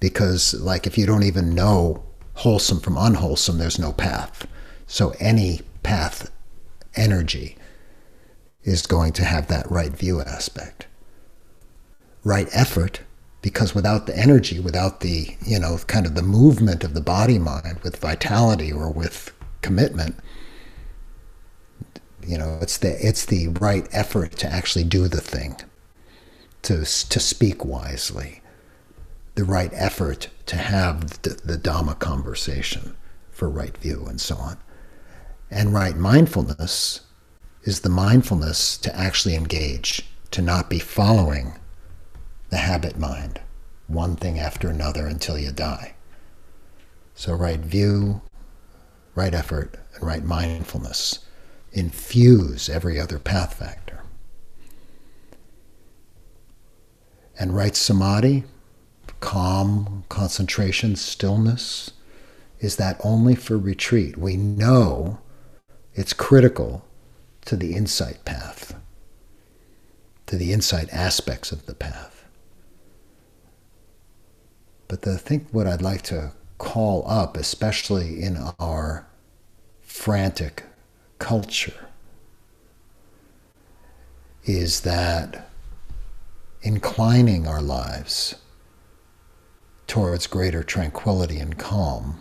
because, 0.00 0.54
like, 0.54 0.86
if 0.86 0.98
you 0.98 1.06
don't 1.06 1.22
even 1.22 1.54
know 1.54 2.04
wholesome 2.34 2.80
from 2.80 2.96
unwholesome, 2.96 3.58
there's 3.58 3.78
no 3.78 3.92
path. 3.92 4.46
So, 4.86 5.14
any 5.20 5.60
path 5.82 6.30
energy 6.94 7.56
is 8.64 8.86
going 8.86 9.12
to 9.12 9.24
have 9.24 9.46
that 9.48 9.70
right 9.70 9.92
view 9.92 10.20
aspect. 10.20 10.86
Right 12.24 12.48
effort, 12.52 13.00
because 13.40 13.74
without 13.74 14.06
the 14.06 14.18
energy, 14.18 14.58
without 14.58 15.00
the, 15.00 15.36
you 15.44 15.58
know, 15.60 15.78
kind 15.86 16.04
of 16.04 16.16
the 16.16 16.22
movement 16.22 16.82
of 16.82 16.94
the 16.94 17.00
body 17.00 17.38
mind 17.38 17.78
with 17.84 17.98
vitality 17.98 18.72
or 18.72 18.90
with 18.90 19.32
commitment, 19.62 20.16
you 22.26 22.36
know, 22.36 22.58
it's 22.60 22.78
the 22.78 23.06
it's 23.06 23.24
the 23.26 23.48
right 23.48 23.86
effort 23.92 24.32
to 24.38 24.52
actually 24.52 24.84
do 24.84 25.06
the 25.06 25.20
thing, 25.20 25.56
to 26.66 26.78
to 26.78 27.20
speak 27.20 27.64
wisely, 27.64 28.42
the 29.36 29.44
right 29.44 29.70
effort 29.72 30.28
to 30.46 30.56
have 30.56 31.22
the, 31.22 31.30
the 31.44 31.56
Dhamma 31.56 31.96
conversation 31.98 32.96
for 33.30 33.48
right 33.48 33.76
view 33.78 34.04
and 34.08 34.20
so 34.20 34.36
on. 34.36 34.56
And 35.48 35.72
right 35.72 35.96
mindfulness 35.96 37.02
is 37.62 37.80
the 37.80 37.88
mindfulness 37.88 38.78
to 38.78 38.96
actually 38.96 39.36
engage, 39.36 40.08
to 40.32 40.42
not 40.42 40.68
be 40.68 40.80
following 40.80 41.54
the 42.50 42.56
habit 42.56 42.98
mind, 42.98 43.40
one 43.86 44.16
thing 44.16 44.38
after 44.38 44.68
another 44.68 45.06
until 45.06 45.38
you 45.38 45.52
die. 45.52 45.94
So, 47.14 47.32
right 47.32 47.60
view, 47.60 48.22
right 49.14 49.34
effort, 49.34 49.76
and 49.94 50.02
right 50.02 50.24
mindfulness 50.24 51.20
infuse 51.72 52.68
every 52.68 52.98
other 52.98 53.20
path 53.20 53.54
factor. 53.54 54.02
And 57.38 57.54
right 57.54 57.76
samadhi, 57.76 58.44
calm, 59.20 60.04
concentration, 60.08 60.96
stillness, 60.96 61.92
is 62.60 62.76
that 62.76 63.00
only 63.04 63.34
for 63.34 63.58
retreat. 63.58 64.16
We 64.16 64.36
know 64.36 65.18
it's 65.94 66.12
critical 66.12 66.84
to 67.44 67.56
the 67.56 67.74
insight 67.74 68.24
path, 68.24 68.74
to 70.26 70.36
the 70.36 70.52
insight 70.52 70.88
aspects 70.92 71.52
of 71.52 71.66
the 71.66 71.74
path. 71.74 72.24
But 74.88 75.02
the, 75.02 75.14
I 75.14 75.16
think 75.16 75.48
what 75.50 75.66
I'd 75.66 75.82
like 75.82 76.02
to 76.02 76.32
call 76.58 77.04
up, 77.08 77.36
especially 77.36 78.22
in 78.22 78.38
our 78.58 79.06
frantic 79.82 80.64
culture, 81.18 81.88
is 84.44 84.80
that 84.82 85.50
inclining 86.66 87.46
our 87.46 87.62
lives 87.62 88.34
towards 89.86 90.26
greater 90.26 90.64
tranquility 90.64 91.38
and 91.38 91.56
calm, 91.56 92.18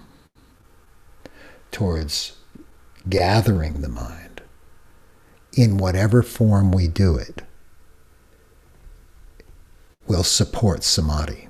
towards 1.71 2.33
gathering 3.09 3.81
the 3.81 3.89
mind 3.89 4.43
in 5.53 5.77
whatever 5.77 6.21
form 6.21 6.71
we 6.71 6.87
do 6.87 7.17
it, 7.17 7.41
will 10.05 10.23
support 10.23 10.83
samadhi. 10.83 11.47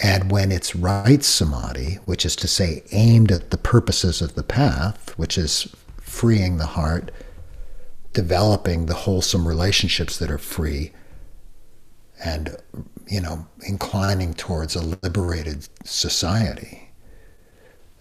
And 0.00 0.30
when 0.30 0.50
it's 0.50 0.74
right 0.74 1.22
samadhi, 1.22 1.96
which 2.06 2.24
is 2.24 2.34
to 2.36 2.48
say, 2.48 2.84
aimed 2.90 3.30
at 3.30 3.50
the 3.50 3.58
purposes 3.58 4.22
of 4.22 4.34
the 4.34 4.42
path, 4.42 5.10
which 5.18 5.36
is 5.36 5.76
freeing 5.98 6.56
the 6.56 6.68
heart, 6.68 7.10
developing 8.14 8.86
the 8.86 8.94
wholesome 8.94 9.46
relationships 9.46 10.16
that 10.16 10.30
are 10.30 10.38
free, 10.38 10.92
and, 12.24 12.56
you 13.06 13.20
know, 13.20 13.46
inclining 13.66 14.34
towards 14.34 14.76
a 14.76 14.82
liberated 14.82 15.68
society, 15.84 16.90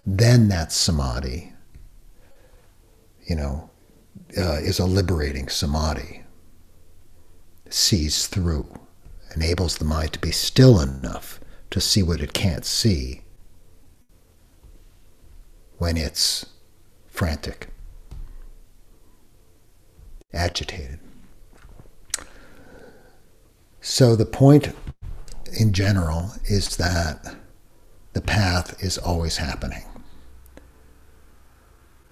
then 0.06 0.48
that 0.50 0.72
samadhi, 0.72 1.54
you 3.28 3.36
know, 3.36 3.70
uh, 4.38 4.60
is 4.62 4.80
a 4.80 4.86
liberating 4.86 5.48
samadhi, 5.50 6.24
sees 7.70 8.28
through, 8.28 8.68
enables 9.36 9.78
the 9.78 9.86
mind 9.86 10.14
to 10.14 10.20
be 10.20 10.32
still 10.32 10.80
enough 10.80 11.40
to 11.72 11.82
see 11.82 12.04
what 12.04 12.22
it 12.22 12.34
can't 12.34 12.66
see 12.66 13.22
when 15.78 15.98
it's 15.98 16.46
frantic, 17.08 17.70
agitated. 20.34 21.00
So, 23.82 24.16
the 24.16 24.26
point 24.26 24.74
in 25.60 25.74
general 25.74 26.32
is 26.46 26.78
that 26.78 27.36
the 28.14 28.22
path 28.22 28.82
is 28.84 28.98
always 28.98 29.38
happening. 29.38 29.84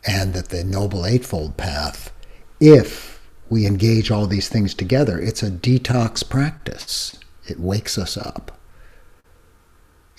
And 0.06 0.34
that 0.34 0.50
the 0.50 0.64
Noble 0.64 1.06
Eightfold 1.06 1.58
Path, 1.58 2.12
if 2.60 3.22
we 3.50 3.66
engage 3.66 4.10
all 4.10 4.26
these 4.26 4.50
things 4.50 4.74
together, 4.74 5.20
it's 5.20 5.44
a 5.44 5.52
detox 5.52 6.28
practice. 6.28 7.20
It 7.48 7.60
wakes 7.60 7.98
us 7.98 8.18
up 8.18 8.60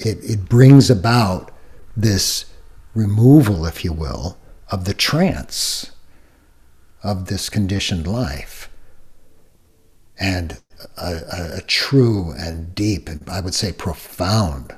it, 0.00 0.18
it 0.22 0.48
brings 0.48 0.90
about 0.90 1.52
this 1.96 2.46
removal, 2.94 3.66
if 3.66 3.84
you 3.84 3.92
will, 3.92 4.38
of 4.70 4.84
the 4.84 4.94
trance 4.94 5.92
of 7.02 7.26
this 7.26 7.48
conditioned 7.48 8.06
life 8.06 8.70
and 10.18 10.60
a, 10.96 11.58
a, 11.58 11.60
true 11.62 12.32
and 12.38 12.74
deep, 12.74 13.08
and 13.08 13.28
I 13.28 13.40
would 13.40 13.54
say 13.54 13.72
profound 13.72 14.74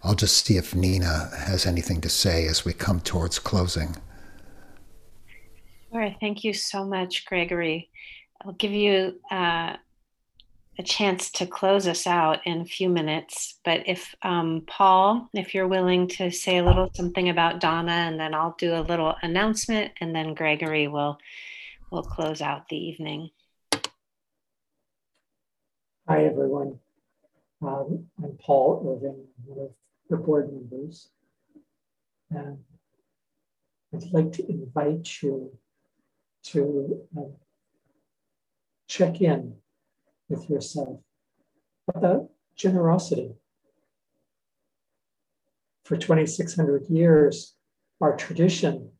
I'll 0.03 0.14
just 0.14 0.45
see 0.45 0.57
if 0.57 0.74
Nina 0.74 1.31
has 1.37 1.66
anything 1.66 2.01
to 2.03 2.09
say 2.09 2.47
as 2.47 2.64
we 2.64 2.72
come 2.72 3.01
towards 3.01 3.39
closing. 3.39 3.97
Right. 5.93 6.16
Thank 6.20 6.45
you 6.45 6.53
so 6.53 6.84
much, 6.84 7.24
Gregory. 7.26 7.91
I'll 8.45 8.53
give 8.53 8.70
you 8.70 9.20
uh, 9.30 9.76
a 10.78 10.82
chance 10.84 11.30
to 11.32 11.47
close 11.47 11.88
us 11.88 12.07
out 12.07 12.47
in 12.47 12.61
a 12.61 12.64
few 12.64 12.88
minutes. 12.88 13.59
But 13.64 13.88
if 13.88 14.14
um, 14.22 14.62
Paul, 14.68 15.28
if 15.34 15.53
you're 15.53 15.66
willing 15.66 16.07
to 16.09 16.30
say 16.30 16.59
a 16.59 16.64
little 16.64 16.91
something 16.95 17.28
about 17.28 17.59
Dana, 17.59 17.91
and 17.91 18.20
then 18.20 18.34
I'll 18.34 18.55
do 18.57 18.74
a 18.74 18.82
little 18.82 19.16
announcement, 19.22 19.93
and 20.01 20.14
then 20.14 20.34
Gregory 20.34 20.86
will 20.86 21.18
will 21.91 22.05
close 22.05 22.41
out 22.41 22.68
the 22.68 22.76
evening. 22.76 23.30
Hi, 26.09 26.24
everyone. 26.24 26.78
Um, 27.62 28.07
I'm 28.22 28.38
Paul 28.41 28.97
Irving, 28.97 29.26
one 29.45 29.66
of 29.66 29.70
the 30.09 30.16
board 30.16 30.53
members. 30.53 31.09
And 32.30 32.59
I'd 33.93 34.12
like 34.12 34.32
to 34.32 34.49
invite 34.49 35.20
you 35.20 35.51
to 36.43 37.07
um, 37.16 37.32
check 38.88 39.20
in 39.20 39.55
with 40.28 40.49
yourself 40.49 41.01
about 41.95 42.30
generosity. 42.57 43.34
For 45.84 45.97
2,600 45.97 46.86
years, 46.88 47.55
our 48.01 48.16
tradition 48.16 48.91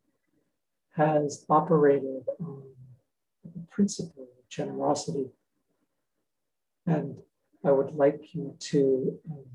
has 0.95 1.45
operated 1.49 2.23
on 2.39 2.63
the 3.43 3.61
principle 3.69 4.23
of 4.23 4.49
generosity. 4.49 5.27
And 6.85 7.17
I 7.63 7.71
would 7.71 7.93
like 7.93 8.33
you 8.33 8.55
to, 8.59 9.19
um, 9.29 9.45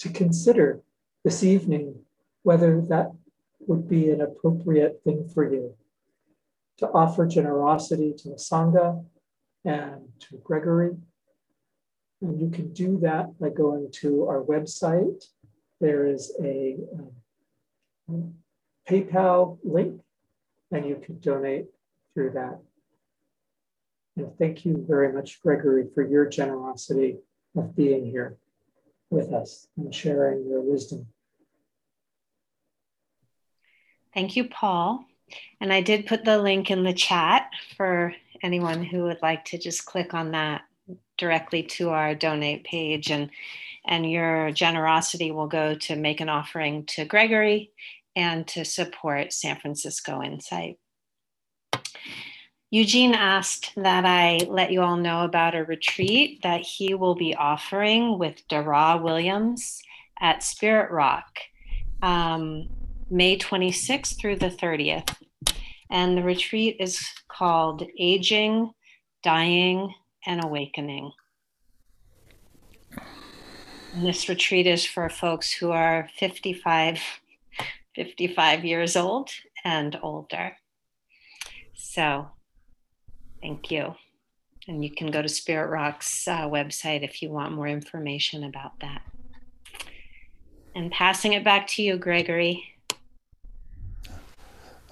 to 0.00 0.08
consider 0.10 0.82
this 1.24 1.42
evening 1.42 2.00
whether 2.42 2.80
that 2.82 3.12
would 3.60 3.88
be 3.88 4.10
an 4.10 4.20
appropriate 4.20 5.00
thing 5.02 5.28
for 5.32 5.50
you 5.50 5.74
to 6.78 6.88
offer 6.88 7.26
generosity 7.26 8.14
to 8.18 8.30
the 8.30 8.36
Sangha 8.36 9.04
and 9.64 10.08
to 10.20 10.36
Gregory. 10.42 10.96
And 12.20 12.40
you 12.40 12.50
can 12.50 12.72
do 12.72 12.98
that 13.00 13.38
by 13.38 13.50
going 13.50 13.90
to 14.00 14.26
our 14.26 14.42
website. 14.42 15.24
There 15.80 16.06
is 16.06 16.32
a 16.42 16.76
um, 18.08 18.34
PayPal 18.88 19.58
link, 19.62 20.00
and 20.70 20.86
you 20.86 20.96
can 21.04 21.18
donate 21.20 21.66
through 22.14 22.30
that. 22.30 22.60
And 24.16 24.36
thank 24.38 24.64
you 24.64 24.84
very 24.88 25.12
much, 25.12 25.40
Gregory, 25.42 25.88
for 25.94 26.06
your 26.06 26.28
generosity 26.28 27.18
of 27.56 27.74
being 27.74 28.06
here 28.06 28.36
with 29.10 29.32
us 29.32 29.66
and 29.76 29.94
sharing 29.94 30.48
your 30.48 30.60
wisdom. 30.60 31.06
Thank 34.12 34.36
you, 34.36 34.48
Paul. 34.48 35.04
And 35.60 35.72
I 35.72 35.80
did 35.80 36.06
put 36.06 36.24
the 36.24 36.38
link 36.38 36.70
in 36.70 36.84
the 36.84 36.92
chat 36.92 37.50
for 37.76 38.14
anyone 38.42 38.82
who 38.82 39.04
would 39.04 39.22
like 39.22 39.44
to 39.46 39.58
just 39.58 39.86
click 39.86 40.14
on 40.14 40.32
that 40.32 40.62
directly 41.16 41.62
to 41.62 41.90
our 41.90 42.14
donate 42.14 42.64
page 42.64 43.10
and 43.10 43.30
and 43.86 44.10
your 44.10 44.50
generosity 44.50 45.30
will 45.30 45.46
go 45.46 45.74
to 45.74 45.94
make 45.94 46.20
an 46.20 46.30
offering 46.30 46.86
to 46.86 47.04
Gregory 47.04 47.70
and 48.16 48.46
to 48.48 48.64
support 48.64 49.32
San 49.32 49.56
Francisco 49.56 50.22
Insight. 50.22 50.78
Eugene 52.70 53.14
asked 53.14 53.72
that 53.76 54.04
I 54.04 54.38
let 54.48 54.72
you 54.72 54.82
all 54.82 54.96
know 54.96 55.22
about 55.24 55.54
a 55.54 55.64
retreat 55.64 56.42
that 56.42 56.62
he 56.62 56.94
will 56.94 57.14
be 57.14 57.34
offering 57.34 58.18
with 58.18 58.42
Dara 58.48 58.98
Williams 59.00 59.80
at 60.20 60.42
Spirit 60.42 60.90
Rock, 60.90 61.38
um, 62.02 62.68
May 63.10 63.38
26th 63.38 64.18
through 64.18 64.36
the 64.36 64.48
30th. 64.48 65.14
And 65.90 66.16
the 66.16 66.22
retreat 66.22 66.76
is 66.80 67.06
called 67.28 67.86
Aging, 67.98 68.72
Dying, 69.22 69.94
and 70.26 70.44
Awakening. 70.44 71.12
And 73.94 74.06
this 74.06 74.28
retreat 74.28 74.66
is 74.66 74.84
for 74.84 75.08
folks 75.08 75.52
who 75.52 75.70
are 75.70 76.08
55, 76.18 77.00
55 77.94 78.64
years 78.64 78.96
old 78.96 79.30
and 79.64 79.98
older. 80.02 80.56
So, 81.74 82.28
thank 83.40 83.70
you. 83.70 83.94
And 84.66 84.82
you 84.82 84.90
can 84.90 85.10
go 85.10 85.22
to 85.22 85.28
Spirit 85.28 85.68
Rock's 85.68 86.26
uh, 86.26 86.48
website 86.48 87.04
if 87.04 87.22
you 87.22 87.30
want 87.30 87.52
more 87.52 87.68
information 87.68 88.44
about 88.44 88.80
that. 88.80 89.02
And 90.74 90.90
passing 90.90 91.34
it 91.34 91.44
back 91.44 91.68
to 91.68 91.82
you, 91.82 91.96
Gregory. 91.96 92.73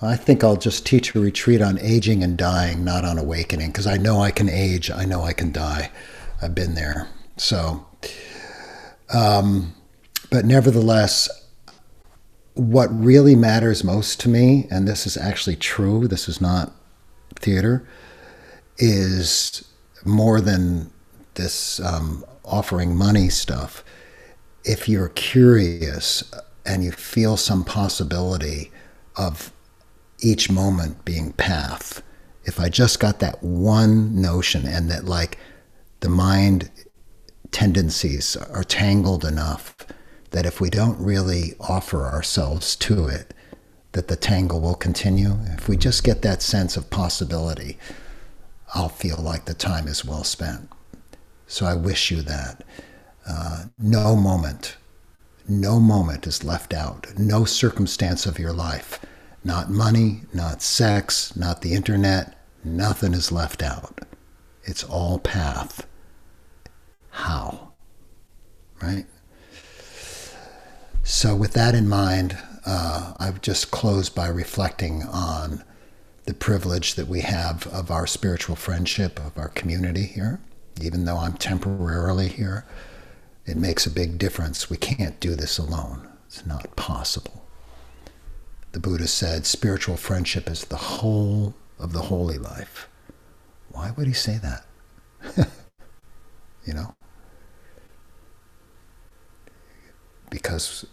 I 0.02 0.16
think 0.16 0.42
I'll 0.42 0.56
just 0.56 0.84
teach 0.84 1.14
a 1.14 1.20
retreat 1.20 1.62
on 1.62 1.78
aging 1.78 2.22
and 2.22 2.36
dying, 2.36 2.84
not 2.84 3.04
on 3.04 3.18
awakening, 3.18 3.68
because 3.68 3.86
I 3.86 3.96
know 3.96 4.20
I 4.20 4.30
can 4.30 4.48
age, 4.48 4.90
I 4.90 5.04
know 5.04 5.22
I 5.22 5.32
can 5.32 5.52
die. 5.52 5.90
I've 6.40 6.54
been 6.54 6.74
there. 6.74 7.08
So, 7.36 7.86
um, 9.14 9.74
but 10.30 10.44
nevertheless, 10.44 11.28
what 12.54 12.88
really 12.92 13.36
matters 13.36 13.84
most 13.84 14.18
to 14.20 14.28
me, 14.28 14.66
and 14.70 14.88
this 14.88 15.06
is 15.06 15.16
actually 15.16 15.56
true, 15.56 16.08
this 16.08 16.28
is 16.28 16.40
not 16.40 16.72
theater, 17.36 17.86
is 18.78 19.64
more 20.04 20.40
than 20.40 20.90
this 21.34 21.80
um, 21.80 22.24
offering 22.44 22.96
money 22.96 23.28
stuff. 23.28 23.84
If 24.64 24.88
you're 24.88 25.10
curious 25.10 26.30
and 26.66 26.84
you 26.84 26.92
feel 26.92 27.36
some 27.36 27.64
possibility 27.64 28.70
of 29.16 29.52
each 30.22 30.50
moment 30.50 31.04
being 31.04 31.32
path. 31.32 32.02
If 32.44 32.58
I 32.58 32.68
just 32.68 33.00
got 33.00 33.20
that 33.20 33.42
one 33.42 34.20
notion 34.20 34.66
and 34.66 34.90
that, 34.90 35.04
like, 35.04 35.38
the 36.00 36.08
mind 36.08 36.70
tendencies 37.50 38.36
are 38.36 38.64
tangled 38.64 39.24
enough 39.24 39.76
that 40.30 40.46
if 40.46 40.60
we 40.60 40.70
don't 40.70 40.98
really 40.98 41.54
offer 41.60 42.06
ourselves 42.06 42.74
to 42.76 43.06
it, 43.06 43.34
that 43.92 44.08
the 44.08 44.16
tangle 44.16 44.60
will 44.60 44.74
continue. 44.74 45.36
If 45.48 45.68
we 45.68 45.76
just 45.76 46.02
get 46.02 46.22
that 46.22 46.40
sense 46.40 46.76
of 46.76 46.88
possibility, 46.88 47.78
I'll 48.74 48.88
feel 48.88 49.18
like 49.18 49.44
the 49.44 49.54
time 49.54 49.86
is 49.86 50.04
well 50.04 50.24
spent. 50.24 50.70
So 51.46 51.66
I 51.66 51.74
wish 51.74 52.10
you 52.10 52.22
that. 52.22 52.64
Uh, 53.28 53.64
no 53.78 54.16
moment, 54.16 54.76
no 55.46 55.78
moment 55.78 56.26
is 56.26 56.42
left 56.42 56.72
out, 56.72 57.06
no 57.18 57.44
circumstance 57.44 58.24
of 58.24 58.38
your 58.38 58.52
life 58.52 58.98
not 59.44 59.70
money, 59.70 60.22
not 60.32 60.62
sex, 60.62 61.34
not 61.36 61.62
the 61.62 61.74
internet. 61.74 62.38
Nothing 62.64 63.12
is 63.12 63.32
left 63.32 63.62
out. 63.62 64.00
It's 64.64 64.84
all 64.84 65.18
path. 65.18 65.86
How? 67.10 67.72
Right? 68.80 69.06
So, 71.02 71.34
with 71.34 71.52
that 71.54 71.74
in 71.74 71.88
mind, 71.88 72.38
uh, 72.64 73.14
I've 73.18 73.42
just 73.42 73.72
closed 73.72 74.14
by 74.14 74.28
reflecting 74.28 75.02
on 75.02 75.64
the 76.24 76.34
privilege 76.34 76.94
that 76.94 77.08
we 77.08 77.22
have 77.22 77.66
of 77.66 77.90
our 77.90 78.06
spiritual 78.06 78.54
friendship, 78.54 79.18
of 79.18 79.36
our 79.36 79.48
community 79.48 80.04
here. 80.04 80.40
Even 80.80 81.04
though 81.04 81.18
I'm 81.18 81.34
temporarily 81.34 82.28
here, 82.28 82.64
it 83.44 83.56
makes 83.56 83.84
a 83.84 83.90
big 83.90 84.18
difference. 84.18 84.70
We 84.70 84.76
can't 84.76 85.18
do 85.18 85.34
this 85.34 85.58
alone, 85.58 86.08
it's 86.26 86.46
not 86.46 86.76
possible 86.76 87.41
the 88.72 88.80
Buddha 88.80 89.06
said 89.06 89.46
spiritual 89.46 89.96
friendship 89.96 90.50
is 90.50 90.64
the 90.64 90.76
whole 90.76 91.54
of 91.78 91.92
the 91.92 92.00
holy 92.00 92.38
life. 92.38 92.88
Why 93.70 93.90
would 93.90 94.06
he 94.06 94.12
say 94.12 94.38
that? 94.38 94.66
you 96.64 96.74
know? 96.74 96.94
Because 100.30 100.86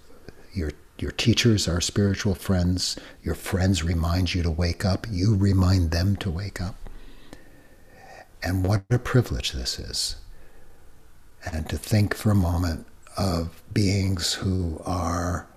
your 0.53 0.71
your 0.97 1.11
teachers 1.11 1.67
are 1.67 1.79
spiritual 1.79 2.35
friends, 2.35 2.97
your 3.23 3.35
friends 3.35 3.83
remind 3.83 4.33
you 4.33 4.43
to 4.43 4.51
wake 4.51 4.83
up, 4.83 5.07
you 5.09 5.35
remind 5.35 5.91
them 5.91 6.17
to 6.17 6.29
wake 6.29 6.59
up. 6.59 6.75
And 8.43 8.65
what 8.65 8.83
a 8.89 8.99
privilege 8.99 9.53
this 9.53 9.79
is. 9.79 10.17
And 11.45 11.69
to 11.69 11.77
think 11.77 12.13
for 12.13 12.31
a 12.31 12.35
moment 12.35 12.85
of 13.17 13.63
beings 13.73 14.33
who 14.33 14.81
are 14.85 15.47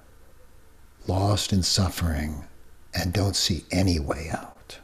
lost 1.07 1.53
in 1.53 1.63
suffering 1.63 2.45
and 2.95 3.13
don't 3.13 3.37
see 3.37 3.65
any 3.71 3.99
way 3.99 4.31
out. 4.33 4.79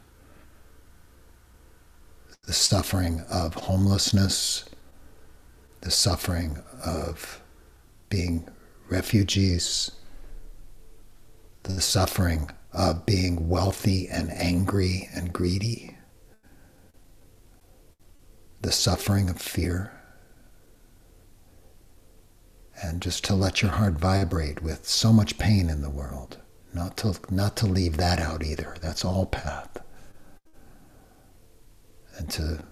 The 2.43 2.53
suffering 2.53 3.23
of 3.29 3.53
homelessness, 3.53 4.65
the 5.81 5.91
suffering 5.91 6.63
of 6.83 7.41
being 8.09 8.49
refugees, 8.89 9.91
the 11.63 11.81
suffering 11.81 12.49
of 12.73 13.05
being 13.05 13.47
wealthy 13.47 14.07
and 14.07 14.31
angry 14.31 15.09
and 15.13 15.31
greedy, 15.31 15.95
the 18.61 18.71
suffering 18.71 19.29
of 19.29 19.39
fear 19.39 19.98
and 22.81 23.01
just 23.01 23.23
to 23.25 23.35
let 23.35 23.61
your 23.61 23.71
heart 23.71 23.93
vibrate 23.93 24.61
with 24.63 24.87
so 24.87 25.11
much 25.13 25.37
pain 25.37 25.69
in 25.69 25.81
the 25.81 25.89
world. 25.89 26.37
Not 26.73 26.97
to, 26.97 27.15
not 27.29 27.55
to 27.57 27.65
leave 27.65 27.97
that 27.97 28.19
out 28.19 28.43
either. 28.43 28.75
That's 28.81 29.03
all 29.03 29.25
path. 29.25 29.77
And 32.17 32.29
to 32.31 32.63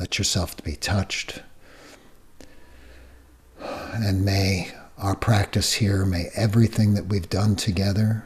Let 0.00 0.16
yourself 0.18 0.56
be 0.64 0.76
touched. 0.76 1.42
And 3.92 4.24
may 4.24 4.72
our 4.96 5.14
practice 5.14 5.74
here, 5.74 6.06
may 6.06 6.30
everything 6.34 6.94
that 6.94 7.06
we've 7.08 7.28
done 7.28 7.54
together 7.54 8.24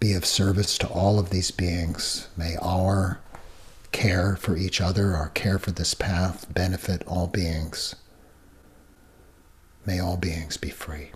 be 0.00 0.14
of 0.14 0.24
service 0.24 0.78
to 0.78 0.88
all 0.88 1.18
of 1.18 1.28
these 1.28 1.50
beings. 1.50 2.28
May 2.34 2.56
our 2.62 3.20
care 3.96 4.36
for 4.36 4.58
each 4.58 4.78
other, 4.78 5.16
our 5.16 5.30
care 5.30 5.58
for 5.58 5.70
this 5.70 5.94
path, 5.94 6.52
benefit 6.52 7.02
all 7.06 7.26
beings. 7.26 7.94
May 9.86 9.98
all 9.98 10.18
beings 10.18 10.58
be 10.58 10.68
free. 10.68 11.12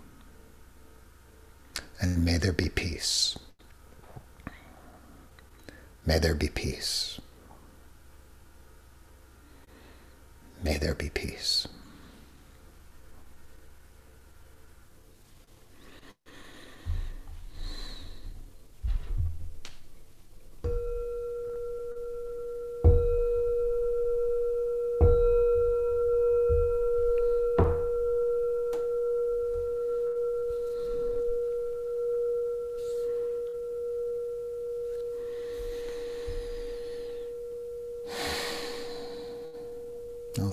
And 1.99 2.25
may 2.25 2.37
there 2.37 2.51
be 2.51 2.69
peace. 2.69 3.37
May 6.07 6.17
there 6.17 6.33
be 6.33 6.47
peace. 6.47 7.21
May 10.63 10.79
there 10.79 10.95
be 10.95 11.11
peace. 11.11 11.67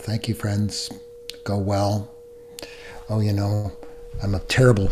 Thank 0.08 0.26
you, 0.26 0.34
friends. 0.34 0.90
Go 1.44 1.58
well. 1.58 2.10
Oh, 3.10 3.20
you 3.20 3.32
know, 3.32 3.70
I'm 4.22 4.34
a 4.34 4.40
terrible, 4.40 4.90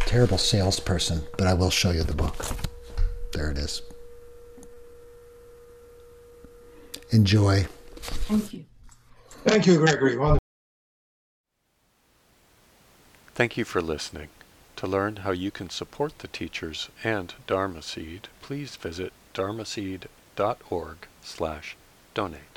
terrible 0.00 0.38
salesperson, 0.38 1.22
but 1.38 1.46
I 1.46 1.54
will 1.54 1.70
show 1.70 1.90
you 1.90 2.02
the 2.02 2.14
book. 2.14 2.36
There 3.32 3.50
it 3.50 3.58
is. 3.58 3.82
Enjoy. 7.10 7.66
Thank 7.96 8.52
you. 8.52 8.64
Thank 9.44 9.66
you, 9.66 9.78
Gregory. 9.78 10.16
Wonderful. 10.18 10.38
Thank 13.34 13.56
you 13.56 13.64
for 13.64 13.80
listening. 13.80 14.28
To 14.76 14.86
learn 14.86 15.16
how 15.16 15.30
you 15.30 15.50
can 15.50 15.70
support 15.70 16.18
the 16.18 16.28
teachers 16.28 16.88
and 17.02 17.34
Dharma 17.46 17.82
Seed, 17.82 18.28
please 18.42 18.76
visit 18.76 19.12
dharmaseed.org 19.34 20.96
slash 21.22 21.76
donate. 22.14 22.47